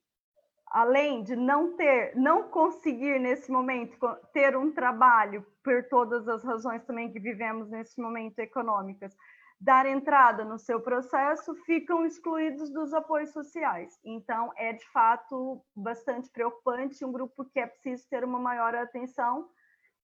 além 0.69 1.23
de 1.23 1.37
não 1.37 1.77
ter, 1.77 2.17
não 2.17 2.45
conseguir 2.49 3.21
nesse 3.21 3.53
momento 3.53 3.99
ter 4.33 4.57
um 4.57 4.73
trabalho 4.73 5.47
por 5.63 5.87
todas 5.87 6.27
as 6.27 6.43
razões 6.43 6.83
também 6.85 7.13
que 7.13 7.21
vivemos 7.21 7.69
nesse 7.69 8.01
momento 8.01 8.39
econômicas, 8.39 9.15
dar 9.61 9.85
entrada 9.85 10.47
no 10.47 10.59
seu 10.59 10.81
processo, 10.81 11.55
ficam 11.67 12.07
excluídos 12.07 12.71
dos 12.71 12.95
apoios 12.95 13.33
sociais. 13.33 14.01
Então, 14.03 14.51
é 14.57 14.73
de 14.73 14.89
fato 14.89 15.63
bastante 15.77 16.31
preocupante, 16.31 17.05
um 17.05 17.13
grupo 17.13 17.45
que 17.45 17.61
é 17.61 17.67
preciso 17.67 18.09
ter 18.09 18.25
uma 18.25 18.39
maior 18.39 18.75
atenção 18.75 19.51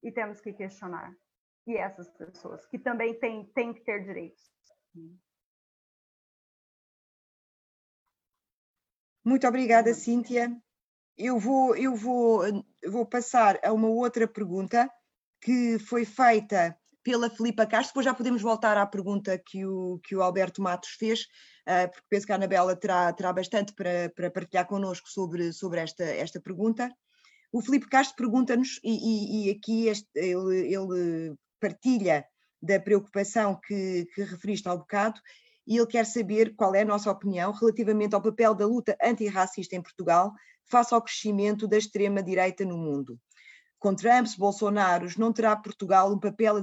e 0.03 0.11
temos 0.11 0.41
que 0.41 0.53
questionar. 0.53 1.15
E 1.67 1.77
essas 1.77 2.09
pessoas, 2.11 2.67
que 2.67 2.79
também 2.79 3.19
têm, 3.19 3.45
têm 3.53 3.73
que 3.75 3.83
ter 3.83 4.05
direitos. 4.05 4.43
Muito 9.25 9.47
obrigada, 9.47 9.93
Cíntia. 9.95 10.51
Eu 11.17 11.39
vou, 11.39 11.77
eu 11.77 11.95
vou, 11.95 12.43
vou 12.89 13.07
passar 13.07 13.61
a 13.63 13.73
uma 13.73 13.89
outra 13.89 14.27
pergunta 14.27 14.91
que 15.41 15.79
foi 15.79 16.05
feita 16.05 16.77
pela 17.03 17.31
Filipa 17.31 17.67
Castro, 17.67 17.91
depois 17.91 18.05
já 18.05 18.15
podemos 18.15 18.43
voltar 18.43 18.77
à 18.77 18.87
pergunta 18.87 19.39
que 19.39 19.65
o, 19.65 19.99
que 20.05 20.15
o 20.15 20.23
Alberto 20.23 20.61
Matos 20.61 20.91
fez, 20.91 21.23
uh, 21.67 21.91
porque 21.91 22.07
penso 22.11 22.27
que 22.27 22.33
a 22.33 22.35
Anabela 22.35 22.77
terá, 22.77 23.13
terá 23.13 23.33
bastante 23.33 23.73
para, 23.75 24.11
para 24.15 24.31
partilhar 24.31 24.67
connosco 24.67 25.09
sobre, 25.09 25.53
sobre 25.53 25.81
esta, 25.81 26.05
esta 26.05 26.41
pergunta. 26.41 26.91
O 27.53 27.61
Filipe 27.61 27.89
Castro 27.89 28.17
pergunta-nos, 28.17 28.81
e, 28.85 28.91
e, 28.93 29.49
e, 29.49 29.51
aqui 29.51 29.89
este, 29.89 30.09
ele, 30.15 30.73
ele 30.73 31.35
partilha 31.61 32.25
da 32.63 32.79
preocupação 32.79 33.59
que, 33.67 34.07
que 34.15 34.23
referiste 34.23 34.69
ao 34.69 34.79
bocado, 34.79 35.21
e 35.67 35.77
ele 35.77 35.87
quer 35.87 36.05
saber 36.07 36.55
qual 36.57 36.75
é 36.75 36.83
a 36.83 36.85
nossa 36.85 37.11
opinião 37.11 37.53
relativamente 37.53 38.15
ao 38.15 38.23
papel 38.23 38.55
da 38.55 38.67
luta 38.67 38.97
antirracista 39.03 39.77
em 39.77 39.83
Portugal 39.83 40.33
face 40.65 40.95
ao 40.95 41.03
crescimento 41.03 41.67
da 41.67 41.77
extrema-direita 41.77 42.65
no 42.65 42.79
mundo. 42.79 43.19
Com 43.79 43.95
Trump, 43.95 44.27
Bolsonaro, 44.37 45.09
não 45.19 45.33
terá 45.33 45.57
Portugal 45.57 46.13
um 46.13 46.19
papel 46.19 46.57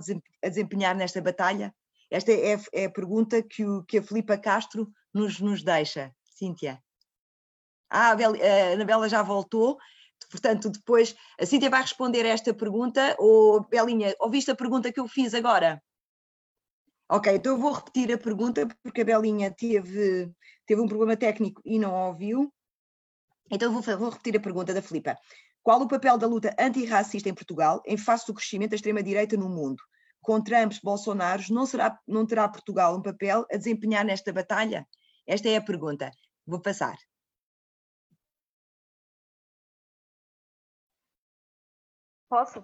a 0.44 0.48
desempenhar 0.48 0.96
nesta 0.96 1.22
batalha? 1.22 1.74
Esta 2.12 2.32
é, 2.32 2.58
é 2.74 2.86
a 2.86 2.92
pergunta 2.92 3.42
que, 3.42 3.66
o, 3.66 3.84
que 3.84 3.98
a 3.98 4.04
Filipa 4.04 4.38
Castro 4.38 4.90
nos, 5.14 5.40
nos 5.40 5.64
deixa. 5.64 6.12
Cíntia. 6.24 6.82
Ah, 7.90 8.12
a 8.12 8.74
Anabela 8.74 9.10
já 9.10 9.22
voltou, 9.24 9.78
portanto, 10.30 10.70
depois 10.70 11.16
a 11.40 11.46
Cíntia 11.46 11.70
vai 11.70 11.82
responder 11.82 12.26
a 12.26 12.30
esta 12.30 12.54
pergunta, 12.54 13.16
ou 13.20 13.68
Belinha, 13.68 14.16
ouviste 14.20 14.52
a 14.52 14.56
pergunta 14.56 14.92
que 14.92 15.00
eu 15.00 15.08
fiz 15.08 15.34
agora? 15.34 15.82
Ok, 17.10 17.34
então 17.34 17.54
eu 17.54 17.60
vou 17.60 17.72
repetir 17.72 18.12
a 18.12 18.18
pergunta, 18.18 18.68
porque 18.84 19.02
a 19.02 19.06
Belinha 19.06 19.50
teve, 19.50 20.30
teve 20.66 20.82
um 20.82 20.88
problema 20.88 21.16
técnico 21.16 21.62
e 21.64 21.80
não 21.80 21.94
ouviu. 22.08 22.54
Então 23.50 23.74
eu 23.74 23.82
vou, 23.82 23.98
vou 23.98 24.10
repetir 24.10 24.36
a 24.36 24.42
pergunta 24.42 24.74
da 24.74 24.82
Filipa. 24.82 25.18
Qual 25.64 25.82
o 25.82 25.88
papel 25.88 26.18
da 26.18 26.28
luta 26.28 26.54
antirracista 26.60 27.30
em 27.30 27.34
Portugal 27.34 27.82
em 27.86 27.98
face 27.98 28.28
do 28.28 28.34
crescimento 28.34 28.72
da 28.72 28.76
extrema-direita 28.76 29.38
no 29.38 29.50
mundo? 29.50 29.82
Com 30.22 30.42
Trump, 30.42 30.74
Bolsonaro, 30.84 31.44
não, 31.50 31.66
será, 31.66 31.98
não 32.06 32.26
terá 32.26 32.50
Portugal 32.50 32.98
um 32.98 33.02
papel 33.02 33.46
a 33.52 33.58
desempenhar 33.58 34.04
nesta 34.04 34.34
batalha? 34.34 34.86
Esta 35.26 35.48
é 35.48 35.56
a 35.56 35.62
pergunta. 35.62 36.12
Vou 36.46 36.62
passar. 36.62 36.98
Posso? 42.30 42.60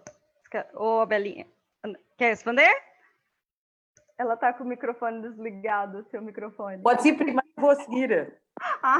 Ô, 0.75 1.01
oh, 1.01 1.05
Belinha, 1.05 1.47
quer 2.17 2.29
responder? 2.29 2.71
Ela 4.17 4.35
está 4.35 4.53
com 4.53 4.63
o 4.63 4.67
microfone 4.67 5.21
desligado, 5.21 6.03
seu 6.09 6.21
microfone. 6.21 6.81
Pode 6.81 7.07
ir 7.07 7.17
primeiro, 7.17 7.47
vou 7.57 7.75
seguir. 7.75 8.39
ah, 8.83 8.99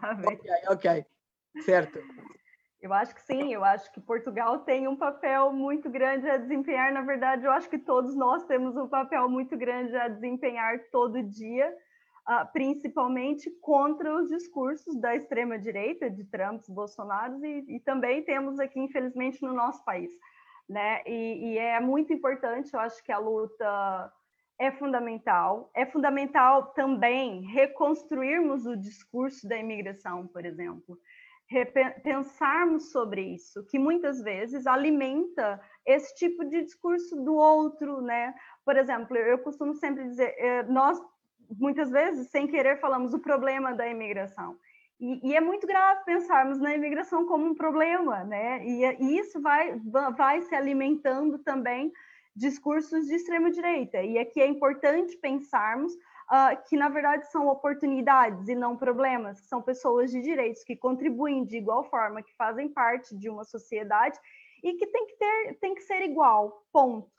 tá 0.00 0.14
bem. 0.14 0.34
Ok, 0.34 0.50
ok. 0.68 1.06
Certo. 1.64 2.00
Eu 2.80 2.92
acho 2.92 3.14
que 3.14 3.22
sim, 3.22 3.52
eu 3.52 3.64
acho 3.64 3.92
que 3.92 4.00
Portugal 4.00 4.60
tem 4.60 4.86
um 4.86 4.96
papel 4.96 5.52
muito 5.52 5.90
grande 5.90 6.28
a 6.28 6.36
desempenhar. 6.36 6.92
Na 6.92 7.02
verdade, 7.02 7.44
eu 7.44 7.50
acho 7.50 7.68
que 7.68 7.78
todos 7.78 8.14
nós 8.14 8.44
temos 8.46 8.76
um 8.76 8.88
papel 8.88 9.28
muito 9.28 9.56
grande 9.56 9.96
a 9.96 10.08
desempenhar 10.08 10.78
todo 10.90 11.22
dia, 11.22 11.74
principalmente 12.52 13.50
contra 13.60 14.14
os 14.14 14.28
discursos 14.28 15.00
da 15.00 15.16
extrema-direita, 15.16 16.10
de 16.10 16.24
Trump, 16.24 16.62
Bolsonaro, 16.68 17.44
e, 17.44 17.76
e, 17.76 17.80
também 17.80 18.22
temos 18.22 18.58
aqui, 18.58 18.78
infelizmente, 18.78 19.42
no 19.42 19.52
nosso 19.52 19.84
país. 19.84 20.10
Né? 20.68 21.02
E, 21.06 21.52
e 21.52 21.58
é 21.58 21.80
muito 21.80 22.12
importante, 22.12 22.74
eu 22.74 22.80
acho 22.80 23.02
que 23.02 23.10
a 23.10 23.18
luta 23.18 24.12
é 24.58 24.70
fundamental. 24.72 25.70
É 25.74 25.86
fundamental 25.86 26.72
também 26.74 27.42
reconstruirmos 27.46 28.66
o 28.66 28.76
discurso 28.76 29.48
da 29.48 29.56
imigração, 29.56 30.26
por 30.26 30.44
exemplo 30.44 30.98
pensarmos 32.02 32.92
sobre 32.92 33.22
isso, 33.22 33.64
que 33.64 33.78
muitas 33.78 34.20
vezes 34.20 34.66
alimenta 34.66 35.58
esse 35.86 36.14
tipo 36.14 36.44
de 36.44 36.62
discurso 36.62 37.16
do 37.24 37.34
outro, 37.34 38.02
né? 38.02 38.34
Por 38.64 38.76
exemplo, 38.76 39.16
eu 39.16 39.38
costumo 39.38 39.74
sempre 39.74 40.04
dizer, 40.04 40.34
eh, 40.36 40.62
nós 40.64 41.00
muitas 41.50 41.90
vezes, 41.90 42.30
sem 42.30 42.46
querer, 42.46 42.80
falamos 42.80 43.14
o 43.14 43.18
problema 43.18 43.74
da 43.74 43.88
imigração. 43.88 44.56
E, 45.00 45.30
e, 45.30 45.36
é 45.36 45.40
muito 45.40 45.66
grave 45.66 46.04
pensarmos 46.04 46.58
na 46.58 46.74
imigração 46.74 47.24
como 47.26 47.46
um 47.46 47.54
problema, 47.54 48.24
né? 48.24 48.64
E, 48.66 48.84
e 49.00 49.18
isso 49.18 49.40
vai, 49.40 49.80
vai 50.16 50.42
se 50.42 50.54
alimentando 50.54 51.38
também 51.38 51.92
discursos 52.34 53.06
de 53.06 53.14
extrema 53.14 53.50
direita. 53.50 54.02
E 54.02 54.18
aqui 54.18 54.40
é 54.40 54.46
importante 54.46 55.16
pensarmos 55.16 55.92
uh, 55.94 56.68
que 56.68 56.76
na 56.76 56.88
verdade 56.88 57.30
são 57.30 57.48
oportunidades 57.48 58.48
e 58.48 58.54
não 58.54 58.76
problemas, 58.76 59.40
são 59.48 59.60
pessoas 59.62 60.10
de 60.10 60.20
direitos 60.20 60.62
que 60.62 60.76
contribuem 60.76 61.44
de 61.44 61.56
igual 61.56 61.84
forma, 61.84 62.22
que 62.22 62.34
fazem 62.36 62.68
parte 62.68 63.16
de 63.16 63.28
uma 63.28 63.44
sociedade 63.44 64.18
e 64.62 64.74
que 64.74 64.86
tem 64.86 65.06
que 65.06 65.16
ter, 65.16 65.58
tem 65.60 65.74
que 65.74 65.82
ser 65.82 66.02
igual, 66.02 66.64
ponto. 66.72 67.17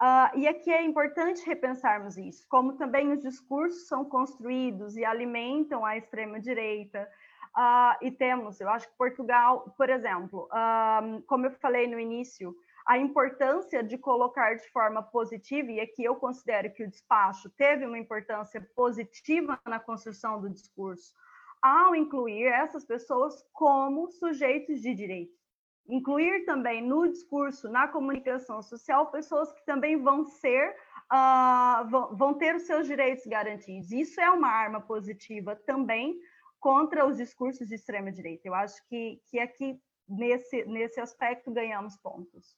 Uh, 0.00 0.38
e 0.38 0.46
aqui 0.46 0.70
é 0.70 0.82
importante 0.82 1.46
repensarmos 1.46 2.18
isso, 2.18 2.46
como 2.50 2.76
também 2.76 3.10
os 3.12 3.22
discursos 3.22 3.88
são 3.88 4.04
construídos 4.04 4.94
e 4.94 5.04
alimentam 5.04 5.86
a 5.86 5.96
extrema-direita. 5.96 7.08
Uh, 7.56 8.04
e 8.04 8.10
temos, 8.10 8.60
eu 8.60 8.68
acho 8.68 8.86
que 8.86 8.96
Portugal, 8.98 9.74
por 9.78 9.88
exemplo, 9.88 10.48
uh, 10.52 11.22
como 11.22 11.46
eu 11.46 11.50
falei 11.52 11.86
no 11.86 11.98
início, 11.98 12.54
a 12.86 12.98
importância 12.98 13.82
de 13.82 13.96
colocar 13.96 14.54
de 14.54 14.68
forma 14.70 15.02
positiva, 15.02 15.72
e 15.72 15.80
aqui 15.80 16.04
eu 16.04 16.14
considero 16.16 16.70
que 16.74 16.84
o 16.84 16.88
despacho 16.90 17.48
teve 17.56 17.86
uma 17.86 17.98
importância 17.98 18.60
positiva 18.76 19.58
na 19.64 19.80
construção 19.80 20.38
do 20.38 20.50
discurso, 20.50 21.14
ao 21.62 21.94
incluir 21.94 22.44
essas 22.44 22.84
pessoas 22.84 23.42
como 23.50 24.10
sujeitos 24.10 24.82
de 24.82 24.94
direito 24.94 25.45
incluir 25.88 26.44
também 26.44 26.82
no 26.82 27.08
discurso, 27.08 27.68
na 27.68 27.88
comunicação 27.88 28.62
social, 28.62 29.10
pessoas 29.10 29.52
que 29.52 29.64
também 29.64 30.00
vão 30.02 30.24
ser, 30.24 30.76
uh, 31.12 31.88
vão, 31.88 32.16
vão 32.16 32.34
ter 32.34 32.54
os 32.56 32.62
seus 32.62 32.86
direitos 32.86 33.26
garantidos. 33.26 33.92
Isso 33.92 34.20
é 34.20 34.30
uma 34.30 34.48
arma 34.48 34.80
positiva 34.80 35.54
também 35.54 36.18
contra 36.58 37.06
os 37.06 37.16
discursos 37.16 37.68
de 37.68 37.74
extrema 37.74 38.10
direita. 38.10 38.48
Eu 38.48 38.54
acho 38.54 38.84
que, 38.88 39.20
que 39.26 39.38
aqui 39.38 39.80
nesse, 40.08 40.64
nesse 40.64 41.00
aspecto 41.00 41.52
ganhamos 41.52 41.96
pontos. 41.96 42.56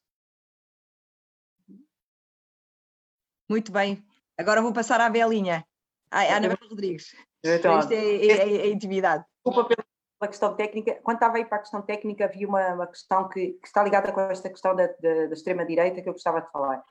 Muito 3.48 3.72
bem. 3.72 4.04
Agora 4.36 4.62
vou 4.62 4.72
passar 4.72 5.00
à 5.00 5.08
Belinha, 5.08 5.66
à 6.10 6.22
Ana 6.36 6.54
Rodrigues. 6.54 7.14
Então, 7.42 7.78
Isto 7.78 7.92
é, 7.92 7.96
é, 7.96 8.26
é, 8.26 8.56
é 8.66 8.70
intimidade. 8.70 9.24
Desculpa 9.44 9.68
pelo 9.68 9.88
pela 10.18 10.28
questão 10.28 10.54
técnica, 10.54 10.98
quando 11.02 11.16
estava 11.16 11.36
aí 11.36 11.44
para 11.44 11.58
a 11.58 11.60
questão 11.60 11.80
técnica, 11.80 12.24
havia 12.24 12.48
uma, 12.48 12.74
uma 12.74 12.86
questão 12.86 13.28
que, 13.28 13.52
que, 13.52 13.66
está 13.66 13.82
ligada 13.82 14.12
com 14.12 14.20
esta 14.20 14.50
questão 14.50 14.74
da, 14.74 14.86
da, 14.86 15.26
da 15.26 15.32
extrema-direita 15.32 16.02
que 16.02 16.08
eu 16.08 16.12
gostava 16.12 16.40
de 16.40 16.50
falar. 16.50 16.82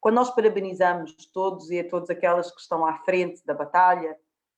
Quando 0.00 0.14
nós 0.14 0.30
parabenizamos 0.30 1.14
todos 1.32 1.70
e 1.70 1.80
a 1.80 1.88
todas 1.88 2.08
aquelas 2.08 2.50
que 2.50 2.60
estão 2.60 2.86
à 2.86 2.94
frente 3.04 3.44
da 3.44 3.54
batalha, 3.54 4.16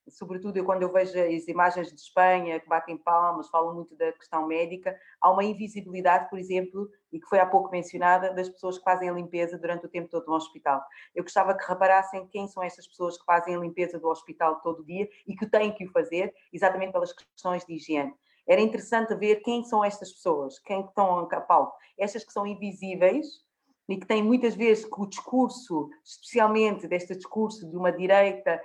sobretudo 0.09 0.57
eu, 0.57 0.65
quando 0.65 0.81
eu 0.81 0.91
vejo 0.91 1.11
as 1.19 1.47
imagens 1.47 1.91
de 1.91 1.99
Espanha 1.99 2.59
que 2.59 2.67
batem 2.67 2.97
palmas, 2.97 3.49
falam 3.49 3.75
muito 3.75 3.95
da 3.95 4.11
questão 4.13 4.47
médica, 4.47 4.97
há 5.21 5.31
uma 5.31 5.43
invisibilidade, 5.43 6.29
por 6.29 6.37
exemplo, 6.37 6.89
e 7.11 7.19
que 7.19 7.27
foi 7.27 7.39
há 7.39 7.45
pouco 7.45 7.71
mencionada, 7.71 8.33
das 8.33 8.49
pessoas 8.49 8.77
que 8.77 8.83
fazem 8.83 9.09
a 9.09 9.13
limpeza 9.13 9.57
durante 9.57 9.85
o 9.85 9.89
tempo 9.89 10.09
todo 10.09 10.25
no 10.25 10.33
hospital. 10.33 10.83
Eu 11.15 11.23
gostava 11.23 11.55
que 11.55 11.65
reparassem 11.65 12.27
quem 12.27 12.47
são 12.47 12.63
essas 12.63 12.87
pessoas 12.87 13.17
que 13.17 13.25
fazem 13.25 13.55
a 13.55 13.59
limpeza 13.59 13.99
do 13.99 14.07
hospital 14.07 14.59
todo 14.61 14.85
dia 14.85 15.07
e 15.27 15.35
que 15.35 15.45
têm 15.45 15.73
que 15.73 15.85
o 15.85 15.91
fazer, 15.91 16.33
exatamente 16.51 16.91
pelas 16.91 17.13
questões 17.13 17.65
de 17.65 17.73
higiene. 17.73 18.13
Era 18.47 18.61
interessante 18.61 19.15
ver 19.15 19.37
quem 19.37 19.63
são 19.63 19.83
estas 19.85 20.11
pessoas, 20.11 20.59
quem 20.59 20.81
estão 20.81 21.19
a 21.19 21.41
palco. 21.41 21.77
Estas 21.97 22.25
que 22.25 22.33
são 22.33 22.45
invisíveis, 22.45 23.43
e 23.87 23.97
que 23.97 24.07
têm 24.07 24.23
muitas 24.23 24.55
vezes 24.55 24.85
que 24.85 25.01
o 25.01 25.05
discurso, 25.05 25.89
especialmente 26.03 26.87
deste 26.87 27.15
discurso 27.15 27.69
de 27.69 27.75
uma 27.75 27.91
direita 27.91 28.61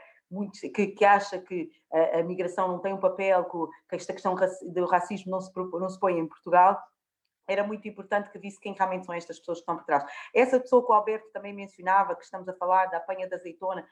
que, 0.74 0.88
que, 0.88 1.04
acha 1.04 1.38
que 1.38 1.70
a, 1.92 2.18
a, 2.18 2.22
migração 2.22 2.68
não 2.68 2.78
tem 2.78 2.92
um 2.92 3.00
papel, 3.00 3.44
que, 3.88 3.96
esta 3.96 4.12
questão 4.12 4.34
do 4.34 4.86
racismo 4.86 5.30
não 5.30 5.40
se, 5.40 5.50
não 5.56 5.88
se 5.88 5.98
põe 5.98 6.18
em 6.18 6.26
Portugal, 6.26 6.78
era 7.46 7.66
muito 7.66 7.88
importante 7.88 8.30
que 8.30 8.38
visse 8.38 8.60
quem 8.60 8.74
realmente 8.74 9.06
são 9.06 9.14
estas 9.14 9.38
pessoas 9.38 9.58
que 9.58 9.62
estão 9.62 9.76
por 9.76 9.84
trás. 9.84 10.04
Essa 10.34 10.60
pessoa 10.60 10.84
que 10.84 10.92
o 10.92 10.94
Alberto 10.94 11.30
também 11.32 11.54
mencionava, 11.54 12.14
que 12.14 12.22
estamos 12.22 12.46
a 12.46 12.52
falar 12.52 12.86
da 12.86 12.98
apanha 12.98 13.26
da 13.26 13.36
azeitona, 13.36 13.88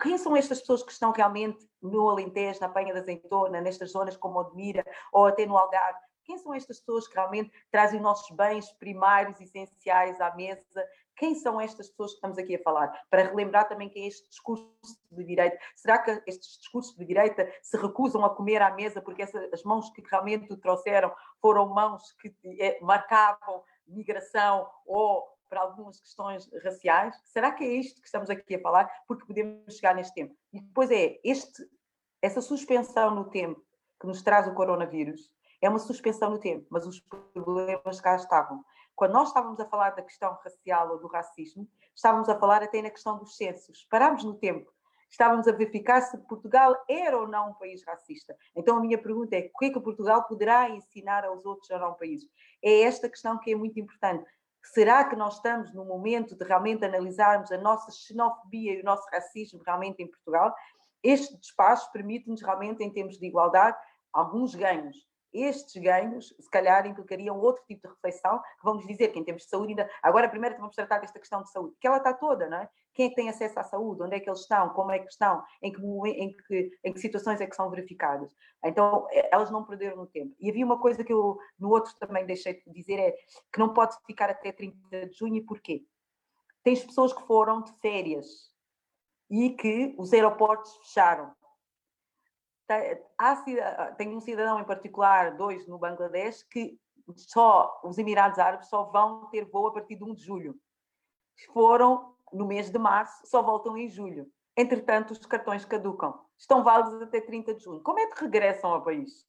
quem 0.00 0.18
são 0.18 0.36
estas 0.36 0.60
pessoas 0.60 0.82
que 0.82 0.92
estão 0.92 1.12
realmente 1.12 1.68
no 1.80 2.08
Alentejo, 2.08 2.60
na 2.60 2.66
apanha 2.66 2.92
da 2.92 3.00
azeitona, 3.00 3.60
nestas 3.60 3.92
zonas 3.92 4.16
como 4.16 4.40
Odmira 4.40 4.84
ou 5.12 5.26
até 5.26 5.46
no 5.46 5.56
Algarve? 5.56 5.98
Quem 6.24 6.38
são 6.38 6.54
estas 6.54 6.80
pessoas 6.80 7.06
que 7.06 7.14
realmente 7.14 7.52
trazem 7.70 7.98
os 7.98 8.02
nossos 8.02 8.34
bens 8.34 8.72
primários, 8.72 9.40
essenciais 9.40 10.20
à 10.20 10.34
mesa, 10.34 10.84
quem 11.16 11.34
são 11.34 11.60
estas 11.60 11.88
pessoas 11.88 12.12
que 12.12 12.16
estamos 12.16 12.38
aqui 12.38 12.56
a 12.56 12.62
falar? 12.62 12.88
Para 13.10 13.24
relembrar 13.24 13.68
também 13.68 13.88
quem 13.88 14.04
é 14.04 14.08
este 14.08 14.28
discurso 14.28 14.68
de 15.10 15.24
direita. 15.24 15.58
Será 15.74 15.98
que 15.98 16.22
estes 16.26 16.58
discursos 16.58 16.96
de 16.96 17.04
direita 17.04 17.50
se 17.62 17.76
recusam 17.76 18.24
a 18.24 18.34
comer 18.34 18.60
à 18.62 18.70
mesa 18.74 19.00
porque 19.00 19.22
essa, 19.22 19.38
as 19.52 19.62
mãos 19.62 19.90
que 19.90 20.02
realmente 20.10 20.52
o 20.52 20.56
trouxeram 20.56 21.12
foram 21.40 21.68
mãos 21.68 22.12
que 22.20 22.34
é, 22.60 22.78
marcavam 22.80 23.62
migração 23.86 24.68
ou 24.86 25.34
para 25.48 25.60
algumas 25.60 26.00
questões 26.00 26.50
raciais? 26.64 27.14
Será 27.24 27.52
que 27.52 27.64
é 27.64 27.74
isto 27.74 28.00
que 28.00 28.06
estamos 28.06 28.28
aqui 28.28 28.56
a 28.56 28.60
falar? 28.60 28.90
Porque 29.06 29.26
podemos 29.26 29.76
chegar 29.76 29.94
neste 29.94 30.14
tempo. 30.14 30.34
E 30.52 30.60
depois 30.60 30.90
é 30.90 31.20
este, 31.22 31.64
essa 32.20 32.40
suspensão 32.40 33.14
no 33.14 33.30
tempo 33.30 33.62
que 34.00 34.06
nos 34.06 34.22
traz 34.22 34.48
o 34.48 34.54
coronavírus, 34.54 35.30
é 35.60 35.68
uma 35.68 35.78
suspensão 35.78 36.30
no 36.30 36.38
tempo, 36.38 36.66
mas 36.68 36.86
os 36.86 37.00
problemas 37.32 38.00
cá 38.00 38.16
estavam. 38.16 38.64
Quando 38.96 39.12
nós 39.12 39.28
estávamos 39.28 39.58
a 39.58 39.64
falar 39.64 39.90
da 39.90 40.02
questão 40.02 40.38
racial 40.42 40.90
ou 40.90 40.98
do 40.98 41.08
racismo, 41.08 41.68
estávamos 41.94 42.28
a 42.28 42.38
falar 42.38 42.62
até 42.62 42.80
na 42.80 42.90
questão 42.90 43.18
dos 43.18 43.36
censos. 43.36 43.84
Parámos 43.90 44.22
no 44.22 44.34
tempo. 44.34 44.72
Estávamos 45.10 45.46
a 45.46 45.52
verificar 45.52 46.00
se 46.00 46.16
Portugal 46.26 46.74
era 46.88 47.18
ou 47.18 47.28
não 47.28 47.50
um 47.50 47.54
país 47.54 47.84
racista. 47.84 48.36
Então 48.54 48.76
a 48.76 48.80
minha 48.80 48.98
pergunta 48.98 49.36
é: 49.36 49.50
o 49.52 49.58
que 49.58 49.66
é 49.66 49.70
que 49.70 49.80
Portugal 49.80 50.24
poderá 50.24 50.70
ensinar 50.70 51.24
aos 51.24 51.44
outros 51.44 51.70
a 51.70 51.78
não 51.78 51.94
países? 51.94 52.28
É 52.62 52.82
esta 52.82 53.08
questão 53.08 53.38
que 53.38 53.52
é 53.52 53.56
muito 53.56 53.78
importante. 53.78 54.28
Será 54.62 55.04
que 55.04 55.14
nós 55.14 55.36
estamos 55.36 55.72
no 55.74 55.84
momento 55.84 56.36
de 56.36 56.44
realmente 56.44 56.84
analisarmos 56.84 57.52
a 57.52 57.58
nossa 57.58 57.92
xenofobia 57.92 58.74
e 58.74 58.80
o 58.80 58.84
nosso 58.84 59.06
racismo 59.10 59.60
realmente 59.64 60.02
em 60.02 60.10
Portugal? 60.10 60.54
Este 61.02 61.36
despacho 61.36 61.92
permite-nos 61.92 62.40
realmente, 62.40 62.82
em 62.82 62.90
termos 62.90 63.18
de 63.18 63.26
igualdade, 63.26 63.76
alguns 64.12 64.54
ganhos 64.54 64.96
estes 65.34 65.82
ganhos, 65.82 66.34
se 66.38 66.48
calhar, 66.48 66.86
implicariam 66.86 67.38
outro 67.38 67.62
tipo 67.66 67.88
de 67.88 67.94
reflexão, 67.94 68.38
que 68.38 68.64
vamos 68.64 68.86
dizer 68.86 69.08
que 69.08 69.18
em 69.18 69.24
termos 69.24 69.42
de 69.42 69.48
saúde 69.48 69.70
ainda... 69.70 69.90
Agora, 70.02 70.28
primeiro 70.28 70.56
vamos 70.56 70.76
tratar 70.76 70.98
desta 71.00 71.18
questão 71.18 71.42
de 71.42 71.50
saúde, 71.50 71.74
que 71.80 71.86
ela 71.86 71.96
está 71.96 72.14
toda, 72.14 72.48
não 72.48 72.58
é? 72.58 72.68
Quem 72.94 73.06
é 73.06 73.08
que 73.08 73.16
tem 73.16 73.28
acesso 73.28 73.58
à 73.58 73.64
saúde? 73.64 74.02
Onde 74.02 74.14
é 74.14 74.20
que 74.20 74.30
eles 74.30 74.40
estão? 74.40 74.68
Como 74.70 74.92
é 74.92 75.00
que 75.00 75.10
estão? 75.10 75.42
Em 75.60 75.72
que, 75.72 75.82
em 75.82 76.36
que, 76.36 76.70
em 76.84 76.92
que 76.92 77.00
situações 77.00 77.40
é 77.40 77.46
que 77.46 77.56
são 77.56 77.68
verificadas? 77.68 78.32
Então, 78.64 79.06
é, 79.10 79.34
elas 79.34 79.50
não 79.50 79.64
perderam 79.64 80.02
o 80.02 80.06
tempo. 80.06 80.34
E 80.38 80.48
havia 80.48 80.64
uma 80.64 80.78
coisa 80.78 81.02
que 81.02 81.12
eu, 81.12 81.36
no 81.58 81.70
outro 81.70 81.92
também 81.98 82.24
deixei 82.24 82.54
de 82.54 82.72
dizer, 82.72 82.98
é 83.00 83.12
que 83.52 83.58
não 83.58 83.72
pode 83.72 83.96
ficar 84.06 84.30
até 84.30 84.52
30 84.52 85.06
de 85.08 85.18
junho, 85.18 85.36
e 85.36 85.42
porquê? 85.42 85.84
Tens 86.62 86.84
pessoas 86.84 87.12
que 87.12 87.22
foram 87.26 87.62
de 87.62 87.72
férias 87.80 88.54
e 89.28 89.50
que 89.50 89.94
os 89.98 90.12
aeroportos 90.12 90.74
fecharam 90.76 91.34
há, 93.18 93.92
tem 93.96 94.16
um 94.16 94.20
cidadão 94.20 94.60
em 94.60 94.64
particular, 94.64 95.36
dois 95.36 95.66
no 95.66 95.78
Bangladesh, 95.78 96.42
que 96.44 96.78
só 97.16 97.80
os 97.84 97.98
Emirados 97.98 98.38
Árabes 98.38 98.68
só 98.68 98.84
vão 98.84 99.28
ter 99.30 99.44
voo 99.44 99.68
a 99.68 99.72
partir 99.72 99.96
de 99.96 100.04
1 100.04 100.14
de 100.14 100.22
julho. 100.22 100.56
Foram 101.52 102.14
no 102.32 102.46
mês 102.46 102.70
de 102.70 102.78
março, 102.78 103.26
só 103.26 103.42
voltam 103.42 103.76
em 103.76 103.88
julho. 103.88 104.26
Entretanto, 104.56 105.10
os 105.10 105.18
cartões 105.18 105.64
caducam. 105.64 106.18
Estão 106.38 106.62
válidos 106.62 107.02
até 107.02 107.20
30 107.20 107.54
de 107.54 107.64
junho. 107.64 107.82
Como 107.82 107.98
é 107.98 108.06
que 108.06 108.20
regressam 108.20 108.72
ao 108.72 108.82
país? 108.82 109.26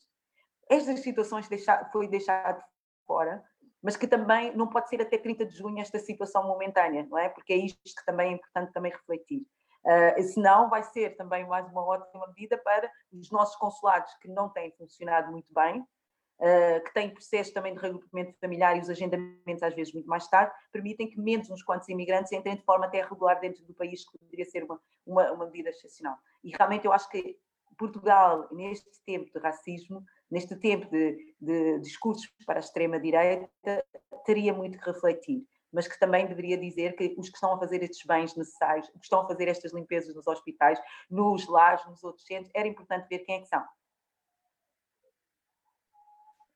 Estas 0.69 0.99
situações 1.01 1.47
deixar, 1.47 1.91
foi 1.91 2.07
deixado 2.07 2.63
fora, 3.05 3.43
mas 3.81 3.95
que 3.95 4.07
também 4.07 4.55
não 4.55 4.67
pode 4.67 4.89
ser 4.89 5.01
até 5.01 5.17
30 5.17 5.45
de 5.45 5.55
junho 5.55 5.79
esta 5.79 5.99
situação 5.99 6.47
momentânea, 6.47 7.05
não 7.09 7.17
é? 7.17 7.29
Porque 7.29 7.53
é 7.53 7.57
isto 7.57 7.79
que 7.83 8.05
também 8.05 8.31
é 8.31 8.35
importante 8.35 8.73
também 8.73 8.91
refletir. 8.91 9.45
Uh, 9.85 10.23
senão 10.23 10.67
vai 10.67 10.81
ser 10.81 11.15
também 11.15 11.45
mais 11.45 11.67
uma 11.67 11.85
ótima 11.85 12.25
medida 12.27 12.57
para 12.57 12.91
os 13.13 13.29
nossos 13.29 13.55
consulados 13.57 14.11
que 14.19 14.27
não 14.27 14.49
têm 14.49 14.71
funcionado 14.71 15.31
muito 15.31 15.53
bem, 15.53 15.79
uh, 15.79 16.83
que 16.83 16.91
têm 16.91 17.11
processos 17.11 17.53
também 17.53 17.75
de 17.75 17.79
regrupamento 17.79 18.35
familiar 18.39 18.75
e 18.75 18.81
os 18.81 18.89
agendamentos 18.89 19.61
às 19.61 19.75
vezes 19.75 19.93
muito 19.93 20.07
mais 20.07 20.27
tarde, 20.27 20.51
permitem 20.71 21.07
que 21.07 21.19
menos 21.19 21.51
uns 21.51 21.61
quantos 21.61 21.87
imigrantes 21.87 22.31
entrem 22.31 22.55
de 22.55 22.63
forma 22.63 22.87
até 22.87 23.03
regular 23.03 23.39
dentro 23.39 23.63
do 23.63 23.75
país, 23.75 24.03
que 24.09 24.17
poderia 24.17 24.45
ser 24.45 24.63
uma, 24.63 24.81
uma, 25.05 25.31
uma 25.31 25.45
medida 25.45 25.69
excepcional. 25.69 26.17
E 26.43 26.49
realmente 26.57 26.85
eu 26.85 26.91
acho 26.91 27.07
que 27.09 27.37
Portugal, 27.77 28.47
neste 28.51 28.89
tempo 29.05 29.29
de 29.31 29.39
racismo, 29.39 30.03
neste 30.31 30.55
tempo 30.55 30.89
de, 30.89 31.35
de 31.39 31.79
discursos 31.79 32.25
para 32.45 32.57
a 32.57 32.59
extrema-direita, 32.59 33.85
teria 34.25 34.53
muito 34.53 34.79
que 34.79 34.85
refletir 34.85 35.45
mas 35.75 35.87
que 35.87 35.99
também 35.99 36.25
deveria 36.25 36.57
dizer 36.57 36.95
que 36.95 37.13
os 37.17 37.27
que 37.27 37.35
estão 37.35 37.53
a 37.53 37.59
fazer 37.59 37.83
estes 37.83 38.05
bens 38.05 38.33
necessários, 38.35 38.87
que 38.89 38.97
estão 39.03 39.21
a 39.21 39.27
fazer 39.27 39.49
estas 39.49 39.73
limpezas 39.73 40.15
nos 40.15 40.25
hospitais, 40.25 40.79
nos 41.09 41.45
lares, 41.47 41.85
nos 41.85 42.01
outros 42.01 42.25
centros, 42.25 42.49
era 42.55 42.67
importante 42.67 43.07
ver 43.09 43.19
quem 43.19 43.35
é 43.35 43.41
que 43.41 43.47
são. 43.47 43.63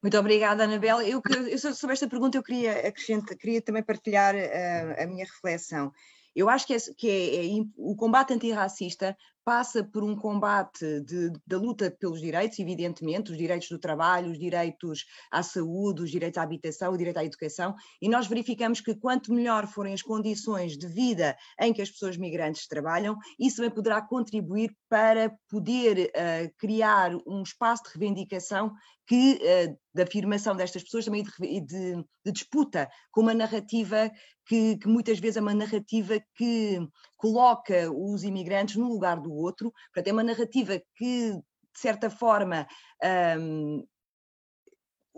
Muito 0.02 0.18
obrigada, 0.18 0.64
Anabela. 0.64 1.04
Eu, 1.04 1.22
eu, 1.52 1.58
sobre 1.58 1.94
esta 1.94 2.08
pergunta 2.08 2.38
eu 2.38 2.44
queria 2.44 2.88
acrescentar, 2.88 3.38
queria 3.38 3.62
também 3.62 3.84
partilhar 3.84 4.34
uh, 4.34 5.04
a 5.04 5.06
minha 5.06 5.26
reflexão. 5.26 5.92
Eu 6.34 6.48
acho 6.48 6.66
que, 6.66 6.74
é, 6.74 6.78
que 6.98 7.10
é, 7.10 7.46
é, 7.46 7.66
o 7.76 7.98
combate 7.98 8.34
antirracista 8.34 9.18
passa 9.44 9.84
por 9.84 10.04
um 10.04 10.16
combate 10.16 11.02
de, 11.02 11.32
da 11.46 11.58
luta 11.58 11.90
pelos 11.90 12.22
direitos, 12.22 12.60
evidentemente, 12.60 13.32
os 13.32 13.38
direitos 13.38 13.70
do 13.70 13.80
trabalho, 13.80 14.32
os 14.32 14.40
direitos 14.40 15.06
à 15.32 15.42
saúde, 15.42 16.04
os 16.04 16.12
direitos 16.12 16.38
à 16.38 16.44
habitação, 16.44 16.94
o 16.94 16.98
direito 16.98 17.18
à 17.18 17.26
educação, 17.26 17.76
e 18.02 18.08
nós 18.08 18.28
verificamos 18.28 18.82
que 18.82 18.96
quanto 18.96 19.34
melhor 19.34 19.68
forem 19.68 19.94
as 19.94 20.02
condições 20.02 20.78
de 20.78 20.88
vida 20.88 21.36
em 21.60 21.74
que 21.74 21.82
as 21.82 21.90
pessoas 21.90 22.18
migrantes 22.18 22.68
trabalham, 22.68 23.18
isso 23.40 23.58
também 23.58 23.72
poderá 23.72 24.02
contribuir 24.02 24.72
para 24.88 25.32
poder 25.50 26.12
uh, 26.12 26.54
criar 26.58 27.12
um 27.28 27.42
espaço 27.42 27.84
de 27.84 27.98
reivindicação 27.98 28.72
que, 29.08 29.40
uh, 29.42 29.80
da 29.94 30.04
afirmação 30.04 30.56
destas 30.56 30.84
pessoas, 30.84 31.06
também 31.06 31.24
de, 31.24 31.62
de, 31.62 31.96
de 32.26 32.32
disputa 32.32 32.88
com 33.12 33.22
uma 33.22 33.34
narrativa 33.34 34.12
que, 34.46 34.78
que, 34.78 34.88
muitas 34.88 35.20
vezes 35.20 35.38
é 35.38 35.42
uma 35.42 35.54
narrativa 35.54 36.20
que 36.36 36.80
coloca 37.18 37.92
os 37.92 38.24
imigrantes 38.24 38.76
no 38.76 38.88
lugar 38.88 39.20
do 39.20 39.29
outro, 39.34 39.72
portanto, 39.94 40.08
é 40.08 40.14
uma 40.14 40.24
narrativa 40.24 40.80
que, 40.96 41.32
de 41.34 41.80
certa 41.80 42.10
forma, 42.10 42.68
um, 43.40 43.86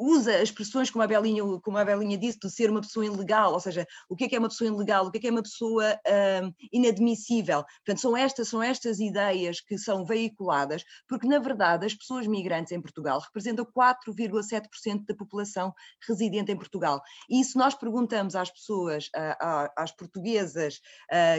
usa 0.01 0.41
expressões 0.41 0.89
como 0.89 1.03
a 1.03 1.07
Belinha, 1.07 1.43
como 1.63 1.77
a 1.77 1.85
Belinha 1.85 2.17
disse, 2.17 2.39
de 2.39 2.49
ser 2.49 2.71
uma 2.71 2.81
pessoa 2.81 3.05
ilegal, 3.05 3.53
ou 3.53 3.59
seja, 3.59 3.85
o 4.09 4.15
que 4.15 4.23
é 4.23 4.29
que 4.29 4.35
é 4.35 4.39
uma 4.39 4.49
pessoa 4.49 4.67
ilegal, 4.67 5.05
o 5.05 5.11
que 5.11 5.19
é 5.19 5.21
que 5.21 5.27
é 5.27 5.31
uma 5.31 5.43
pessoa 5.43 5.99
um, 6.43 6.53
inadmissível. 6.71 7.63
Portanto, 7.85 8.01
são 8.01 8.17
estas, 8.17 8.47
são 8.47 8.63
estas 8.63 8.99
ideias 8.99 9.61
que 9.61 9.77
são 9.77 10.03
veiculadas, 10.03 10.83
porque 11.07 11.27
na 11.27 11.37
verdade 11.37 11.85
as 11.85 11.93
pessoas 11.93 12.25
migrantes 12.25 12.71
em 12.71 12.81
Portugal 12.81 13.19
representam 13.19 13.65
4,7% 13.65 15.05
da 15.05 15.15
população 15.15 15.73
residente 16.07 16.51
em 16.51 16.57
Portugal. 16.57 17.01
E 17.29 17.43
se 17.43 17.57
nós 17.57 17.75
perguntamos 17.75 18.35
às 18.35 18.49
pessoas, 18.49 19.09
às 19.77 19.91
portuguesas 19.91 20.79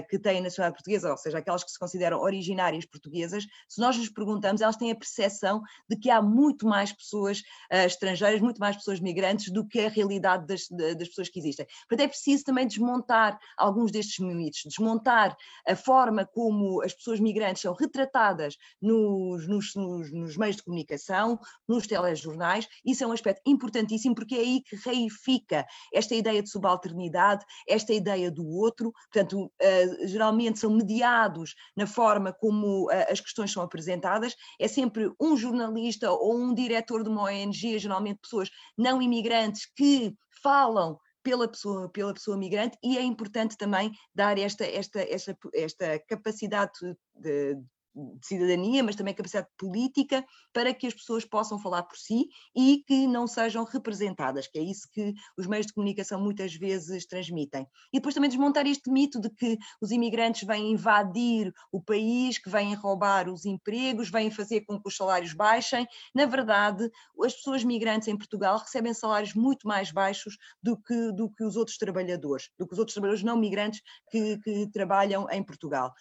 que 0.09 0.19
têm 0.19 0.41
nacionalidade 0.41 0.77
portuguesa, 0.83 1.11
ou 1.11 1.17
seja, 1.17 1.39
aquelas 1.39 1.65
que 1.65 1.71
se 1.71 1.79
consideram 1.79 2.21
originárias 2.21 2.87
portuguesas, 2.87 3.45
se 3.69 3.81
nós 3.81 3.97
lhes 3.97 4.13
perguntamos, 4.13 4.61
elas 4.61 4.77
têm 4.77 4.93
a 4.93 4.97
percepção 4.97 5.63
de 5.89 5.97
que 5.97 6.11
há 6.11 6.23
muito 6.23 6.67
mais 6.67 6.93
pessoas 6.93 7.43
estrangeiras, 7.71 8.41
muito 8.53 8.59
mais 8.59 8.77
pessoas 8.77 9.01
migrantes 9.01 9.51
do 9.51 9.67
que 9.67 9.81
a 9.81 9.89
realidade 9.89 10.47
das, 10.47 10.69
das 10.69 11.09
pessoas 11.09 11.29
que 11.29 11.39
existem. 11.39 11.67
Portanto, 11.89 12.05
é 12.05 12.09
preciso 12.09 12.45
também 12.45 12.67
desmontar 12.67 13.39
alguns 13.57 13.91
destes 13.91 14.19
mitos, 14.19 14.63
desmontar 14.67 15.37
a 15.67 15.75
forma 15.75 16.27
como 16.27 16.83
as 16.83 16.93
pessoas 16.93 17.19
migrantes 17.19 17.63
são 17.63 17.75
retratadas 17.75 18.57
nos, 18.81 19.49
nos, 19.49 19.75
nos, 19.75 20.13
nos 20.13 20.37
meios 20.37 20.57
de 20.57 20.63
comunicação, 20.63 21.39
nos 21.67 21.87
telejornais. 21.87 22.69
Isso 22.85 23.03
é 23.03 23.07
um 23.07 23.13
aspecto 23.13 23.43
importantíssimo 23.47 24.15
porque 24.15 24.35
é 24.35 24.39
aí 24.39 24.63
que 24.63 24.77
reifica 24.77 25.67
esta 25.93 26.15
ideia 26.15 26.43
de 26.43 26.51
subalternidade, 26.51 27.45
esta 27.67 27.93
ideia 27.93 28.31
do 28.31 28.47
outro. 28.47 28.93
Portanto, 29.13 29.47
uh, 29.47 30.07
geralmente 30.07 30.59
são 30.59 30.71
mediados 30.71 31.55
na 31.77 31.87
forma 31.87 32.33
como 32.33 32.87
uh, 32.87 33.11
as 33.11 33.21
questões 33.21 33.51
são 33.51 33.63
apresentadas. 33.63 34.35
É 34.61 34.69
sempre 34.69 35.11
um 35.21 35.37
jornalista 35.37 36.11
ou 36.11 36.37
um 36.37 36.53
diretor 36.53 37.03
de 37.03 37.09
uma 37.09 37.25
ONG, 37.25 37.79
geralmente 37.79 38.21
pessoas 38.33 38.51
não 38.77 39.03
imigrantes 39.03 39.67
que 39.77 40.15
falam 40.43 40.99
pela 41.23 41.47
pessoa, 41.47 41.89
pela 41.89 42.13
pessoa 42.15 42.37
migrante 42.37 42.77
e 42.83 42.99
é 42.99 43.03
importante 43.03 43.57
também 43.57 43.93
dar 44.15 44.39
esta, 44.39 44.65
esta, 44.65 45.01
esta, 45.01 45.37
esta 45.55 45.99
capacidade 46.09 46.73
de, 47.15 47.57
de 47.95 48.27
cidadania, 48.27 48.83
mas 48.83 48.97
também 48.97 49.15
capacidade 49.15 49.49
política 49.59 50.25
para 50.53 50.73
que 50.73 50.87
as 50.87 50.95
pessoas 50.95 51.25
possam 51.25 51.59
falar 51.59 51.83
por 51.83 51.97
si 51.97 52.29
e 52.57 52.83
que 52.87 53.07
não 53.07 53.27
sejam 53.27 53.65
representadas, 53.65 54.47
que 54.47 54.59
é 54.59 54.63
isso 54.63 54.89
que 54.91 55.15
os 55.37 55.47
meios 55.47 55.67
de 55.67 55.75
comunicação 55.75 56.21
muitas 56.21 56.55
vezes 56.55 57.07
transmitem. 57.07 57.67
E 57.93 57.99
depois 57.99 58.15
também 58.15 58.31
desmontar 58.31 58.67
este 58.67 58.91
mito 58.91 59.21
de 59.21 59.31
que 59.31 59.59
os 59.81 59.91
imigrantes 59.91 60.47
vêm 60.47 60.73
invadir 60.73 61.53
o 61.71 61.83
país, 61.83 62.39
que 62.39 62.49
vêm 62.49 62.75
roubar 62.75 63.29
os 63.29 63.45
empregos, 63.45 64.11
vêm 64.11 64.31
fazer 64.31 64.63
com 64.63 64.81
que 64.81 64.89
os 64.89 64.97
salários 64.97 65.35
baixem. 65.35 65.87
Na 66.15 66.27
verdade, 66.27 66.91
as 67.23 67.35
pessoas 67.35 67.63
migrantes 67.63 68.09
em 68.09 68.17
Portugal 68.17 68.59
recebem 68.59 68.95
salários 68.95 69.35
muito 69.35 69.69
mais 69.69 69.91
baixos 69.93 70.37
do 70.63 70.77
que, 70.77 71.13
do 71.13 71.31
que 71.31 71.45
os 71.45 71.57
outros 71.57 71.77
trabalhadores, 71.77 72.51
do 72.59 72.67
que 72.67 72.73
os 72.73 72.79
outros 72.79 72.95
trabalhadores 72.95 73.25
não 73.25 73.37
migrantes 73.37 73.83
que, 74.11 74.39
que 74.39 74.67
trabalham 74.73 75.29
em 75.31 75.43
Portugal 75.43 75.93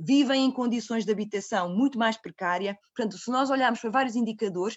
vivem 0.00 0.44
em 0.44 0.50
condições 0.50 1.04
de 1.04 1.12
habitação 1.12 1.74
muito 1.74 1.98
mais 1.98 2.16
precária. 2.16 2.78
Portanto, 2.94 3.18
se 3.18 3.30
nós 3.30 3.50
olharmos 3.50 3.80
para 3.80 3.90
vários 3.90 4.16
indicadores, 4.16 4.76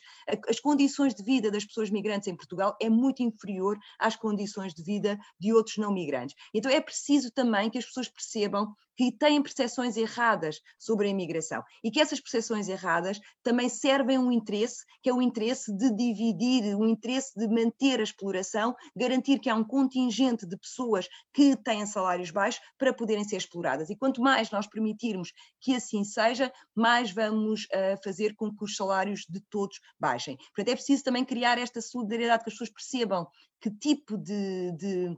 as 0.50 0.60
condições 0.60 1.16
de 1.16 1.24
vida 1.24 1.50
das 1.50 1.66
pessoas 1.66 1.90
migrantes 1.90 2.28
em 2.28 2.36
Portugal 2.36 2.76
é 2.82 2.90
muito 2.90 3.24
inferior 3.24 3.78
às 4.00 4.16
condições 4.16 4.74
de 4.74 4.84
vida 4.84 5.18
de 5.40 5.54
outros 5.54 5.78
não 5.78 5.94
migrantes. 5.94 6.36
Então 6.54 6.72
é 6.72 6.82
preciso 6.82 7.32
também 7.32 7.70
que 7.70 7.78
as 7.78 7.86
pessoas 7.86 8.10
percebam 8.10 8.74
que 8.96 9.12
têm 9.12 9.42
percepções 9.42 9.98
erradas 9.98 10.60
sobre 10.78 11.08
a 11.08 11.10
imigração 11.10 11.64
e 11.84 11.92
que 11.92 12.00
essas 12.00 12.20
percepções 12.20 12.68
erradas 12.68 13.20
também 13.42 13.70
servem 13.70 14.18
um 14.18 14.32
interesse, 14.32 14.84
que 15.02 15.10
é 15.10 15.14
o 15.14 15.22
interesse 15.22 15.76
de 15.76 15.94
dividir, 15.96 16.76
o 16.76 16.88
interesse 16.88 17.32
de 17.38 17.48
manter 17.48 18.00
a 18.00 18.04
exploração, 18.04 18.76
garantir 18.96 19.40
que 19.40 19.50
há 19.50 19.56
um 19.56 19.64
contingente 19.64 20.46
de 20.46 20.58
pessoas 20.58 21.08
que 21.34 21.56
têm 21.56 21.86
salários 21.86 22.32
baixos 22.32 22.62
para 22.78 22.94
poderem 22.94 23.24
ser 23.24 23.38
exploradas. 23.38 23.90
E 23.90 23.96
quanto 23.96 24.22
mais 24.22 24.52
nós 24.52 24.68
permitirmos 24.68 25.32
que 25.60 25.76
assim 25.76 26.04
seja, 26.04 26.52
mais 26.76 27.12
vamos 27.12 27.64
uh, 27.66 28.02
fazer 28.04 28.36
com 28.36 28.54
que 28.56 28.64
os 28.64 28.76
salários 28.76 29.26
de 29.30 29.40
todos 29.50 29.80
baixem. 30.00 30.38
Portanto, 30.56 30.70
é 30.70 30.76
preciso 30.76 31.04
também 31.04 31.26
criar 31.26 31.58
esta 31.58 31.82
solidariedade, 31.82 32.44
que 32.44 32.50
as 32.50 32.54
pessoas 32.54 32.70
percebam 32.70 33.28
que 33.62 33.72
tipo 33.72 34.18
de, 34.18 34.72
de 34.74 35.18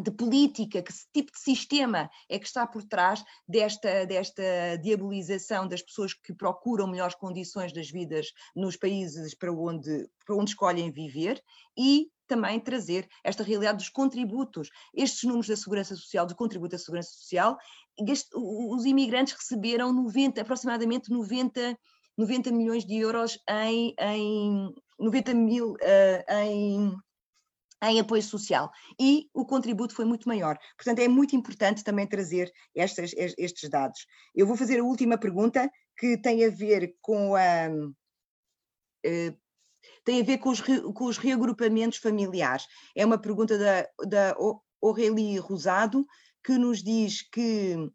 de 0.00 0.10
política, 0.10 0.82
que 0.82 0.92
tipo 1.12 1.32
de 1.32 1.38
sistema 1.38 2.10
é 2.28 2.38
que 2.38 2.46
está 2.46 2.66
por 2.66 2.82
trás 2.82 3.22
desta, 3.46 4.06
desta 4.06 4.42
diabolização 4.82 5.68
das 5.68 5.82
pessoas 5.82 6.14
que 6.14 6.32
procuram 6.32 6.86
melhores 6.86 7.14
condições 7.14 7.72
das 7.72 7.90
vidas 7.90 8.32
nos 8.56 8.76
países 8.76 9.34
para 9.34 9.52
onde, 9.52 10.08
para 10.24 10.36
onde 10.36 10.50
escolhem 10.50 10.90
viver 10.90 11.42
e 11.76 12.10
também 12.26 12.58
trazer 12.58 13.06
esta 13.22 13.42
realidade 13.42 13.78
dos 13.78 13.90
contributos, 13.90 14.70
estes 14.94 15.24
números 15.24 15.48
da 15.48 15.56
Segurança 15.56 15.94
Social, 15.94 16.24
do 16.24 16.34
contributo 16.34 16.70
da 16.70 16.78
Segurança 16.78 17.10
Social, 17.10 17.58
os 18.34 18.86
imigrantes 18.86 19.34
receberam 19.34 19.92
90, 19.92 20.40
aproximadamente 20.40 21.10
90, 21.10 21.78
90 22.16 22.50
milhões 22.52 22.86
de 22.86 22.96
euros 22.96 23.38
em, 23.46 23.94
em 23.98 24.74
90 24.98 25.34
mil 25.34 25.72
uh, 25.72 26.32
em 26.32 26.96
em 27.82 27.98
apoio 27.98 28.22
social 28.22 28.70
e 28.98 29.28
o 29.34 29.44
contributo 29.44 29.94
foi 29.94 30.04
muito 30.04 30.28
maior. 30.28 30.56
Portanto, 30.76 31.00
é 31.00 31.08
muito 31.08 31.34
importante 31.34 31.82
também 31.82 32.06
trazer 32.06 32.52
estas, 32.74 33.12
estes 33.16 33.68
dados. 33.68 34.06
Eu 34.34 34.46
vou 34.46 34.56
fazer 34.56 34.78
a 34.78 34.84
última 34.84 35.18
pergunta 35.18 35.68
que 35.96 36.16
tem 36.16 36.44
a 36.44 36.50
ver 36.50 36.96
com 37.00 37.34
a. 37.34 37.68
Uh, 39.04 39.36
tem 40.04 40.20
a 40.20 40.24
ver 40.24 40.38
com 40.38 40.50
os, 40.50 40.60
com 40.60 41.04
os, 41.04 41.18
reagrupamentos 41.18 41.98
familiares. 41.98 42.66
É 42.94 43.04
uma 43.04 43.18
pergunta 43.18 43.58
da, 43.58 43.88
da 44.06 44.36
Aurélie 44.80 45.38
Rosado, 45.38 46.06
que 46.44 46.52
nos 46.52 46.82
diz 46.82 47.22
que 47.22 47.90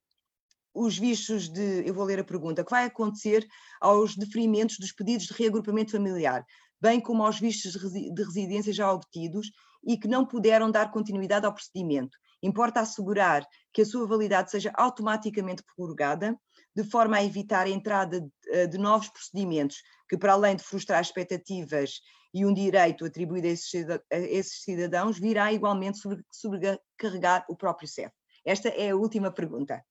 os 0.73 0.97
vistos 0.97 1.47
de. 1.47 1.87
Eu 1.87 1.93
vou 1.93 2.03
ler 2.03 2.19
a 2.19 2.25
pergunta. 2.25 2.63
que 2.63 2.71
vai 2.71 2.85
acontecer 2.85 3.47
aos 3.79 4.17
deferimentos 4.17 4.77
dos 4.79 4.91
pedidos 4.91 5.27
de 5.27 5.33
reagrupamento 5.33 5.91
familiar, 5.91 6.45
bem 6.81 6.99
como 6.99 7.23
aos 7.23 7.39
vistos 7.39 7.71
de 7.73 8.23
residência 8.23 8.73
já 8.73 8.91
obtidos 8.91 9.49
e 9.87 9.97
que 9.97 10.07
não 10.07 10.25
puderam 10.25 10.69
dar 10.69 10.91
continuidade 10.91 11.45
ao 11.45 11.53
procedimento. 11.53 12.17
Importa 12.43 12.81
assegurar 12.81 13.47
que 13.73 13.81
a 13.81 13.85
sua 13.85 14.05
validade 14.05 14.51
seja 14.51 14.71
automaticamente 14.75 15.63
prorrogada, 15.75 16.37
de 16.75 16.83
forma 16.83 17.17
a 17.17 17.23
evitar 17.23 17.65
a 17.65 17.69
entrada 17.69 18.21
de, 18.21 18.29
eh, 18.49 18.77
novos 18.77 19.09
procedimentos 19.09 19.77
que, 20.07 20.17
para 20.17 20.33
além 20.33 20.55
de 20.55 20.63
frustrar 20.63 21.01
expectativas 21.01 22.01
e 22.33 22.45
um 22.45 22.53
direito 22.53 23.05
atribuído 23.05 23.47
a 23.47 23.49
esses 23.49 24.61
cidadãos, 24.61 25.17
virá 25.17 25.51
igualmente 25.51 25.97
sobrecarregar 26.31 27.45
o 27.49 27.55
próprio 27.55 27.87
CEF. 27.87 28.13
Esta 28.45 28.69
é 28.69 28.91
a 28.91 28.95
última 28.95 29.31
pergunta. 29.31 29.83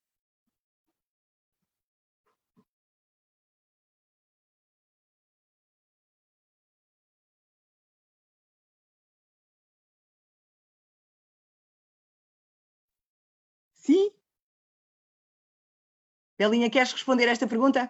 Sim? 13.86 14.10
Belinha, 16.36 16.68
queres 16.68 16.92
responder 16.92 17.28
a 17.28 17.30
esta 17.30 17.46
pergunta? 17.46 17.88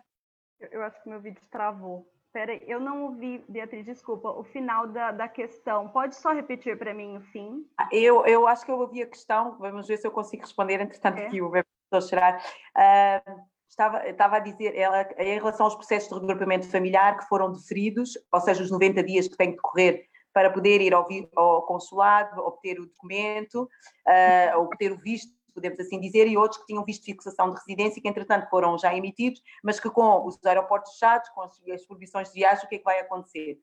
Eu, 0.60 0.68
eu 0.68 0.82
acho 0.82 1.02
que 1.02 1.08
meu 1.08 1.20
vídeo 1.20 1.40
travou. 1.50 2.06
Espera 2.26 2.54
eu 2.64 2.78
não 2.78 3.04
ouvi, 3.04 3.42
Beatriz, 3.48 3.86
desculpa, 3.86 4.28
o 4.28 4.44
final 4.44 4.86
da, 4.88 5.10
da 5.10 5.26
questão. 5.26 5.88
Pode 5.88 6.14
só 6.14 6.34
repetir 6.34 6.78
para 6.78 6.92
mim 6.92 7.16
o 7.16 7.22
fim? 7.22 7.66
Ah, 7.78 7.88
eu, 7.90 8.26
eu 8.26 8.46
acho 8.46 8.66
que 8.66 8.70
eu 8.70 8.78
ouvi 8.78 9.02
a 9.02 9.06
questão, 9.06 9.56
vamos 9.58 9.88
ver 9.88 9.96
se 9.96 10.06
eu 10.06 10.10
consigo 10.10 10.42
responder, 10.42 10.82
entretanto, 10.82 11.18
é. 11.18 11.30
que 11.30 11.40
o 11.40 11.50
a 11.56 12.00
chorar. 12.02 12.44
Uh, 12.76 13.40
estava, 13.66 14.06
estava 14.06 14.36
a 14.36 14.40
dizer, 14.40 14.76
ela, 14.76 15.08
em 15.16 15.38
relação 15.38 15.64
aos 15.64 15.76
processos 15.76 16.10
de 16.10 16.26
regrupamento 16.26 16.68
familiar 16.68 17.16
que 17.16 17.26
foram 17.26 17.50
deferidos, 17.52 18.18
ou 18.30 18.40
seja, 18.42 18.62
os 18.62 18.70
90 18.70 19.02
dias 19.02 19.28
que 19.28 19.36
têm 19.36 19.52
que 19.52 19.56
decorrer 19.56 20.06
para 20.30 20.50
poder 20.50 20.82
ir 20.82 20.92
ao, 20.92 21.08
ao 21.34 21.62
consulado, 21.62 22.38
obter 22.42 22.78
o 22.78 22.84
documento, 22.84 23.62
uh, 24.06 24.58
obter 24.58 24.92
o 24.92 24.98
visto 24.98 25.34
podemos 25.56 25.80
assim 25.80 25.98
dizer, 25.98 26.28
e 26.28 26.36
outros 26.36 26.60
que 26.60 26.66
tinham 26.66 26.84
visto 26.84 27.04
fixação 27.04 27.50
de 27.50 27.56
residência, 27.56 28.00
que 28.00 28.08
entretanto 28.08 28.48
foram 28.48 28.78
já 28.78 28.94
emitidos, 28.94 29.42
mas 29.64 29.80
que 29.80 29.90
com 29.90 30.24
os 30.26 30.38
aeroportos 30.44 30.92
fechados, 30.92 31.28
com 31.30 31.42
as, 31.42 31.60
as 31.68 31.86
proibições 31.86 32.28
de 32.28 32.34
viagem, 32.34 32.64
o 32.64 32.68
que 32.68 32.76
é 32.76 32.78
que 32.78 32.84
vai 32.84 33.00
acontecer? 33.00 33.58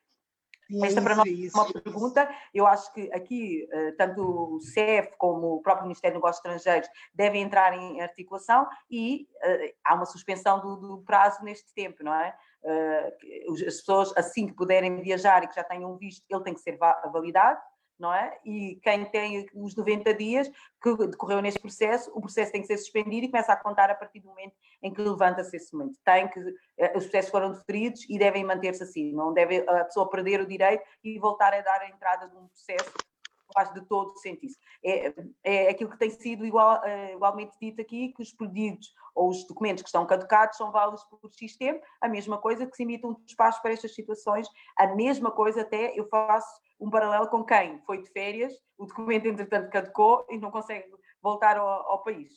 É 0.72 0.88
Esta 0.88 1.02
para 1.02 1.16
nós 1.16 1.28
é 1.28 1.50
uma 1.54 1.72
pergunta. 1.72 2.30
Eu 2.54 2.66
acho 2.66 2.92
que 2.94 3.12
aqui, 3.12 3.68
eh, 3.72 3.92
tanto 3.92 4.56
o 4.56 4.62
CEF 4.62 5.12
como 5.18 5.56
o 5.56 5.62
próprio 5.62 5.86
Ministério 5.86 6.16
dos 6.16 6.24
Negócios 6.24 6.38
Estrangeiros 6.38 6.90
devem 7.14 7.44
entrar 7.44 7.78
em 7.78 8.02
articulação 8.02 8.68
e 8.90 9.28
uh, 9.44 9.74
há 9.84 9.94
uma 9.94 10.06
suspensão 10.06 10.62
do, 10.62 10.78
do, 10.78 11.04
prazo 11.04 11.44
neste 11.44 11.74
tempo, 11.74 12.04
não 12.04 12.14
é? 12.14 12.36
Uh, 12.64 13.54
as 13.68 13.76
pessoas, 13.76 14.14
assim 14.16 14.48
que 14.48 14.54
puderem 14.54 15.02
viajar 15.02 15.44
e 15.44 15.48
que 15.48 15.56
já 15.56 15.64
tenham 15.64 15.98
visto, 15.98 16.24
ele 16.30 16.44
tem 16.44 16.54
que 16.54 16.62
ser 16.62 16.78
validado 17.12 17.60
não 18.00 18.14
é? 18.14 18.38
E 18.46 18.80
quem 18.84 19.06
tem 19.06 19.46
os 19.54 19.76
90 19.76 20.14
dias 20.14 20.50
que 20.82 20.96
decorreu 21.08 21.42
neste 21.42 21.60
processo, 21.60 22.12
o 22.14 22.22
processo 22.22 22.52
tem 22.52 22.62
que 22.62 22.68
ser 22.68 22.78
suspendido 22.78 23.26
e 23.26 23.30
começa 23.30 23.54
a 23.54 23.58
contar 23.58 23.90
a 23.90 23.96
partir 23.96 24.20
do 24.20 24.28
momento 24.28 24.54
em 24.82 24.94
que 24.94 25.02
levanta-se 25.02 25.56
esse 25.56 25.76
momento. 25.76 25.98
Tem 26.04 26.28
que, 26.28 26.40
eh, 26.78 26.98
os 26.98 27.04
processos 27.06 27.32
foram 27.32 27.52
deferidos 27.52 28.06
e 28.10 28.18
devem 28.18 28.44
manter-se 28.44 28.84
assim, 28.84 29.14
não 29.14 29.34
deve 29.34 29.68
a 29.68 29.86
pessoa 29.86 30.10
perder 30.10 30.42
o 30.42 30.48
direito 30.48 30.84
e 31.04 31.18
voltar 31.20 31.54
a 31.54 31.62
dar 31.62 31.82
a 31.82 31.90
entrada 31.90 32.28
de 32.28 32.36
um 32.36 32.48
processo 32.48 32.94
faz 33.54 33.74
de 33.74 33.82
todo 33.86 34.18
sentido. 34.18 34.54
É, 34.84 35.14
é 35.44 35.70
aquilo 35.70 35.90
que 35.90 35.98
tem 35.98 36.10
sido 36.10 36.46
igual, 36.46 36.84
eh, 36.84 37.14
igualmente 37.14 37.56
dito 37.62 37.82
aqui, 37.82 38.12
que 38.14 38.22
os 38.22 38.34
pedidos 38.34 38.94
ou 39.16 39.30
os 39.30 39.46
documentos 39.48 39.84
que 39.84 39.90
estão 39.90 40.06
caducados 40.06 40.58
são 40.58 40.72
válidos 40.72 41.04
por 41.06 41.20
tempo, 41.58 41.86
a 42.02 42.10
mesma 42.10 42.38
coisa 42.38 42.66
que 42.66 42.76
se 42.76 42.84
emite 42.84 43.06
um 43.06 43.14
despacho 43.26 43.62
para 43.62 43.72
estas 43.72 43.94
situações, 43.94 44.48
a 44.78 44.88
mesma 44.88 45.32
coisa 45.32 45.62
até 45.62 45.98
eu 45.98 46.08
faço 46.10 46.62
um 46.80 46.90
paralelo 46.90 47.30
com 47.30 47.44
quem 47.44 47.80
foi 47.86 48.02
de 48.02 48.10
férias, 48.10 48.54
o 48.78 48.86
documento 48.86 49.28
entretanto 49.28 49.70
caducou 49.70 50.26
e 50.30 50.38
não 50.38 50.52
consegue 50.52 50.90
voltar 51.22 51.58
ao, 51.58 51.68
ao 51.68 52.04
país. 52.04 52.34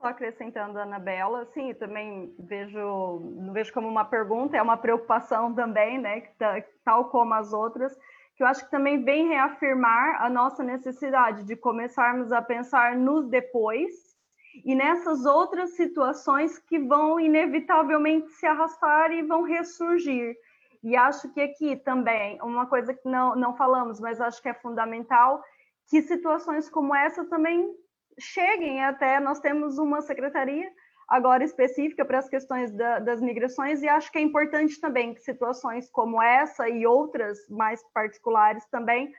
Só 0.00 0.08
acrescentando, 0.08 0.78
Anabela, 0.78 1.44
sim, 1.52 1.74
também 1.74 2.34
vejo, 2.38 3.50
vejo 3.52 3.72
como 3.72 3.86
uma 3.86 4.04
pergunta, 4.04 4.56
é 4.56 4.62
uma 4.62 4.78
preocupação 4.78 5.54
também, 5.54 5.98
né, 5.98 6.22
tá, 6.38 6.62
tal 6.82 7.10
como 7.10 7.34
as 7.34 7.52
outras, 7.52 7.94
que 8.40 8.44
eu 8.44 8.48
acho 8.48 8.64
que 8.64 8.70
também 8.70 9.04
vem 9.04 9.28
reafirmar 9.28 10.22
a 10.22 10.30
nossa 10.30 10.62
necessidade 10.62 11.44
de 11.44 11.54
começarmos 11.54 12.32
a 12.32 12.40
pensar 12.40 12.96
nos 12.96 13.28
depois 13.28 14.16
e 14.64 14.74
nessas 14.74 15.26
outras 15.26 15.76
situações 15.76 16.58
que 16.58 16.78
vão 16.78 17.20
inevitavelmente 17.20 18.30
se 18.30 18.46
arrastar 18.46 19.12
e 19.12 19.20
vão 19.20 19.42
ressurgir. 19.42 20.34
E 20.82 20.96
acho 20.96 21.30
que 21.34 21.40
aqui 21.42 21.76
também, 21.76 22.40
uma 22.40 22.64
coisa 22.64 22.94
que 22.94 23.06
não, 23.06 23.36
não 23.36 23.54
falamos, 23.54 24.00
mas 24.00 24.22
acho 24.22 24.40
que 24.40 24.48
é 24.48 24.54
fundamental, 24.54 25.44
que 25.90 26.00
situações 26.00 26.66
como 26.70 26.94
essa 26.94 27.26
também 27.26 27.70
cheguem 28.18 28.82
até. 28.82 29.20
Nós 29.20 29.38
temos 29.38 29.76
uma 29.76 30.00
secretaria 30.00 30.72
agora 31.10 31.42
específica 31.42 32.04
para 32.04 32.20
as 32.20 32.28
questões 32.28 32.70
da, 32.70 33.00
das 33.00 33.20
migrações, 33.20 33.82
e 33.82 33.88
acho 33.88 34.12
que 34.12 34.18
é 34.18 34.22
importante 34.22 34.80
também 34.80 35.12
que 35.12 35.20
situações 35.20 35.90
como 35.90 36.22
essa 36.22 36.68
e 36.68 36.86
outras 36.86 37.48
mais 37.48 37.82
particulares 37.92 38.64
também 38.70 39.12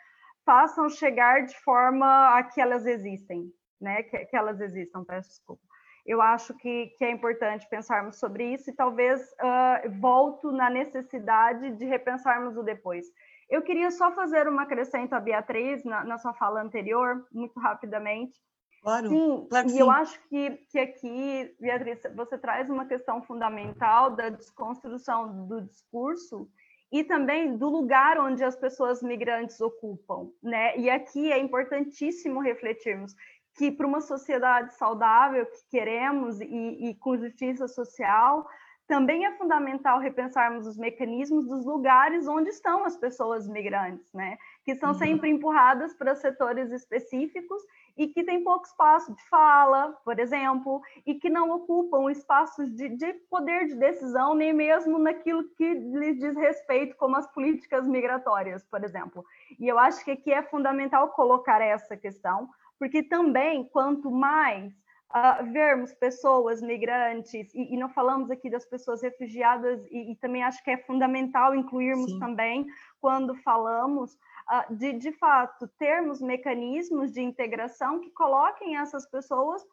façam 0.46 0.90
chegar 0.90 1.46
de 1.46 1.58
forma 1.60 2.38
a 2.38 2.44
que 2.44 2.62
elas 2.62 2.86
existem, 2.86 3.52
né? 3.80 4.04
Que, 4.04 4.26
que 4.26 4.36
elas 4.38 4.62
existam, 4.62 5.04
peço 5.04 5.30
desculpa. 5.30 5.62
Eu 6.06 6.22
acho 6.22 6.54
que, 6.56 6.88
que, 6.98 7.06
é 7.06 7.12
importante 7.12 7.68
pensarmos 7.70 8.18
sobre 8.18 8.54
isso 8.54 8.70
e 8.70 8.74
talvez 8.74 9.22
uh, 9.22 9.92
volto 10.00 10.52
na 10.52 10.70
necessidade 10.70 11.72
de 11.72 11.86
repensarmos 11.86 12.58
o 12.58 12.64
depois. 12.64 13.06
Eu 13.50 13.62
queria 13.62 13.92
só 13.92 14.12
fazer 14.12 14.48
uma 14.48 14.64
acrescento 14.64 15.14
a 15.14 15.20
Beatriz 15.20 15.84
na, 15.84 16.04
na 16.04 16.18
sua 16.18 16.34
fala 16.34 16.62
anterior, 16.62 17.28
muito 17.32 17.60
rapidamente, 17.60 18.40
Claro, 18.82 19.10
sim, 19.10 19.48
claro 19.48 19.68
e 19.68 19.70
sim. 19.70 19.80
eu 19.80 19.92
acho 19.92 20.20
que, 20.28 20.52
que 20.70 20.80
aqui, 20.80 21.56
Beatriz, 21.60 22.02
você 22.16 22.38
traz 22.38 22.70
uma 22.70 22.86
questão 22.86 23.22
fundamental 23.22 24.16
da 24.16 24.30
desconstrução 24.30 25.46
do 25.48 25.62
discurso 25.62 26.50
e 26.92 27.04
também 27.04 27.56
do 27.56 27.70
lugar 27.70 28.20
onde 28.20 28.44
as 28.44 28.56
pessoas 28.56 29.04
migrantes 29.04 29.62
ocupam, 29.62 30.30
né? 30.42 30.78
E 30.78 30.90
aqui 30.90 31.32
é 31.32 31.38
importantíssimo 31.38 32.42
refletirmos 32.42 33.16
que 33.56 33.72
para 33.72 33.86
uma 33.86 34.02
sociedade 34.02 34.74
saudável 34.76 35.46
que 35.46 35.70
queremos 35.70 36.42
e, 36.42 36.46
e 36.90 36.96
com 36.96 37.18
justiça 37.18 37.68
social, 37.68 38.48
também 38.88 39.26
é 39.26 39.32
fundamental 39.38 40.00
repensarmos 40.00 40.68
os 40.68 40.78
mecanismos 40.78 41.48
dos 41.48 41.66
lugares 41.66 42.28
onde 42.28 42.50
estão 42.50 42.84
as 42.84 42.98
pessoas 42.98 43.48
migrantes, 43.48 44.12
né? 44.14 44.38
Que 44.66 44.76
são 44.76 44.90
uhum. 44.90 44.98
sempre 44.98 45.30
empurradas 45.30 45.94
para 45.94 46.16
setores 46.16 46.72
específicos 46.72 47.62
e 47.98 48.08
que 48.08 48.24
têm 48.24 48.44
pouco 48.44 48.66
espaço 48.66 49.14
de 49.14 49.24
fala, 49.30 49.98
por 50.04 50.20
exemplo, 50.20 50.82
e 51.06 51.16
que 51.16 51.30
não 51.30 51.50
ocupam 51.52 52.10
espaços 52.12 52.70
de, 52.76 52.90
de 52.90 53.14
poder 53.30 53.68
de 53.68 53.76
decisão, 53.76 54.34
nem 54.34 54.54
mesmo 54.54 54.98
naquilo 54.98 55.44
que 55.56 55.74
lhes 55.74 56.18
diz 56.20 56.36
respeito, 56.36 56.96
como 56.96 57.16
as 57.16 57.28
políticas 57.28 57.88
migratórias, 57.88 58.64
por 58.64 58.84
exemplo. 58.84 59.26
E 59.60 59.68
eu 59.68 59.78
acho 59.78 60.04
que 60.04 60.12
aqui 60.12 60.32
é 60.32 60.44
fundamental 60.44 61.10
colocar 61.10 61.62
essa 61.62 61.96
questão, 61.98 62.50
porque 62.80 63.04
também, 63.04 63.64
quanto 63.66 64.10
mais 64.10 64.74
uh, 65.12 65.52
vermos 65.52 65.94
pessoas 65.94 66.62
migrantes, 66.62 67.54
e, 67.54 67.74
e, 67.74 67.78
não 67.78 67.90
falamos 67.90 68.32
aqui 68.32 68.50
das 68.50 68.66
pessoas 68.66 69.02
refugiadas, 69.02 69.86
e, 69.92 70.12
e 70.12 70.16
também 70.16 70.44
acho 70.44 70.64
que 70.64 70.72
é 70.72 70.78
fundamental 70.78 71.54
incluirmos 71.54 72.12
Sim. 72.12 72.20
também, 72.20 72.66
quando 73.00 73.36
falamos, 73.36 74.18
de, 74.70 74.94
de 74.94 75.12
fato, 75.14 75.68
termos 75.78 76.22
mecanismos 76.22 77.12
de 77.12 77.22
integração 77.22 78.00
que 78.00 78.10
coloquem 78.12 78.78
essas 78.78 79.10
pessoas 79.10 79.64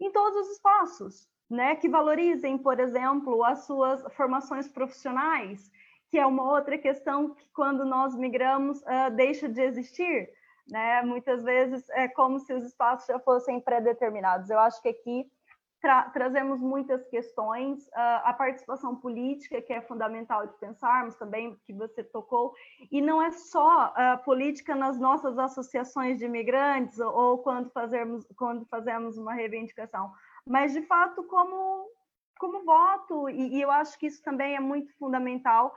em 0.00 0.10
todos 0.10 0.46
os 0.46 0.52
espaços, 0.52 1.28
né? 1.48 1.76
que 1.76 1.88
valorizem, 1.88 2.58
por 2.58 2.80
exemplo, 2.80 3.44
as 3.44 3.66
suas 3.66 4.02
formações 4.14 4.68
profissionais, 4.68 5.70
que 6.10 6.18
é 6.18 6.26
uma 6.26 6.50
outra 6.50 6.76
questão 6.78 7.34
que, 7.34 7.48
quando 7.54 7.84
nós 7.84 8.14
migramos, 8.14 8.80
uh, 8.82 9.14
deixa 9.14 9.48
de 9.48 9.60
existir 9.60 10.30
né? 10.68 11.02
Muitas 11.02 11.42
vezes 11.42 11.88
é 11.90 12.08
como 12.08 12.38
se 12.38 12.52
os 12.52 12.64
espaços 12.64 13.06
já 13.06 13.18
fossem 13.18 13.60
pré-determinados. 13.60 14.50
Eu 14.50 14.58
acho 14.58 14.80
que 14.80 14.88
aqui 14.88 15.30
tra 15.82 16.04
trazemos 16.10 16.62
muitas 16.62 17.04
questões, 17.08 17.84
uh, 17.88 18.22
a 18.22 18.32
participação 18.32 18.94
política, 18.94 19.60
que 19.60 19.72
é 19.72 19.82
fundamental 19.82 20.46
de 20.46 20.56
pensarmos 20.58 21.16
também, 21.16 21.58
que 21.66 21.72
você 21.72 22.04
tocou, 22.04 22.54
e 22.90 23.02
não 23.02 23.20
é 23.20 23.32
só 23.32 23.88
uh, 23.88 24.24
política 24.24 24.76
nas 24.76 24.98
nossas 24.98 25.36
associações 25.36 26.18
de 26.18 26.24
imigrantes 26.24 27.00
ou, 27.00 27.38
quando, 27.38 27.68
fazemos, 27.70 28.24
quando 28.36 28.64
fazemos 28.66 29.18
uma 29.18 29.34
reivindicação, 29.34 30.12
mas 30.46 30.72
de 30.72 30.82
fato 30.82 31.24
como, 31.24 31.88
como 32.38 32.64
voto, 32.64 33.28
e, 33.28 33.56
e 33.56 33.60
eu 33.60 33.70
acho 33.70 33.98
que 33.98 34.06
isso 34.06 34.22
também 34.22 34.54
é 34.54 34.60
muito 34.60 34.96
fundamental 34.96 35.74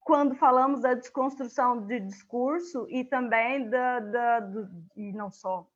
quando 0.00 0.34
falamos 0.34 0.80
da 0.80 0.94
desconstrução 0.94 1.86
de 1.86 2.00
discurso 2.00 2.86
e 2.88 3.04
também 3.04 3.68
da, 3.68 4.00
da 4.00 4.40
do, 4.40 4.68
e 4.96 5.12
não 5.12 5.30
só. 5.30 5.66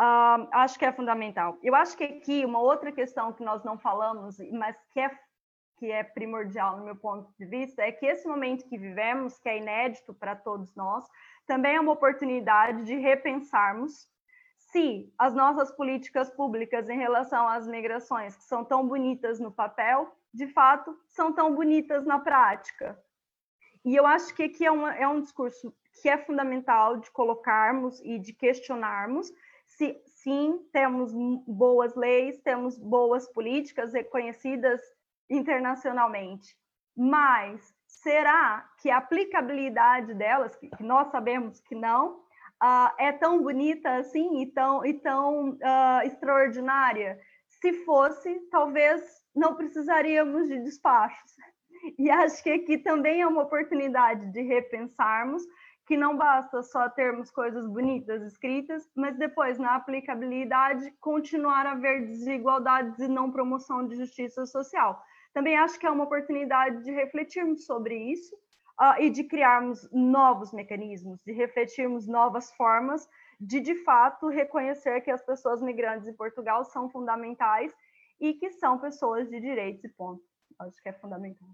Uh, 0.00 0.48
acho 0.52 0.78
que 0.78 0.86
é 0.86 0.92
fundamental. 0.92 1.58
Eu 1.62 1.74
acho 1.74 1.94
que 1.94 2.04
aqui 2.04 2.42
uma 2.42 2.58
outra 2.58 2.90
questão 2.90 3.34
que 3.34 3.44
nós 3.44 3.62
não 3.62 3.76
falamos, 3.76 4.38
mas 4.50 4.74
que 4.94 5.00
é, 5.00 5.10
que 5.76 5.92
é 5.92 6.02
primordial 6.02 6.78
no 6.78 6.86
meu 6.86 6.96
ponto 6.96 7.30
de 7.38 7.44
vista, 7.44 7.82
é 7.82 7.92
que 7.92 8.06
esse 8.06 8.26
momento 8.26 8.66
que 8.66 8.78
vivemos, 8.78 9.38
que 9.38 9.46
é 9.46 9.58
inédito 9.58 10.14
para 10.14 10.34
todos 10.34 10.74
nós, 10.74 11.04
também 11.46 11.76
é 11.76 11.80
uma 11.80 11.92
oportunidade 11.92 12.84
de 12.84 12.94
repensarmos 12.94 14.08
se 14.56 15.12
as 15.18 15.34
nossas 15.34 15.70
políticas 15.70 16.30
públicas 16.30 16.88
em 16.88 16.96
relação 16.96 17.46
às 17.46 17.66
migrações, 17.66 18.34
que 18.34 18.44
são 18.44 18.64
tão 18.64 18.88
bonitas 18.88 19.38
no 19.38 19.52
papel, 19.52 20.10
de 20.32 20.46
fato, 20.46 20.96
são 21.08 21.30
tão 21.30 21.54
bonitas 21.54 22.06
na 22.06 22.18
prática. 22.18 22.98
E 23.84 23.94
eu 23.94 24.06
acho 24.06 24.34
que 24.34 24.44
aqui 24.44 24.64
é, 24.64 24.70
uma, 24.70 24.94
é 24.94 25.06
um 25.06 25.20
discurso 25.20 25.74
que 26.00 26.08
é 26.08 26.16
fundamental 26.16 26.96
de 26.96 27.10
colocarmos 27.10 28.00
e 28.00 28.18
de 28.18 28.32
questionarmos 28.32 29.30
sim 30.22 30.58
temos 30.72 31.12
boas 31.46 31.94
leis, 31.94 32.38
temos 32.40 32.78
boas 32.78 33.26
políticas 33.32 33.92
reconhecidas 33.92 34.80
internacionalmente, 35.28 36.56
mas 36.96 37.72
será 37.86 38.68
que 38.80 38.90
a 38.90 38.98
aplicabilidade 38.98 40.14
delas, 40.14 40.54
que, 40.56 40.70
nós 40.80 41.10
sabemos 41.10 41.60
que 41.60 41.74
não, 41.74 42.18
uh, 42.62 42.90
é 42.98 43.12
tão 43.12 43.42
bonita 43.42 43.96
assim 43.96 44.42
e 44.42 44.46
tão, 44.46 44.84
e 44.84 44.94
tão 44.94 45.50
uh, 45.50 46.02
extraordinária? 46.04 47.18
Se 47.48 47.72
fosse, 47.84 48.40
talvez 48.50 49.02
não 49.34 49.54
precisaríamos 49.54 50.48
de 50.48 50.58
despachos. 50.60 51.32
E 51.98 52.10
acho 52.10 52.42
que 52.42 52.50
aqui 52.50 52.76
também 52.76 53.22
é 53.22 53.26
uma 53.26 53.44
oportunidade 53.44 54.30
de 54.32 54.42
repensarmos 54.42 55.42
que 55.90 55.96
não 55.96 56.16
basta 56.16 56.62
só 56.62 56.88
termos 56.88 57.32
coisas 57.32 57.66
bonitas 57.66 58.22
escritas, 58.22 58.88
mas 58.94 59.18
depois, 59.18 59.58
na 59.58 59.74
aplicabilidade, 59.74 60.88
continuar 61.00 61.66
a 61.66 61.72
haver 61.72 62.06
desigualdades 62.06 63.00
e 63.00 63.08
não 63.08 63.32
promoção 63.32 63.84
de 63.88 63.96
justiça 63.96 64.46
social. 64.46 65.02
Também 65.34 65.56
acho 65.56 65.80
que 65.80 65.86
é 65.86 65.90
uma 65.90 66.04
oportunidade 66.04 66.84
de 66.84 66.92
refletirmos 66.92 67.66
sobre 67.66 67.96
isso, 67.96 68.32
uh, 68.80 69.02
e 69.02 69.10
de 69.10 69.24
criarmos 69.24 69.90
novos 69.90 70.52
mecanismos, 70.52 71.20
de 71.24 71.32
refletirmos 71.32 72.06
novas 72.06 72.52
formas 72.52 73.08
de, 73.40 73.58
de 73.58 73.74
fato, 73.82 74.28
reconhecer 74.28 75.00
que 75.00 75.10
as 75.10 75.26
pessoas 75.26 75.60
migrantes 75.60 76.06
em 76.06 76.14
Portugal 76.14 76.64
são 76.66 76.88
fundamentais 76.88 77.74
e 78.20 78.34
que 78.34 78.52
são 78.52 78.78
pessoas 78.78 79.28
de 79.28 79.40
direitos 79.40 79.82
e 79.82 79.88
ponto. 79.88 80.22
Acho 80.56 80.80
que 80.80 80.88
é 80.88 80.92
fundamental. 80.92 81.48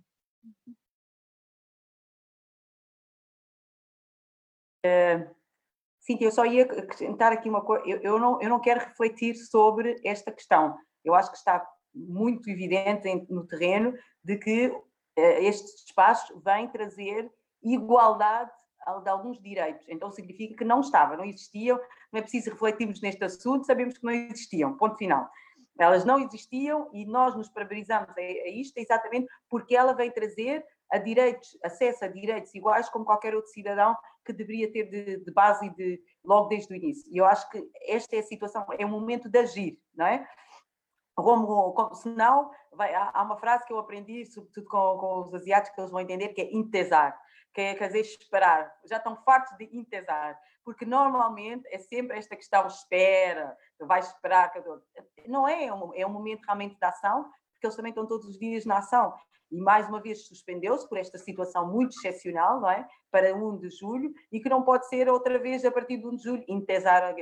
Sim, 6.00 6.18
eu 6.20 6.30
só 6.30 6.44
ia 6.44 6.62
acrescentar 6.62 7.32
aqui 7.32 7.48
uma 7.48 7.62
coisa. 7.62 7.84
Eu, 7.86 8.00
eu, 8.00 8.18
não, 8.18 8.40
eu 8.40 8.48
não 8.48 8.60
quero 8.60 8.80
refletir 8.80 9.34
sobre 9.34 10.00
esta 10.04 10.30
questão. 10.30 10.78
Eu 11.04 11.14
acho 11.14 11.30
que 11.30 11.36
está 11.36 11.66
muito 11.92 12.48
evidente 12.48 13.08
no 13.28 13.44
terreno 13.46 13.92
de 14.22 14.36
que 14.36 14.72
eh, 15.16 15.44
este 15.44 15.86
espaço 15.86 16.40
vem 16.44 16.68
trazer 16.68 17.28
igualdade 17.62 18.50
de 19.02 19.08
alguns 19.08 19.40
direitos. 19.42 19.84
Então 19.88 20.12
significa 20.12 20.54
que 20.56 20.64
não 20.64 20.80
estava, 20.80 21.16
não 21.16 21.24
existiam, 21.24 21.80
não 22.12 22.20
é 22.20 22.22
preciso 22.22 22.50
refletirmos 22.50 23.00
neste 23.00 23.24
assunto, 23.24 23.66
sabemos 23.66 23.98
que 23.98 24.04
não 24.04 24.12
existiam, 24.12 24.76
ponto 24.76 24.96
final. 24.96 25.28
Elas 25.78 26.04
não 26.04 26.20
existiam 26.20 26.88
e 26.92 27.04
nós 27.04 27.34
nos 27.34 27.48
parabenizamos 27.48 28.10
a, 28.10 28.20
a 28.20 28.48
isto 28.48 28.78
exatamente 28.78 29.26
porque 29.50 29.74
ela 29.74 29.92
vem 29.92 30.10
trazer 30.10 30.64
a 30.90 30.98
direitos, 30.98 31.58
acesso 31.64 32.04
a 32.04 32.08
direitos 32.08 32.54
iguais 32.54 32.88
como 32.88 33.04
qualquer 33.04 33.34
outro 33.34 33.50
cidadão 33.50 33.96
que 34.26 34.32
deveria 34.32 34.70
ter 34.70 34.84
de, 34.90 35.24
de 35.24 35.32
base 35.32 35.70
de, 35.70 36.02
logo 36.24 36.48
desde 36.48 36.72
o 36.72 36.76
início. 36.76 37.10
E 37.10 37.16
eu 37.16 37.24
acho 37.24 37.48
que 37.48 37.62
esta 37.86 38.16
é 38.16 38.18
a 38.18 38.24
situação, 38.24 38.66
é 38.76 38.84
o 38.84 38.88
momento 38.88 39.28
de 39.28 39.38
agir, 39.38 39.80
não 39.94 40.06
é? 40.06 40.28
Como, 41.14 41.72
como, 41.72 41.94
senão, 41.94 42.50
há, 42.78 43.22
uma 43.22 43.38
frase 43.38 43.64
que 43.64 43.72
eu 43.72 43.78
aprendi, 43.78 44.26
sobretudo 44.26 44.66
com, 44.66 44.98
com, 44.98 45.20
os 45.20 45.34
asiáticos, 45.34 45.74
que 45.74 45.80
eles 45.80 45.90
vão 45.90 46.00
entender, 46.00 46.28
que 46.30 46.42
é 46.42 46.54
intesar, 46.54 47.18
que 47.54 47.60
é 47.60 47.74
quer 47.74 47.86
dizer 47.86 48.00
esperar. 48.00 48.70
Já 48.84 48.98
estão 48.98 49.16
fartos 49.22 49.56
de 49.56 49.64
intesar, 49.74 50.38
porque 50.62 50.84
normalmente 50.84 51.66
é 51.72 51.78
sempre 51.78 52.18
esta 52.18 52.36
questão, 52.36 52.66
espera, 52.66 53.56
vai 53.80 54.00
esperar. 54.00 54.52
Não 55.26 55.48
é, 55.48 55.66
é 55.66 55.72
um, 55.72 55.94
é 55.94 56.06
um 56.06 56.10
momento 56.10 56.44
realmente 56.44 56.76
de 56.76 56.84
ação, 56.84 57.22
porque 57.52 57.66
eles 57.66 57.76
também 57.76 57.90
estão 57.90 58.06
todos 58.06 58.26
os 58.26 58.38
dias 58.38 58.66
na 58.66 58.78
ação 58.78 59.14
e 59.50 59.60
mais 59.60 59.88
uma 59.88 60.00
vez 60.00 60.26
suspendeu-se 60.26 60.88
por 60.88 60.98
esta 60.98 61.18
situação 61.18 61.70
muito 61.70 61.96
excepcional, 61.96 62.60
não 62.60 62.70
é? 62.70 62.86
Para 63.10 63.34
1 63.34 63.58
de 63.58 63.70
julho, 63.70 64.12
e 64.30 64.40
que 64.40 64.48
não 64.48 64.62
pode 64.62 64.88
ser 64.88 65.08
outra 65.08 65.38
vez 65.38 65.64
a 65.64 65.70
partir 65.70 65.98
de 65.98 66.06
1 66.06 66.16
de 66.16 66.22
julho, 66.22 66.44
intesar 66.48 67.14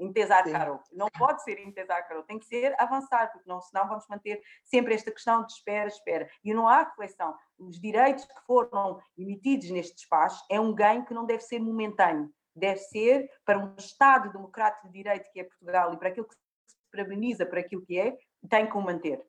Intesar 0.00 0.50
caro. 0.50 0.80
Não 0.90 1.08
pode 1.18 1.42
ser 1.44 1.60
intesar 1.60 2.02
caro, 2.08 2.22
tem 2.22 2.38
que 2.38 2.46
ser 2.46 2.74
avançar, 2.80 3.30
porque 3.30 3.46
não, 3.46 3.60
senão 3.60 3.86
vamos 3.86 4.06
manter 4.08 4.40
sempre 4.64 4.94
esta 4.94 5.12
questão 5.12 5.44
de 5.44 5.52
espera, 5.52 5.88
espera. 5.88 6.30
E 6.42 6.54
não 6.54 6.66
há 6.66 6.84
reflexão. 6.84 7.36
Os 7.58 7.78
direitos 7.78 8.24
que 8.24 8.40
foram 8.46 8.98
emitidos 9.18 9.70
neste 9.70 9.98
espaço 9.98 10.42
é 10.50 10.58
um 10.58 10.74
ganho 10.74 11.04
que 11.04 11.12
não 11.12 11.26
deve 11.26 11.42
ser 11.42 11.60
momentâneo, 11.60 12.32
deve 12.56 12.78
ser 12.78 13.30
para 13.44 13.58
um 13.58 13.76
Estado 13.76 14.32
democrático 14.32 14.86
de 14.86 14.94
direito 14.94 15.30
que 15.30 15.40
é 15.40 15.44
Portugal 15.44 15.92
e 15.92 15.98
para 15.98 16.08
aquilo 16.08 16.26
que 16.26 16.34
se 16.34 16.76
parabeniza 16.90 17.44
para 17.44 17.60
aquilo 17.60 17.84
que 17.84 17.98
é, 17.98 18.16
tem 18.48 18.66
que 18.66 18.76
o 18.76 18.80
manter. 18.80 19.22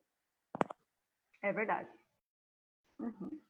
É 1.42 1.52
verdade. 1.52 1.89
Uhum. 3.02 3.41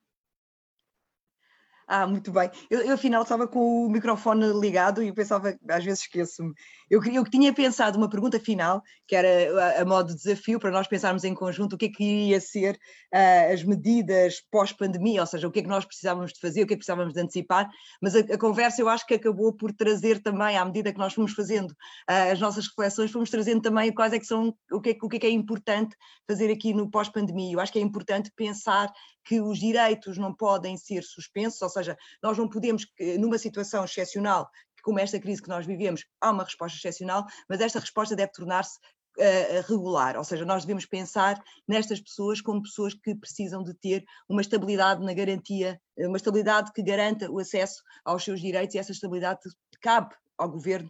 Ah, 1.93 2.07
muito 2.07 2.31
bem. 2.31 2.49
Eu, 2.69 2.79
eu, 2.83 2.93
afinal 2.93 3.21
estava 3.21 3.45
com 3.45 3.85
o 3.85 3.89
microfone 3.89 4.45
ligado 4.57 5.03
e 5.03 5.11
pensava, 5.11 5.57
às 5.69 5.83
vezes 5.83 6.03
esqueço-me. 6.03 6.53
Eu, 6.89 7.03
eu 7.03 7.25
tinha 7.25 7.51
pensado 7.53 7.97
uma 7.97 8.09
pergunta 8.09 8.39
final, 8.39 8.81
que 9.05 9.13
era 9.13 9.77
a, 9.77 9.81
a 9.81 9.85
modo 9.85 10.07
de 10.07 10.15
desafio, 10.15 10.57
para 10.57 10.71
nós 10.71 10.87
pensarmos 10.87 11.25
em 11.25 11.35
conjunto 11.35 11.73
o 11.73 11.77
que 11.77 11.87
é 11.87 11.89
que 11.89 12.01
iria 12.01 12.39
ser 12.39 12.79
uh, 13.13 13.53
as 13.53 13.63
medidas 13.65 14.41
pós-pandemia, 14.49 15.19
ou 15.19 15.27
seja, 15.27 15.45
o 15.45 15.51
que 15.51 15.59
é 15.59 15.63
que 15.63 15.67
nós 15.67 15.83
precisávamos 15.83 16.31
de 16.31 16.39
fazer, 16.39 16.63
o 16.63 16.67
que 16.67 16.75
é 16.75 16.77
que 16.77 16.79
precisávamos 16.79 17.13
de 17.13 17.19
antecipar, 17.19 17.69
mas 18.01 18.15
a, 18.15 18.19
a 18.19 18.37
conversa 18.37 18.81
eu 18.81 18.87
acho 18.87 19.05
que 19.05 19.15
acabou 19.15 19.51
por 19.51 19.73
trazer 19.73 20.21
também, 20.23 20.57
à 20.57 20.63
medida 20.63 20.93
que 20.93 20.99
nós 20.99 21.13
fomos 21.13 21.33
fazendo 21.33 21.71
uh, 21.71 22.31
as 22.31 22.39
nossas 22.39 22.67
reflexões, 22.67 23.11
fomos 23.11 23.29
trazendo 23.29 23.61
também 23.61 23.93
quais 23.93 24.13
é 24.13 24.19
que 24.19 24.25
são, 24.25 24.55
o 24.71 24.79
que 24.79 24.91
é, 24.91 24.97
o 25.01 25.09
que, 25.09 25.17
é, 25.17 25.19
que 25.19 25.27
é 25.27 25.31
importante 25.31 25.93
fazer 26.25 26.49
aqui 26.49 26.73
no 26.73 26.89
pós-pandemia. 26.89 27.51
Eu 27.51 27.59
acho 27.59 27.73
que 27.73 27.79
é 27.79 27.81
importante 27.81 28.31
pensar 28.33 28.89
que 29.25 29.39
os 29.39 29.59
direitos 29.59 30.17
não 30.17 30.33
podem 30.33 30.77
ser 30.77 31.03
suspensos, 31.03 31.61
ou 31.61 31.69
seja, 31.69 31.97
nós 32.21 32.37
não 32.37 32.49
podemos, 32.49 32.85
numa 33.19 33.37
situação 33.37 33.85
excepcional, 33.85 34.49
como 34.83 34.99
esta 34.99 35.19
crise 35.19 35.41
que 35.41 35.49
nós 35.49 35.65
vivemos, 35.65 36.05
há 36.19 36.31
uma 36.31 36.43
resposta 36.43 36.77
excepcional, 36.77 37.25
mas 37.47 37.61
esta 37.61 37.79
resposta 37.79 38.15
deve 38.15 38.31
tornar-se 38.31 38.79
uh, 39.17 39.67
regular, 39.67 40.17
ou 40.17 40.23
seja, 40.23 40.43
nós 40.43 40.63
devemos 40.63 40.85
pensar 40.85 41.41
nestas 41.67 42.01
pessoas 42.01 42.41
como 42.41 42.63
pessoas 42.63 42.93
que 42.93 43.15
precisam 43.15 43.63
de 43.63 43.73
ter 43.75 44.03
uma 44.27 44.41
estabilidade 44.41 45.03
na 45.05 45.13
garantia, 45.13 45.79
uma 45.97 46.17
estabilidade 46.17 46.71
que 46.73 46.81
garanta 46.81 47.29
o 47.29 47.39
acesso 47.39 47.81
aos 48.03 48.23
seus 48.23 48.39
direitos 48.39 48.75
e 48.75 48.79
essa 48.79 48.91
estabilidade 48.91 49.39
cabe 49.81 50.15
ao 50.37 50.49
governo 50.49 50.89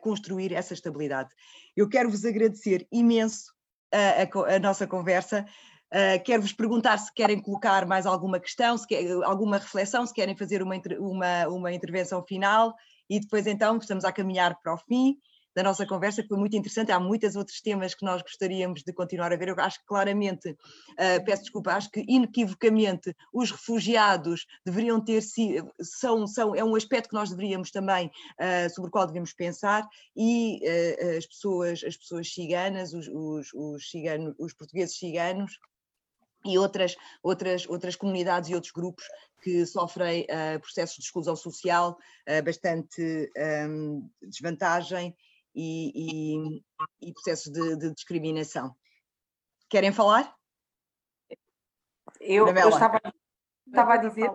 construir 0.00 0.52
essa 0.52 0.74
estabilidade. 0.74 1.30
Eu 1.76 1.88
quero 1.88 2.10
vos 2.10 2.24
agradecer 2.24 2.88
imenso 2.90 3.52
a, 3.92 4.22
a, 4.22 4.56
a 4.56 4.58
nossa 4.58 4.86
conversa. 4.86 5.46
Uh, 5.92 6.22
Quero-vos 6.24 6.52
perguntar 6.52 6.98
se 6.98 7.12
querem 7.12 7.40
colocar 7.40 7.86
mais 7.86 8.06
alguma 8.06 8.38
questão, 8.38 8.78
se 8.78 8.86
quer, 8.86 9.10
alguma 9.24 9.58
reflexão, 9.58 10.06
se 10.06 10.14
querem 10.14 10.36
fazer 10.36 10.62
uma, 10.62 10.80
uma, 10.98 11.48
uma 11.48 11.72
intervenção 11.72 12.24
final 12.24 12.74
e 13.08 13.18
depois 13.18 13.46
então 13.46 13.76
estamos 13.76 14.04
a 14.04 14.12
caminhar 14.12 14.56
para 14.62 14.74
o 14.74 14.78
fim 14.78 15.18
da 15.54 15.62
nossa 15.62 15.86
conversa, 15.86 16.22
que 16.22 16.28
foi 16.28 16.38
muito 16.38 16.56
interessante. 16.56 16.92
Há 16.92 17.00
muitos 17.00 17.34
outros 17.36 17.60
temas 17.60 17.94
que 17.94 18.04
nós 18.04 18.22
gostaríamos 18.22 18.82
de 18.82 18.92
continuar 18.92 19.32
a 19.32 19.36
ver. 19.36 19.48
Eu 19.48 19.56
acho 19.58 19.80
que 19.80 19.86
claramente, 19.86 20.50
uh, 20.50 21.24
peço 21.24 21.42
desculpa, 21.42 21.72
acho 21.72 21.90
que 21.90 22.04
inequivocamente 22.08 23.14
os 23.32 23.50
refugiados 23.50 24.46
deveriam 24.64 25.02
ter 25.02 25.20
sido, 25.22 25.70
são, 25.80 26.26
são, 26.26 26.54
é 26.54 26.64
um 26.64 26.76
aspecto 26.76 27.08
que 27.08 27.14
nós 27.14 27.30
deveríamos 27.30 27.70
também, 27.70 28.06
uh, 28.06 28.72
sobre 28.72 28.88
o 28.88 28.92
qual 28.92 29.06
devemos 29.06 29.32
pensar, 29.32 29.86
e 30.16 30.60
uh, 30.62 31.18
as 31.18 31.26
pessoas, 31.26 31.82
as 31.84 31.96
pessoas 31.96 32.32
ciganas, 32.32 32.92
os, 32.92 33.08
os, 33.08 33.52
os, 33.52 33.90
cigano, 33.90 34.34
os 34.38 34.54
portugueses 34.54 34.96
ciganos, 34.96 35.58
e 36.44 36.58
outras, 36.58 36.96
outras, 37.22 37.68
outras 37.68 37.96
comunidades 37.96 38.50
e 38.50 38.54
outros 38.54 38.72
grupos 38.72 39.04
que 39.42 39.64
sofrem 39.66 40.22
uh, 40.24 40.60
processos 40.60 40.96
de 40.96 41.04
exclusão 41.04 41.36
social, 41.36 41.98
uh, 42.28 42.44
bastante 42.44 43.30
um, 43.68 44.08
desvantagem 44.22 45.16
e, 45.54 46.62
e, 47.02 47.08
e 47.08 47.12
processos 47.12 47.52
de, 47.52 47.76
de, 47.76 47.94
discriminação. 47.94 48.74
Querem 49.68 49.92
falar? 49.92 50.34
Eu, 52.20 52.48
eu 52.48 52.68
estava, 52.68 53.00
estava 53.66 53.94
a 53.94 53.96
dizer. 53.96 54.30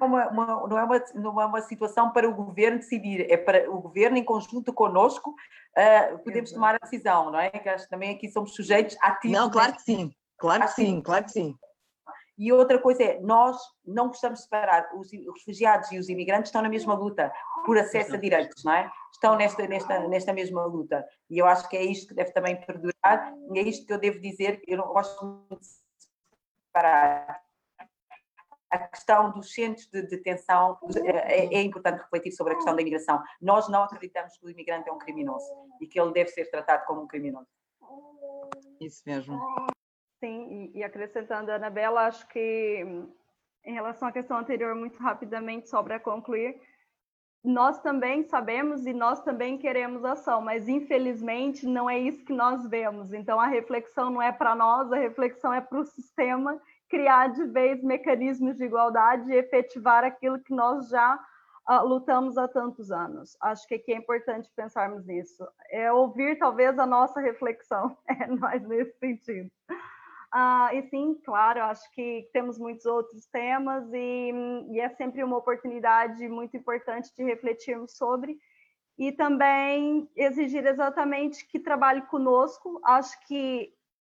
Uma, 0.00 0.28
uma, 0.28 0.46
não, 0.66 0.78
é 0.78 0.84
uma, 0.84 1.04
não 1.14 1.40
é 1.40 1.46
uma 1.46 1.62
situação 1.62 2.10
para 2.10 2.28
o 2.28 2.34
governo 2.34 2.78
decidir, 2.78 3.30
é 3.30 3.36
para 3.36 3.70
o 3.70 3.80
governo, 3.80 4.16
em 4.16 4.24
conjunto 4.24 4.72
conosco, 4.72 5.30
uh, 5.30 6.18
podemos 6.24 6.50
tomar 6.50 6.74
a 6.74 6.78
decisão, 6.78 7.30
não 7.30 7.38
é? 7.38 7.50
Que 7.50 7.68
acho 7.68 7.84
que 7.84 7.90
também 7.90 8.14
aqui 8.14 8.28
somos 8.28 8.54
sujeitos 8.54 8.96
ativos. 9.00 9.36
Não, 9.36 9.48
claro 9.48 9.74
que 9.74 9.82
sim, 9.82 10.12
Claro 10.38 10.62
que 10.64 10.72
sim, 10.72 11.00
claro 11.00 11.24
que 11.24 11.30
sim. 11.30 11.58
E 12.38 12.52
outra 12.52 12.78
coisa 12.78 13.02
é, 13.02 13.20
nós 13.20 13.56
não 13.84 14.08
gostamos 14.08 14.40
de 14.40 14.44
separar, 14.44 14.90
os, 14.94 15.10
refugiados 15.10 15.90
e 15.90 15.98
os 15.98 16.08
imigrantes 16.10 16.48
estão 16.48 16.60
na 16.60 16.68
mesma 16.68 16.94
luta 16.94 17.32
por 17.64 17.78
acesso 17.78 18.14
a 18.14 18.18
direitos, 18.18 18.62
não 18.62 18.72
é? 18.74 18.92
Estão 19.10 19.36
nesta, 19.36 19.66
nesta, 19.66 20.06
nesta 20.06 20.32
mesma 20.34 20.66
luta. 20.66 21.04
E 21.30 21.38
eu 21.38 21.46
acho 21.46 21.66
que 21.68 21.76
é 21.76 21.82
isto 21.82 22.08
que 22.08 22.14
deve 22.14 22.32
também 22.32 22.60
perdurar, 22.60 23.34
e 23.54 23.58
é 23.58 23.62
isto 23.62 23.86
que 23.86 23.92
eu 23.92 23.98
devo 23.98 24.20
dizer, 24.20 24.60
eu 24.66 24.76
não 24.76 24.88
gosto 24.88 25.24
muito 25.24 25.60
de 25.60 25.66
separar. 26.66 27.42
A 28.68 28.78
questão 28.88 29.32
dos 29.32 29.54
centros 29.54 29.86
de 29.86 30.02
detenção 30.02 30.78
é, 31.06 31.46
é 31.54 31.62
importante 31.62 32.02
refletir 32.02 32.32
sobre 32.32 32.52
a 32.52 32.56
questão 32.56 32.76
da 32.76 32.82
imigração. 32.82 33.22
Nós 33.40 33.66
não 33.68 33.84
acreditamos 33.84 34.36
que 34.36 34.44
o 34.44 34.50
imigrante 34.50 34.90
é 34.90 34.92
um 34.92 34.98
criminoso 34.98 35.46
e 35.80 35.86
que 35.86 35.98
ele 35.98 36.12
deve 36.12 36.28
ser 36.30 36.50
tratado 36.50 36.84
como 36.84 37.02
um 37.02 37.06
criminoso. 37.06 37.48
Isso 38.78 39.02
mesmo. 39.06 39.40
Sim, 40.20 40.70
e, 40.74 40.82
acrescentando 40.82 41.52
Anabela, 41.52 42.06
acho 42.06 42.26
que 42.28 42.84
em 43.64 43.74
relação 43.74 44.08
à 44.08 44.12
questão 44.12 44.38
anterior, 44.38 44.74
muito 44.74 44.98
rapidamente, 44.98 45.68
só 45.68 45.82
para 45.82 46.00
concluir, 46.00 46.58
nós 47.44 47.80
também 47.80 48.24
sabemos 48.24 48.86
e 48.86 48.92
nós 48.92 49.22
também 49.22 49.58
queremos 49.58 50.04
ação, 50.04 50.40
mas 50.40 50.68
infelizmente 50.68 51.66
não 51.66 51.88
é 51.88 51.98
isso 51.98 52.24
que 52.24 52.32
nós 52.32 52.66
vemos. 52.66 53.12
Então 53.12 53.38
a 53.38 53.46
reflexão 53.46 54.10
não 54.10 54.22
é 54.22 54.32
para 54.32 54.54
nós, 54.54 54.92
a 54.92 54.96
reflexão 54.96 55.52
é 55.52 55.60
para 55.60 55.78
o 55.78 55.84
sistema 55.84 56.60
criar 56.88 57.28
de 57.28 57.44
vez 57.46 57.82
mecanismos 57.82 58.56
de 58.56 58.64
igualdade 58.64 59.30
e 59.30 59.36
efetivar 59.36 60.04
aquilo 60.04 60.40
que 60.40 60.54
nós 60.54 60.88
já 60.88 61.18
uh, 61.68 61.86
lutamos 61.86 62.38
há 62.38 62.48
tantos 62.48 62.90
anos. 62.90 63.36
Acho 63.40 63.66
que 63.66 63.74
aqui 63.74 63.92
é 63.92 63.96
importante 63.96 64.50
pensarmos 64.54 65.04
nisso. 65.04 65.46
É 65.70 65.92
ouvir 65.92 66.38
talvez 66.38 66.78
a 66.78 66.86
nossa 66.86 67.20
reflexão, 67.20 67.96
é 68.08 68.26
nós 68.26 68.62
nesse 68.62 68.96
sentido. 68.98 69.50
Uh, 70.36 70.74
e 70.74 70.82
sim, 70.90 71.14
claro, 71.24 71.62
acho 71.62 71.90
que 71.92 72.28
temos 72.30 72.58
muitos 72.58 72.84
outros 72.84 73.24
temas 73.24 73.90
e, 73.90 74.32
e, 74.70 74.80
é 74.80 74.90
sempre 74.90 75.24
uma 75.24 75.38
oportunidade 75.38 76.28
muito 76.28 76.54
importante 76.54 77.08
de 77.16 77.24
refletirmos 77.24 77.96
sobre 77.96 78.36
e 78.98 79.12
também 79.12 80.06
exigir 80.14 80.66
exatamente 80.66 81.46
que 81.46 81.58
trabalhe 81.58 82.02
conosco. 82.02 82.78
Acho 82.84 83.18
que 83.26 83.72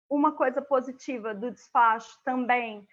uma 0.09 0.31
coisa 0.31 0.63
positiva 0.63 1.35
do 1.35 1.51
despacho 1.51 2.17
também 2.25 2.87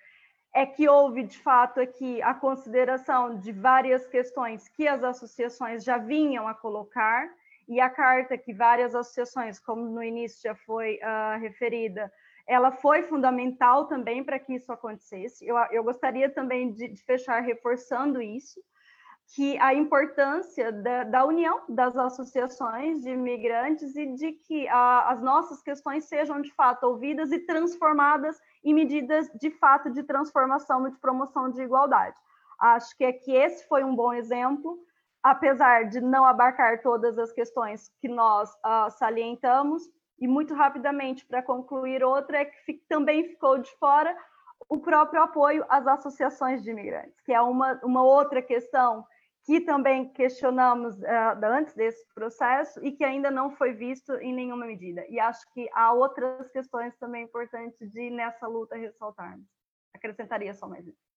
é 0.51 0.65
que 0.65 0.89
houve, 0.89 1.21
de 1.21 1.37
fato, 1.37 1.79
aqui 1.79 2.19
a 2.23 2.33
consideração 2.33 3.37
de 3.37 3.51
várias 3.51 4.07
questões 4.07 4.67
que 4.69 4.87
as 4.87 5.03
associações 5.03 5.83
já 5.83 5.99
vinham 5.99 6.47
a 6.47 6.55
colocar, 6.55 7.29
e 7.67 7.79
a 7.79 7.87
carta 7.87 8.35
que 8.35 8.51
várias 8.51 8.95
associações, 8.95 9.59
como 9.59 9.83
no 9.83 10.01
início 10.01 10.41
já 10.41 10.55
foi 10.55 10.95
uh, 10.95 11.39
referida, 11.39 12.11
ela 12.49 12.71
foi 12.71 13.03
fundamental 13.03 13.85
também 13.85 14.23
para 14.23 14.39
que 14.39 14.55
isso 14.55 14.71
acontecesse. 14.71 15.45
Eu, 15.47 15.55
eu 15.71 15.83
gostaria 15.83 16.27
também 16.31 16.73
de, 16.73 16.87
de, 16.87 17.03
fechar 17.03 17.41
reforçando 17.41 18.19
isso, 18.19 18.59
que 19.35 19.55
a 19.59 19.71
importância 19.75 20.71
da, 20.71 21.03
da 21.03 21.25
união 21.25 21.61
das 21.69 21.95
associações 21.95 23.03
de 23.03 23.11
imigrantes 23.11 23.95
e 23.95 24.07
de 24.15 24.31
que 24.31 24.67
a, 24.67 25.11
as 25.11 25.21
nossas 25.21 25.61
questões 25.61 26.05
sejam 26.05 26.41
de 26.41 26.51
fato 26.55 26.85
ouvidas 26.87 27.31
e 27.31 27.37
transformadas 27.37 28.35
em 28.63 28.73
medidas 28.73 29.29
de 29.39 29.51
fato 29.51 29.91
de 29.91 30.01
transformação 30.01 30.87
e 30.87 30.91
de 30.91 30.97
promoção 30.97 31.51
de 31.51 31.61
igualdade. 31.61 32.17
Acho 32.59 32.97
que 32.97 33.03
é 33.03 33.13
que 33.13 33.31
esse 33.31 33.67
foi 33.67 33.83
um 33.83 33.95
bom 33.95 34.11
exemplo, 34.11 34.79
apesar 35.21 35.83
de 35.83 36.01
não 36.01 36.25
abarcar 36.25 36.81
todas 36.81 37.19
as 37.19 37.31
questões 37.31 37.91
que 38.01 38.07
nós 38.07 38.49
uh, 38.49 38.89
salientamos, 38.97 39.83
e 40.19 40.27
muito 40.27 40.53
rapidamente, 40.53 41.25
para 41.25 41.41
concluir, 41.41 42.03
outra 42.03 42.39
é 42.39 42.45
que 42.45 42.73
também 42.87 43.23
ficou 43.29 43.57
de 43.57 43.71
fora 43.77 44.15
o 44.67 44.77
próprio 44.77 45.21
apoio 45.23 45.65
às 45.69 45.87
associações 45.87 46.61
de 46.63 46.71
imigrantes, 46.71 47.19
que 47.21 47.33
é 47.33 47.41
uma, 47.41 47.79
uma 47.83 48.03
outra 48.03 48.41
questão 48.41 49.05
que 49.45 49.61
também 49.61 50.11
questionamos 50.13 50.95
uh, 50.99 51.45
antes 51.45 51.73
desse 51.73 52.05
processo 52.13 52.83
e 52.85 52.91
que 52.91 53.03
ainda 53.03 53.31
não 53.31 53.49
foi 53.55 53.73
visto 53.73 54.13
em 54.15 54.33
nenhuma 54.33 54.65
medida. 54.65 55.05
E 55.09 55.19
acho 55.19 55.41
que 55.53 55.67
há 55.73 55.91
outras 55.91 56.51
questões 56.51 56.95
também 56.97 57.23
importantes 57.23 57.91
de 57.91 58.09
nessa 58.11 58.45
luta 58.47 58.75
ressaltarmos. 58.75 59.47
Acrescentaria 59.93 60.53
só 60.53 60.67
mais 60.67 60.85
isso. 60.85 61.09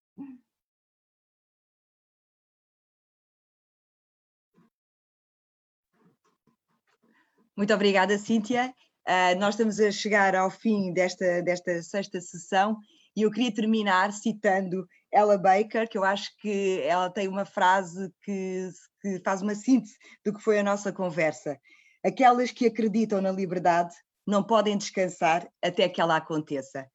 Muito 7.55 7.75
obrigada, 7.75 8.17
Cíntia. 8.17 8.75
Uh, 9.09 9.39
nós 9.39 9.55
estamos 9.55 9.81
a 9.81 9.91
chegar 9.91 10.35
ao 10.35 10.51
fim 10.51 10.93
desta, 10.93 11.43
desta 11.43 11.83
sexta 11.83 12.21
sessão 12.21 12.79
e 13.17 13.23
eu 13.23 13.31
queria 13.31 13.53
terminar 13.53 14.13
citando 14.13 14.87
Ella 15.13 15.37
Baker, 15.37 15.89
que 15.89 15.99
eu 15.99 16.05
acho 16.05 16.31
que 16.39 16.81
ela 16.83 17.11
tem 17.11 17.29
uma 17.29 17.45
frase 17.45 18.13
que, 18.23 18.71
que 19.01 19.21
faz 19.25 19.43
uma 19.43 19.55
síntese 19.55 19.97
do 20.25 20.33
que 20.33 20.43
foi 20.43 20.59
a 20.59 20.63
nossa 20.63 20.93
conversa. 20.93 21.59
Aquelas 22.05 22.51
que 22.51 22.67
acreditam 22.67 23.21
na 23.21 23.31
liberdade 23.31 23.95
não 24.27 24.43
podem 24.43 24.79
descansar 24.79 25.47
até 25.63 25.89
que 25.89 26.01
ela 26.01 26.17
aconteça. 26.17 26.87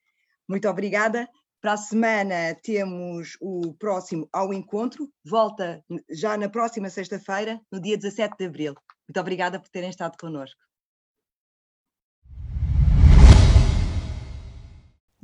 Muito 0.49 0.67
obrigada. 0.67 1.27
Para 1.61 1.73
a 1.73 1.77
semana 1.77 2.55
temos 2.63 3.35
o 3.41 3.73
próximo 3.73 4.29
ao 4.31 4.53
encontro, 4.53 5.11
volta 5.25 5.83
já 6.09 6.37
na 6.37 6.47
próxima 6.47 6.89
sexta-feira, 6.89 7.59
no 7.71 7.81
dia 7.81 7.97
17 7.97 8.37
de 8.37 8.45
abril. 8.45 8.75
Muito 9.07 9.19
obrigada 9.19 9.59
por 9.59 9.69
terem 9.69 9.89
estado 9.89 10.17
connosco. 10.17 10.66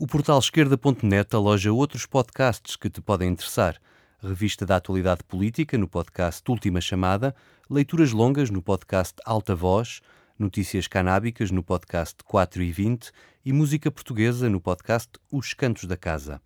O 0.03 0.05
portal 0.05 0.37
esquerda.net 0.37 1.33
aloja 1.33 1.71
outros 1.71 2.05
podcasts 2.05 2.75
que 2.75 2.89
te 2.89 2.99
podem 2.99 3.29
interessar. 3.29 3.79
Revista 4.21 4.65
da 4.65 4.75
atualidade 4.75 5.23
política 5.23 5.77
no 5.77 5.87
podcast 5.87 6.43
Última 6.51 6.81
Chamada, 6.81 7.33
leituras 7.69 8.11
longas 8.11 8.49
no 8.49 8.61
podcast 8.61 9.13
Alta 9.25 9.55
Voz, 9.55 10.01
notícias 10.37 10.87
canábicas 10.87 11.51
no 11.51 11.63
podcast 11.63 12.17
4 12.25 12.63
e 12.63 12.69
20 12.69 13.11
e 13.45 13.53
música 13.53 13.89
portuguesa 13.89 14.49
no 14.49 14.59
podcast 14.59 15.11
Os 15.31 15.53
Cantos 15.53 15.85
da 15.85 15.95
Casa. 15.95 16.41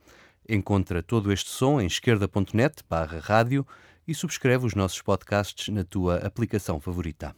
Encontra 0.48 1.02
todo 1.02 1.34
este 1.34 1.50
som 1.50 1.82
em 1.82 1.88
esquerda.net 1.88 2.84
barra 2.88 3.20
rádio 3.20 3.66
e 4.08 4.14
subscreve 4.14 4.68
os 4.68 4.76
nossos 4.76 5.02
podcasts 5.02 5.74
na 5.74 5.84
tua 5.84 6.18
aplicação 6.18 6.80
favorita. 6.80 7.36